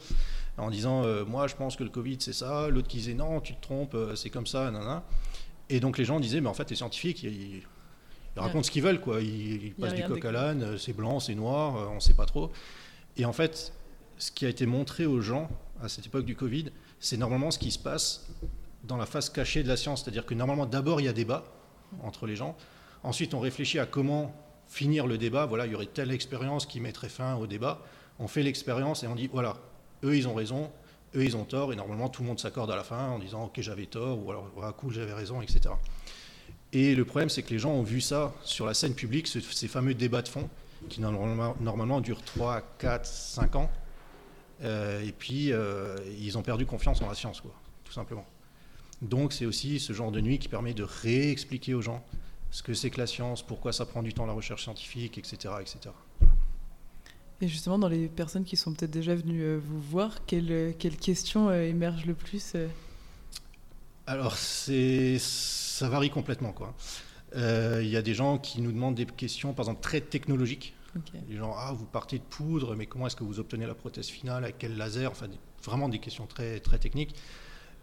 [0.56, 2.68] en disant euh, Moi, je pense que le Covid, c'est ça.
[2.68, 4.70] L'autre qui disait Non, tu te trompes, euh, c'est comme ça.
[4.70, 5.04] Nanana.
[5.68, 7.62] Et donc, les gens disaient Mais en fait, les scientifiques, ils,
[8.36, 9.00] racontent ce qu'ils veulent.
[9.00, 9.20] Quoi.
[9.20, 12.50] Ils, passent du coq à l'âne c'est blanc, c'est noir, on ne sait pas trop.
[13.18, 13.74] Et en fait,
[14.16, 15.50] ce qui a été montré aux gens
[15.82, 16.66] à cette époque du Covid,
[17.00, 18.28] c'est normalement ce qui se passe
[18.86, 20.02] dans la face cachée de la science.
[20.02, 21.44] C'est-à-dire que normalement, d'abord, il y a débat
[22.02, 22.56] entre les gens.
[23.02, 24.34] Ensuite, on réfléchit à comment
[24.68, 25.46] finir le débat.
[25.46, 27.80] Voilà, il y aurait telle expérience qui mettrait fin au débat.
[28.18, 29.56] On fait l'expérience et on dit voilà,
[30.02, 30.70] eux ils ont raison,
[31.14, 33.44] eux ils ont tort, et normalement tout le monde s'accorde à la fin en disant
[33.44, 35.74] ok j'avais tort ou alors voilà cool j'avais raison, etc.
[36.72, 39.68] Et le problème c'est que les gens ont vu ça sur la scène publique, ces
[39.68, 40.48] fameux débats de fond
[40.88, 43.70] qui normalement, durent 3, 4, 5 ans,
[44.62, 47.52] euh, et puis euh, ils ont perdu confiance en la science, quoi,
[47.84, 48.24] tout simplement.
[49.02, 52.04] Donc c'est aussi ce genre de nuit qui permet de réexpliquer aux gens
[52.50, 55.54] ce que c'est que la science, pourquoi ça prend du temps la recherche scientifique, etc.
[55.60, 55.90] etc.
[57.42, 60.72] Et justement, dans les personnes qui sont peut-être déjà venues euh, vous voir, quelles, euh,
[60.72, 62.56] questions euh, émergent le plus
[64.06, 66.54] Alors, ça varie complètement.
[67.34, 70.74] Il y a des gens qui nous demandent des questions, par exemple, très technologiques.
[71.28, 74.06] Les gens, ah, vous partez de poudre, mais comment est-ce que vous obtenez la prothèse
[74.06, 75.26] finale, avec quel laser Enfin,
[75.62, 77.14] vraiment des questions très, très techniques.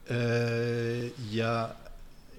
[0.09, 1.75] Il euh, y a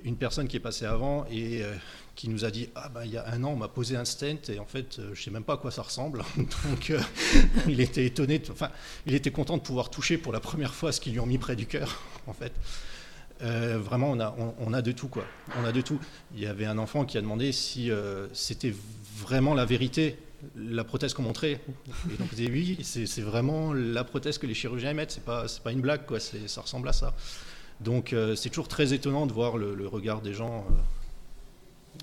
[0.04, 1.74] une personne qui est passée avant et euh,
[2.14, 4.04] qui nous a dit ah ben il y a un an on m'a posé un
[4.04, 6.22] stent et en fait euh, je sais même pas à quoi ça ressemble.
[6.36, 6.92] Donc
[7.68, 8.70] il était étonné enfin
[9.06, 11.38] il était content de pouvoir toucher pour la première fois ce qu'ils lui ont mis
[11.38, 12.52] près du cœur en fait.
[13.40, 15.24] Vraiment on a on, a de tout quoi.
[15.60, 16.00] On a de tout.
[16.34, 17.90] Il y avait un enfant qui a demandé si
[18.32, 18.74] c'était
[19.18, 20.16] vraiment la vérité
[20.56, 21.60] la prothèse qu'on montrait.
[22.10, 25.44] Et donc on dit oui c'est vraiment la prothèse que les chirurgiens mettent c'est pas
[25.62, 26.20] pas une blague quoi.
[26.20, 27.14] Ça ressemble à ça
[27.84, 30.64] donc euh, c'est toujours très étonnant de voir le, regard des gens.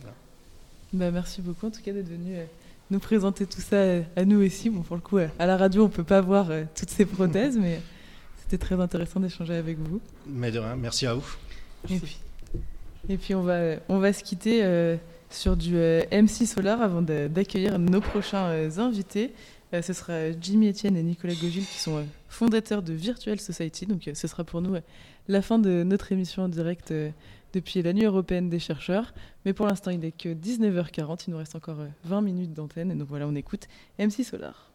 [0.06, 0.10] Euh,
[0.94, 2.46] bah, merci beaucoup en tout cas d'être venu euh,
[2.92, 3.82] nous présenter tout ça
[4.16, 4.70] à nous aussi.
[4.70, 7.58] Bon, pour le coup, à la radio, on ne peut pas voir toutes ces prothèses,
[7.62, 7.82] mais
[8.44, 10.00] c'était très intéressant d'échanger avec vous.
[10.28, 11.36] Mais de rien, merci à vous.
[11.90, 12.18] Et puis,
[13.10, 14.98] et puis on, va, on va se quitter
[15.30, 15.76] sur du
[16.12, 19.32] MC Solar avant d'accueillir nos prochains invités.
[19.72, 23.86] ce sera Jimmy Etienne et Nicolas Gogil qui sont fondateurs de Virtual Society.
[23.86, 24.76] Donc ce sera pour nous
[25.32, 27.10] la fin de notre émission en direct euh,
[27.54, 29.14] depuis la Nuit européenne des chercheurs.
[29.46, 31.24] Mais pour l'instant, il n'est que 19h40.
[31.28, 32.92] Il nous reste encore 20 euh, minutes d'antenne.
[32.92, 33.68] Et donc voilà, on écoute
[33.98, 34.72] MC Solar.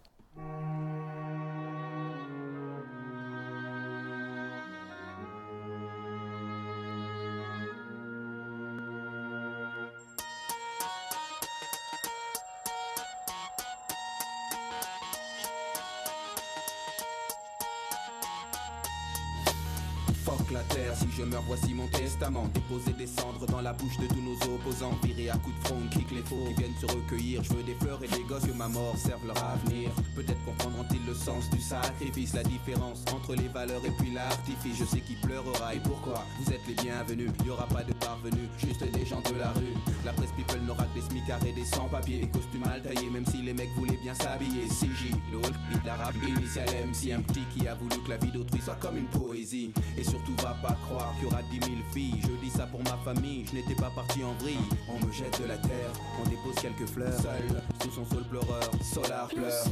[20.99, 22.49] Si je meurs, voici mon testament.
[22.55, 24.99] Déposer des cendres dans la bouche de tous nos opposants.
[25.05, 27.45] Virer à coups de front, kick les faux qui viennent se recueillir.
[27.45, 29.91] Je veux des fleurs et des gosses que ma mort serve leur avenir.
[30.15, 34.79] Peut-être comprendront-ils le sens du sacrifice, la différence entre les valeurs et puis l'artifice.
[34.79, 36.25] Je sais qui pleurera et pourquoi.
[36.41, 37.31] Vous êtes les bienvenus.
[37.45, 39.77] Y aura pas de parvenus, juste des gens de la rue.
[40.05, 42.21] La presse people n'aura que des smicards et des sans-papiers.
[42.21, 44.67] Des costumes mal taillés, même si les mecs voulaient bien s'habiller.
[44.69, 48.61] CJ, le Hulk, l'arabe, initial MC, un petit qui a voulu que la vie d'autrui
[48.63, 49.73] soit comme une poésie.
[49.99, 50.77] Et sur surtout va pas
[51.15, 52.21] qu'il y aura dix mille filles.
[52.23, 54.59] Je dis ça pour ma famille, je n'étais pas parti en vrille.
[54.89, 55.91] On me jette de la terre,
[56.21, 57.21] on dépose quelques fleurs.
[57.21, 59.65] Seul, sous son sol pleureur, Solar pleure.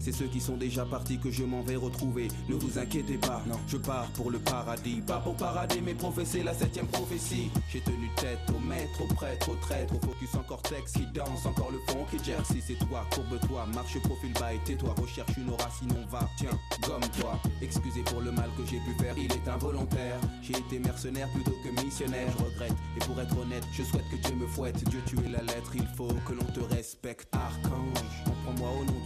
[0.00, 2.28] C'est ceux qui sont déjà partis que je m'en vais retrouver.
[2.48, 5.00] Ne vous inquiétez pas, non, je pars pour le paradis.
[5.06, 7.50] Pas pour parader, mais professer la septième prophétie.
[7.72, 11.46] J'ai tenu tête au maître, au prêtre, au traître, au focus en cortex qui danse,
[11.46, 12.62] encore le fond qui jersey.
[12.66, 14.94] C'est toi, courbe-toi, marche profil bas et tais-toi.
[15.00, 17.38] Recherche une aura, sinon va, tiens, gomme-toi.
[17.62, 20.18] Excusez pour le mal que j'ai pu faire, il est involontaire.
[20.42, 22.74] J'ai été mercenaire plutôt que missionnaire, je regrette.
[22.96, 24.82] Et pour être honnête, je souhaite que Dieu me fouette.
[24.88, 27.28] Dieu, tu es la lettre, il faut que l'on te respecte.
[27.32, 28.97] Archange, comprends-moi au nom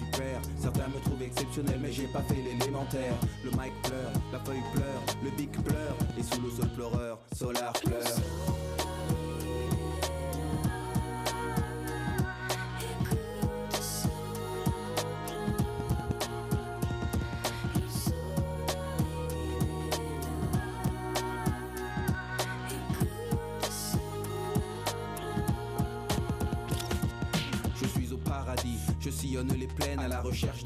[1.33, 3.15] exceptionnel, mais j'ai pas fait l'élémentaire.
[3.45, 5.97] Le mic pleure, la feuille pleure, le bic pleure.
[6.19, 8.72] Et sous le sol pleureur, Solar pleure.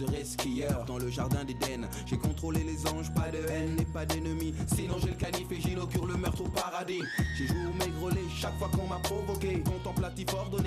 [0.06, 1.88] Resquilleurs dans le jardin d'Éden.
[2.06, 4.54] J'ai contrôlé les anges, pas de haine et pas d'ennemis.
[4.74, 7.02] Sinon j'ai le canif et j'inaugure le meurtre au paradis.
[7.36, 9.62] J'ai joué au maigrelé chaque fois qu'on m'a provoqué.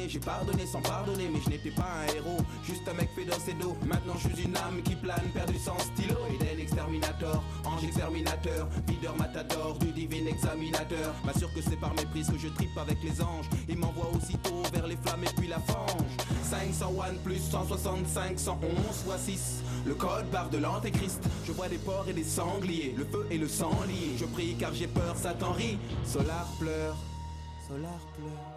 [0.09, 3.39] J'ai pardonné sans pardonner, mais je n'étais pas un héros, juste un mec fait dans
[3.39, 3.75] ses dos.
[3.85, 6.15] Maintenant je suis une âme qui plane, perdu sans stylo.
[6.33, 11.13] Eden exterminator, ange exterminateur, videur matador du divin examinateur.
[11.23, 13.45] M'assure que c'est par méprise que je tripe avec les anges.
[13.67, 16.01] Et m'envoie aussitôt vers les flammes et puis la fange.
[16.43, 18.59] 501 plus 165, 111
[19.05, 19.63] fois 6.
[19.85, 21.23] Le code barre de l'antéchrist.
[21.45, 24.17] Je vois des porcs et des sangliers, le feu et le sang liés.
[24.17, 25.77] Je prie car j'ai peur, Satan rit.
[26.03, 26.95] Solar pleure,
[27.67, 28.48] Solar pleure,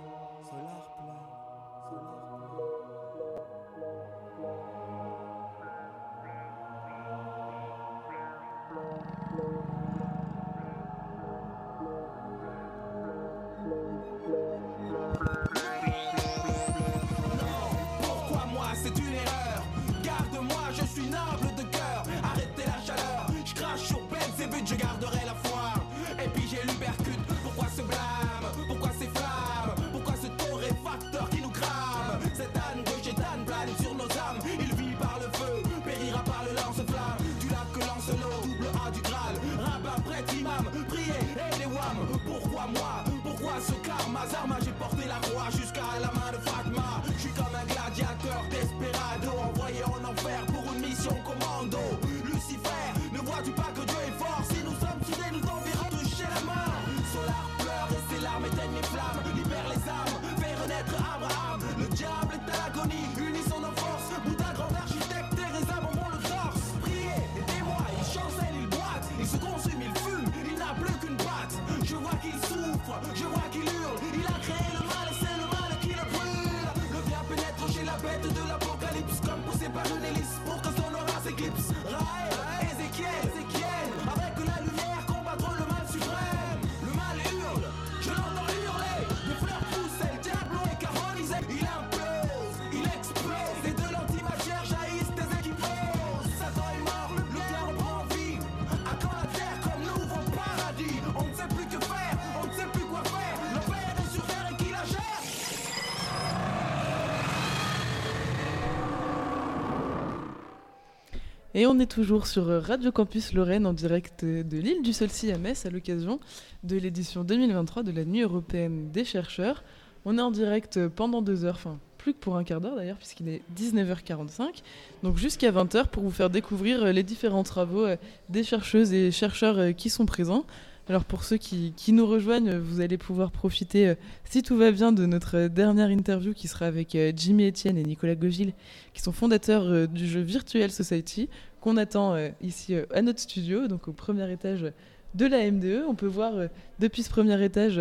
[111.54, 115.36] Et on est toujours sur Radio Campus Lorraine en direct de l'île du Solcy à
[115.36, 116.18] Metz à l'occasion
[116.64, 119.62] de l'édition 2023 de la Nuit européenne des chercheurs.
[120.06, 122.96] On est en direct pendant deux heures, enfin plus que pour un quart d'heure d'ailleurs
[122.96, 124.62] puisqu'il est 19h45,
[125.02, 127.86] donc jusqu'à 20h pour vous faire découvrir les différents travaux
[128.30, 130.46] des chercheuses et chercheurs qui sont présents.
[130.88, 133.94] Alors pour ceux qui, nous rejoignent, vous allez pouvoir profiter, euh,
[134.24, 137.84] si tout va bien, de notre dernière interview qui sera avec euh, Jimmy Etienne et
[137.84, 138.52] Nicolas Gogil,
[138.92, 141.28] qui sont fondateurs euh, du jeu Virtual Society,
[141.60, 144.66] qu'on attend ici à notre studio, donc au premier étage
[145.14, 145.84] de la MDE.
[145.86, 146.32] On peut voir
[146.80, 147.80] depuis ce premier étage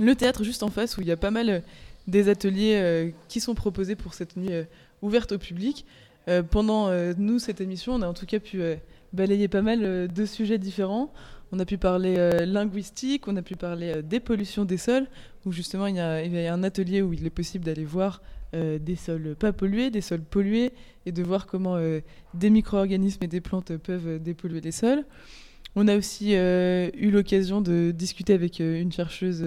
[0.00, 1.62] le théâtre juste en face où il y a pas mal
[2.08, 4.50] des ateliers qui sont proposés pour cette nuit
[5.00, 5.86] ouverte au public.
[6.50, 8.60] Pendant nous cette émission, on a en tout cas pu
[9.12, 11.12] euh, balayer pas mal euh, de sujets différents.
[11.52, 15.06] On a pu parler euh, linguistique, on a pu parler euh, des pollutions des sols,
[15.44, 17.84] où justement il y, a, il y a un atelier où il est possible d'aller
[17.84, 18.22] voir
[18.54, 20.72] des sols pas pollués, des sols pollués,
[21.06, 21.78] et de voir comment
[22.34, 25.04] des micro-organismes et des plantes peuvent dépolluer les sols.
[25.74, 29.42] On a aussi eu l'occasion de discuter avec une chercheuse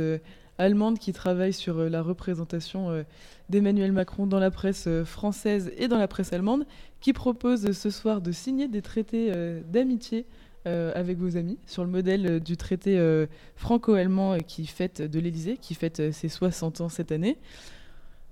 [0.57, 3.06] allemande qui travaille sur la représentation
[3.49, 6.65] d'Emmanuel Macron dans la presse française et dans la presse allemande,
[7.02, 9.32] qui propose ce soir de signer des traités
[9.72, 10.26] d'amitié
[10.68, 15.19] euh, avec vos amis sur le modèle euh, du traité euh, franco-allemand qui fête de
[15.19, 17.38] l'Elysée, qui fête ses 60 ans cette année.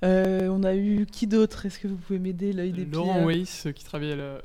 [0.01, 1.67] on a eu qui d'autre?
[1.67, 4.41] Est-ce que vous pouvez m'aider l'œil des Laurent Weiss qui travaille à la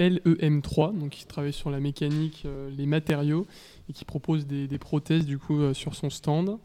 [0.00, 3.46] LEM3, donc qui travaille sur la mécanique, les matériaux
[3.90, 6.56] et qui propose des, prothèses du coup sur son stand.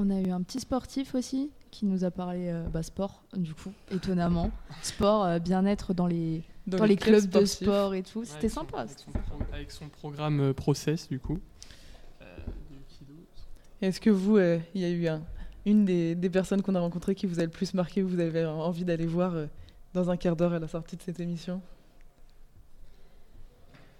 [0.00, 3.72] On a eu un petit sportif aussi qui nous a parlé bah, sport du coup
[3.90, 4.50] étonnamment
[4.82, 8.24] sport bien-être dans les dans, les, clubs, de sport et tout.
[8.24, 8.86] C'était sympa.
[9.52, 11.38] Avec son, programme euh, Process, du coup.
[12.20, 12.24] Euh,
[13.80, 15.22] Est-ce que vous, euh, il y a eu un,
[15.64, 18.44] une des, des personnes qu'on a rencontrées qui vous a le plus marqué, vous avez
[18.44, 19.34] envie d'aller voir
[19.94, 21.60] dans un quart d'heure à la sortie de cette émission?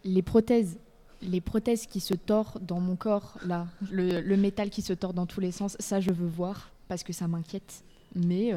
[0.04, 0.78] Les prothèses.
[1.22, 5.14] Les prothèses qui se tordent dans mon corps, là, le, le, métal qui se tord
[5.14, 7.82] dans tous les sens, ça je veux voir parce que ça m'inquiète.
[8.14, 8.52] Mais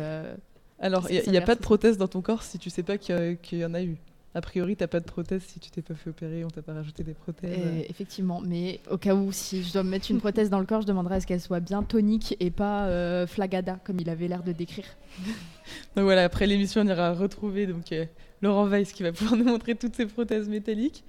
[0.82, 3.38] alors, il n'y a, pas de prothèse dans ton corps si tu sais pas qu'il
[3.54, 3.98] y, en a eu.
[4.34, 6.62] A priori, tu n'as pas de prothèse si tu t'es pas fait opérer, on t'a
[6.62, 7.52] pas rajouté des prothèses.
[7.54, 10.66] Eh, effectivement, mais au cas où, si je dois me mettre une prothèse dans le
[10.66, 14.10] corps, je demanderais à ce qu'elle soit bien tonique et pas euh, flagada, comme il
[14.10, 14.86] avait l'air de décrire.
[15.96, 18.06] donc voilà, après l'émission, on ira retrouver donc, euh,
[18.42, 21.04] Laurent Weiss qui va pouvoir nous montrer toutes ces prothèses métalliques.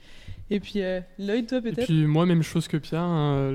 [0.53, 3.55] Et puis, euh, Lloyd, toi peut-être Et puis, moi, même chose que Pierre, hein,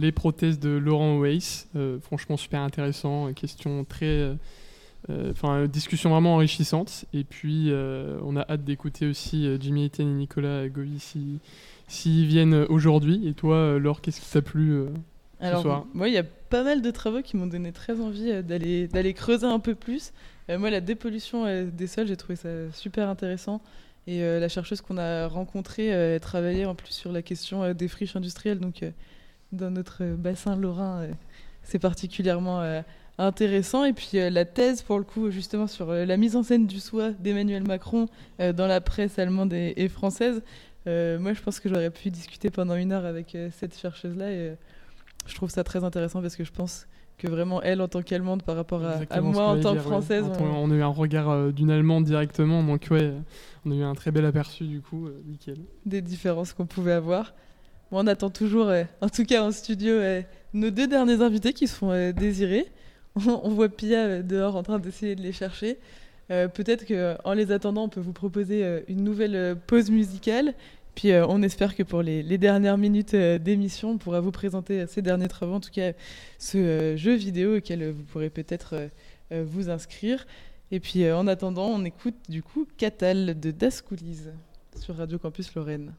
[0.00, 1.68] les prothèses de Laurent Weiss,
[2.02, 4.36] franchement super intéressant, question très
[5.08, 7.04] euh, enfin, discussion vraiment enrichissante.
[7.12, 11.38] Et puis, euh, on a hâte d'écouter aussi euh, Jimmy Etienne et Nicolas Goy s'ils
[11.86, 13.26] si, viennent aujourd'hui.
[13.28, 14.82] Et toi, Laure, qu'est-ce qui t'a plu
[15.40, 15.86] Alors, ce soir?
[15.94, 19.14] moi, il y a pas mal de travaux qui m'ont donné très envie d'aller d'aller
[19.14, 20.12] creuser un peu plus.
[20.48, 23.60] moi, la dépollution des sols, j'ai trouvé ça super intéressant.
[24.06, 28.14] Et la chercheuse qu'on a rencontrée elle travaillait en plus sur la question des friches
[28.14, 28.60] industrielles.
[28.60, 28.84] Donc,
[29.50, 31.08] dans notre bassin lorrain,
[31.64, 32.82] c'est particulièrement
[33.18, 33.84] intéressant.
[33.84, 36.66] Et puis euh, la thèse, pour le coup, justement, sur euh, la mise en scène
[36.66, 38.08] du soi d'Emmanuel Macron
[38.40, 40.42] euh, dans la presse allemande et, française,
[40.86, 44.30] moi, je pense que j'aurais pu discuter pendant une heure avec cette chercheuse-là.
[44.30, 44.54] Et
[45.26, 46.86] je trouve ça très intéressant parce que je pense
[47.18, 50.24] que vraiment, elle, en tant qu'Allemande, par rapport à, moi, en tant que Française...
[50.38, 50.70] On...
[50.70, 53.12] a eu un regard d'une Allemande directement, donc ouais,
[53.64, 55.58] on a eu un très bel aperçu, du coup, nickel.
[55.86, 57.34] Des différences qu'on pouvait avoir.
[57.90, 58.70] on attend toujours,
[59.00, 59.94] en tout cas en studio,
[60.52, 62.66] nos deux derniers invités qui se font désirer.
[63.26, 65.78] on voit Pia euh, dehors en train d'essayer de les chercher.
[66.30, 70.54] Euh, peut-être qu'en les attendant, on peut vous proposer euh, une nouvelle pause musicale.
[70.96, 75.28] Puis on espère que pour les, dernières minutes d'émission, on pourra vous présenter ces derniers
[75.28, 75.92] travaux, en tout cas
[76.38, 78.88] ce jeu vidéo auquel vous pourrez peut-être
[79.30, 80.26] vous inscrire.
[80.72, 83.84] Et puis en attendant, on écoute du coup Catal de Das
[84.80, 85.92] sur Radio Campus Lorraine.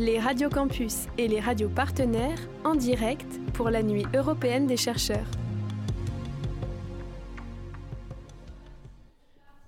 [0.00, 5.26] Les radios campus et les radios partenaires en direct pour la Nuit européenne des chercheurs.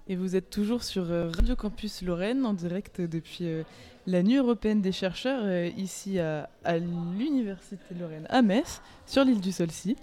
[0.09, 3.63] Et vous êtes toujours sur euh, Radio Campus Lorraine en direct depuis euh,
[4.07, 9.41] la Nuit européenne des chercheurs euh, ici à, à l'Université Lorraine à Metz, sur l'île
[9.41, 9.97] du Solcy.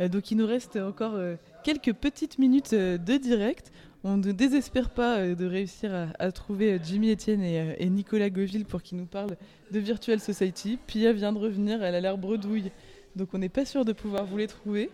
[0.00, 1.14] donc il nous reste encore
[1.62, 3.72] quelques petites minutes de direct.
[4.04, 8.30] On ne désespère pas euh, de réussir à, trouver euh, Jimmy Etienne euh, et, Nicolas
[8.30, 9.36] Goville pour qu'ils nous parlent
[9.70, 10.76] de Virtual Society.
[10.88, 12.72] Pia vient de revenir, elle a l'air bredouille,
[13.14, 14.90] donc on n'est pas sûr de pouvoir vous les trouver.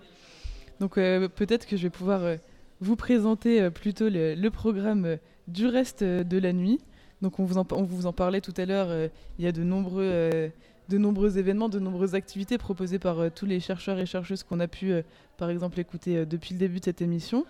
[0.80, 2.36] Donc peut-être que je vais pouvoir
[2.80, 5.18] vous présenter plutôt le, programme
[5.48, 6.78] du reste de la nuit.
[7.20, 9.64] Donc on vous en, on vous en parlait tout à l'heure, il y a de
[9.64, 10.52] nombreux,
[10.89, 14.69] de nombreux événements, de nombreuses activités proposées par tous les chercheurs et chercheuses qu'on a
[14.69, 14.93] pu
[15.36, 17.44] par exemple écouter depuis le début de cette émission.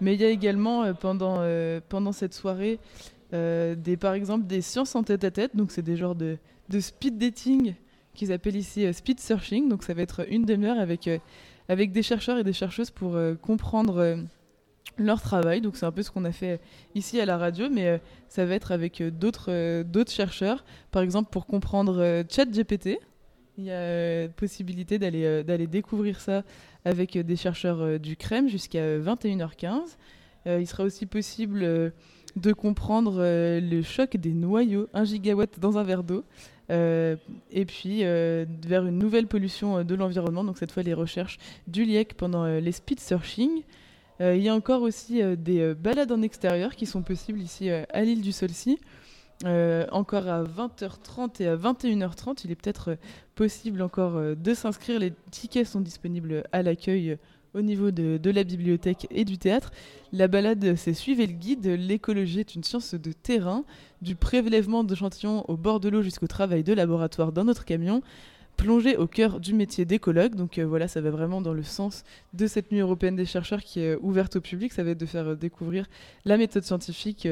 [0.00, 2.78] Mais il y a également euh, pendant, euh, pendant cette soirée,
[3.32, 5.56] euh, des, par exemple, des sciences en tête à tête.
[5.56, 6.38] Donc, c'est des genres de,
[6.68, 7.74] de speed dating
[8.14, 9.68] qu'ils appellent ici speed searching.
[9.68, 11.10] Donc, ça va être une demi-heure avec,
[11.68, 14.18] avec des chercheurs et des chercheuses pour comprendre
[14.98, 15.60] leur travail.
[15.60, 16.60] Donc, c'est un peu ce qu'on a fait
[16.94, 20.64] ici à la radio, mais ça va être avec d'autres d'autres chercheurs.
[20.90, 22.98] Par exemple, pour comprendre ChatGPT,
[23.56, 26.42] il y a possibilité d'aller découvrir ça
[26.84, 29.96] avec des chercheurs euh, du CREM jusqu'à 21h15.
[30.46, 31.90] Euh, il sera aussi possible euh,
[32.36, 36.24] de comprendre le choc des noyaux, 1 gigawatt dans un verre d'eau,
[36.68, 41.38] et puis vers une nouvelle pollution de l'environnement, donc cette fois les recherches
[41.68, 43.62] du LIEC pendant les speed searching.
[44.20, 48.20] Il y a encore aussi des balades en extérieur qui sont possibles ici à l'île
[48.20, 48.78] du Solcy.
[49.44, 52.96] encore à 20h30 et à 21h30, il est peut-être
[53.34, 54.98] possible encore euh, de s'inscrire.
[54.98, 57.16] Les tickets sont disponibles à l'accueil euh,
[57.54, 59.70] au niveau de, la bibliothèque et du théâtre.
[60.12, 61.66] La balade, c'est suivre le guide.
[61.66, 63.64] L'écologie est une science de terrain,
[64.02, 68.02] du prélèvement d'échantillons au bord de l'eau jusqu'au travail de laboratoire dans notre camion.
[68.56, 70.34] Plonger au cœur du métier d'écologue.
[70.34, 73.62] Donc euh, voilà, ça va vraiment dans le sens de cette nuit européenne des chercheurs
[73.62, 74.72] qui est ouverte au public.
[74.72, 75.86] Ça va être de faire découvrir
[76.24, 77.28] la méthode scientifique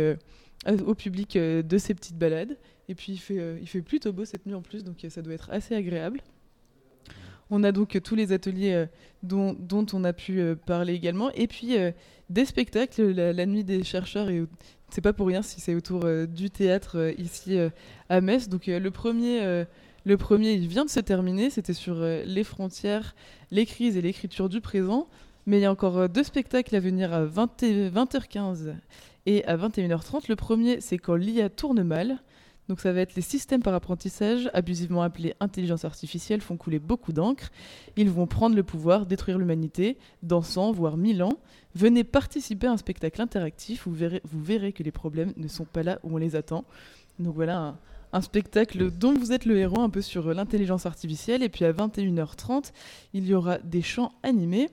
[0.66, 2.56] au public de ces petites balades.
[2.88, 5.08] Et puis il fait, euh, il fait plutôt beau cette nuit en plus, donc euh,
[5.08, 6.20] ça doit être assez agréable.
[7.50, 8.86] On a donc tous les ateliers euh,
[9.22, 11.30] dont, on a pu parler également.
[11.32, 11.76] Et puis
[12.30, 14.44] des spectacles, la, nuit des chercheurs, et
[14.90, 17.58] c'est pas pour rien si c'est autour du théâtre ici
[18.08, 18.48] à Metz.
[18.48, 19.64] Donc le premier.
[20.04, 23.14] Le premier, il vient de se terminer, c'était sur les frontières,
[23.50, 25.08] les crises et l'écriture du présent.
[25.46, 28.74] Mais il y a encore deux spectacles à venir à 20 20h15
[29.26, 30.24] et à 21h30.
[30.28, 32.18] Le premier, c'est quand l'IA tourne mal.
[32.68, 37.12] Donc ça va être les systèmes par apprentissage, abusivement appelés intelligence artificielle, font couler beaucoup
[37.12, 37.50] d'encre.
[37.96, 41.38] Ils vont prendre le pouvoir, détruire l'humanité, dans 100 voire 1000 ans.
[41.74, 45.64] Venez participer à un spectacle interactif, vous verrez, vous verrez que les problèmes ne sont
[45.64, 46.64] pas là où on les attend.
[47.18, 47.78] Donc voilà un,
[48.20, 51.42] spectacle dont vous êtes le héros, un peu sur l'intelligence artificielle.
[51.42, 52.72] Et puis à 21h30,
[53.14, 54.68] il y aura des chants animés.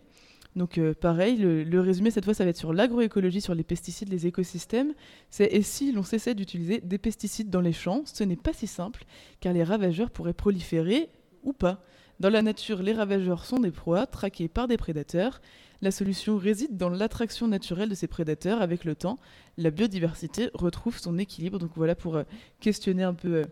[0.55, 4.09] Donc euh, pareil, le, résumé cette fois, ça va être sur l'agroécologie, sur les pesticides,
[4.09, 4.93] les écosystèmes.
[5.29, 8.67] C'est et si l'on cessait d'utiliser des pesticides dans les champs, ce n'est pas si
[8.67, 9.05] simple,
[9.39, 11.09] car les ravageurs pourraient proliférer
[11.43, 11.83] ou pas.
[12.19, 15.39] Dans la nature, les ravageurs sont des proies traquées par des prédateurs.
[15.81, 18.61] La solution réside dans l'attraction naturelle de ces prédateurs.
[18.61, 19.17] Avec le temps,
[19.57, 21.59] la biodiversité retrouve son équilibre.
[21.59, 22.23] Donc voilà pour euh,
[22.59, 23.45] questionner un peu euh,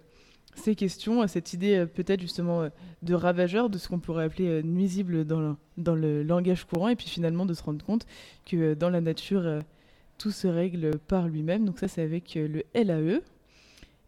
[0.56, 2.70] ces questions, à cette idée euh, peut-être justement euh,
[3.04, 6.90] de ravageur, de ce qu'on pourrait appeler euh, nuisible dans le, dans le langage courant,
[6.90, 8.06] et puis finalement de se rendre compte
[8.46, 9.62] que dans la nature,
[10.18, 11.64] tout se règle par lui-même.
[11.64, 13.22] Donc ça, c'est avec le LAE.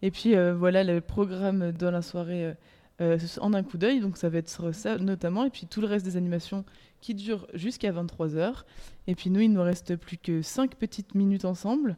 [0.01, 2.53] Et puis voilà le programme dans la soirée
[2.99, 3.99] en un coup d'œil.
[3.99, 6.65] Donc ça va être ça notamment, et puis tout le reste des animations
[7.01, 8.63] qui durent jusqu'à 23h.
[9.07, 11.97] Et puis nous, il ne nous reste plus que 5 petites minutes ensemble,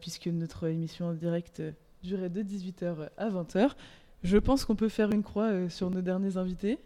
[0.00, 1.62] puisque notre émission en direct
[2.04, 3.70] durait de 18h à 20h.
[4.24, 6.78] Je pense qu'on peut faire une croix euh, sur nos derniers invités.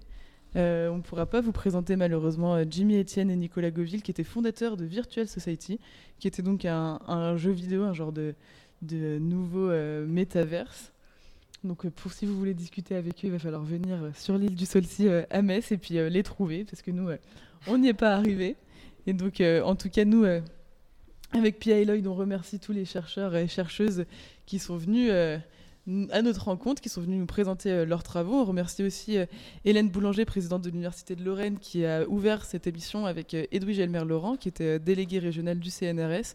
[0.57, 4.11] Euh, on ne pourra pas vous présenter malheureusement euh, Jimmy Etienne et Nicolas Goville, qui
[4.11, 5.79] étaient fondateurs de Virtual Society,
[6.19, 8.35] qui était donc un, jeu vidéo, un genre de,
[8.83, 9.71] de nouveau
[10.07, 10.93] métaverse.
[11.65, 14.67] Donc pour si vous voulez discuter avec eux, il va falloir venir sur l'île du
[14.67, 17.09] Solcy à Metz et puis les trouver, parce que nous,
[17.67, 18.57] on n'y est pas arrivé.
[19.07, 20.25] Et donc en tout cas, nous,
[21.33, 24.07] avec Pia et Lloyd, on remercie tous les chercheurs et chercheuses
[24.47, 25.39] qui sont venus euh,
[26.11, 28.35] à notre rencontre, qui sont venus nous présenter euh, leurs travaux.
[28.35, 29.27] On remercie aussi euh,
[29.67, 34.37] Hélène Boulanger, présidente de l'Université de Lorraine, qui a ouvert cette émission avec Edwige Elmer-Laurent,
[34.37, 36.35] qui était déléguée régionale du CNRS.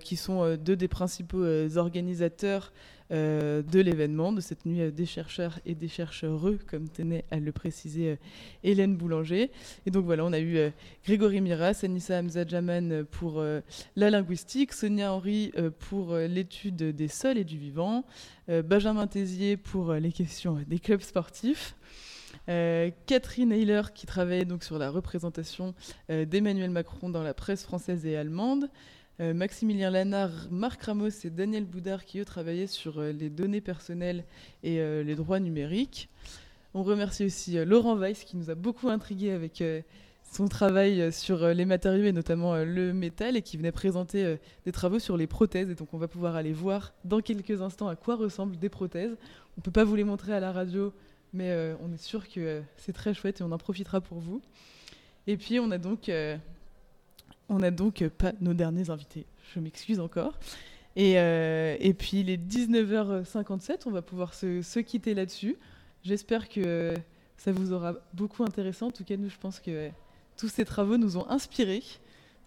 [0.00, 1.44] Qui sont deux des principaux
[1.76, 2.72] organisateurs
[3.10, 8.18] de l'événement, de cette nuit des chercheurs et des chercheureux, comme tenait à le préciser
[8.64, 9.50] Hélène Boulanger.
[9.86, 10.72] Et donc voilà, on a eu
[11.04, 13.42] Grégory Miras, Anissa Hamzadjaman pour
[13.96, 18.04] la linguistique, Sonia Henry pour l'étude des sols et du vivant,
[18.48, 21.76] Benjamin Tézier pour les questions des clubs sportifs.
[22.48, 25.74] Euh, Catherine Heiler qui travaillait donc sur la représentation
[26.10, 28.70] euh, d'Emmanuel Macron dans la presse française et allemande.
[29.20, 34.24] Euh, Maximilien Lanard, Marc Ramos et Daniel Boudard qui eux travaillaient sur les données personnelles
[34.62, 36.08] et les droits numériques.
[36.74, 39.64] On remercie aussi Laurent Weiss qui nous a beaucoup intrigué avec
[40.30, 44.36] son travail sur les matériaux et notamment le métal et qui venait présenter
[44.66, 45.70] des travaux sur les prothèses.
[45.70, 49.16] Et donc on va pouvoir aller voir dans quelques instants à quoi ressemblent des prothèses.
[49.56, 50.92] On ne peut pas vous les montrer à la radio
[51.36, 54.18] mais euh, on est sûr que euh, c'est très chouette et on en profitera pour
[54.18, 54.40] vous.
[55.26, 56.36] Et puis on a donc, euh,
[57.48, 59.26] on a donc pas nos derniers invités.
[59.54, 60.38] Je m'excuse encore.
[60.96, 65.56] Et, et, puis il est 19h57, on va pouvoir se, se quitter là-dessus.
[66.02, 66.94] J'espère que
[67.36, 68.82] ça vous aura beaucoup intéressé.
[68.82, 69.90] En tout cas, nous, je pense que
[70.38, 71.82] tous ces travaux nous ont inspirés.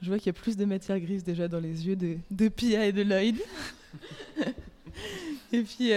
[0.02, 2.48] Je vois qu'il y a plus de matière grise déjà dans les yeux de, de
[2.48, 3.38] Pia et de Lloyd.
[5.54, 5.92] et puis,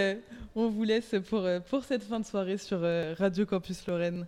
[0.55, 4.27] on vous laisse pour, euh, pour cette fin de soirée sur euh, Radio Campus Lorraine.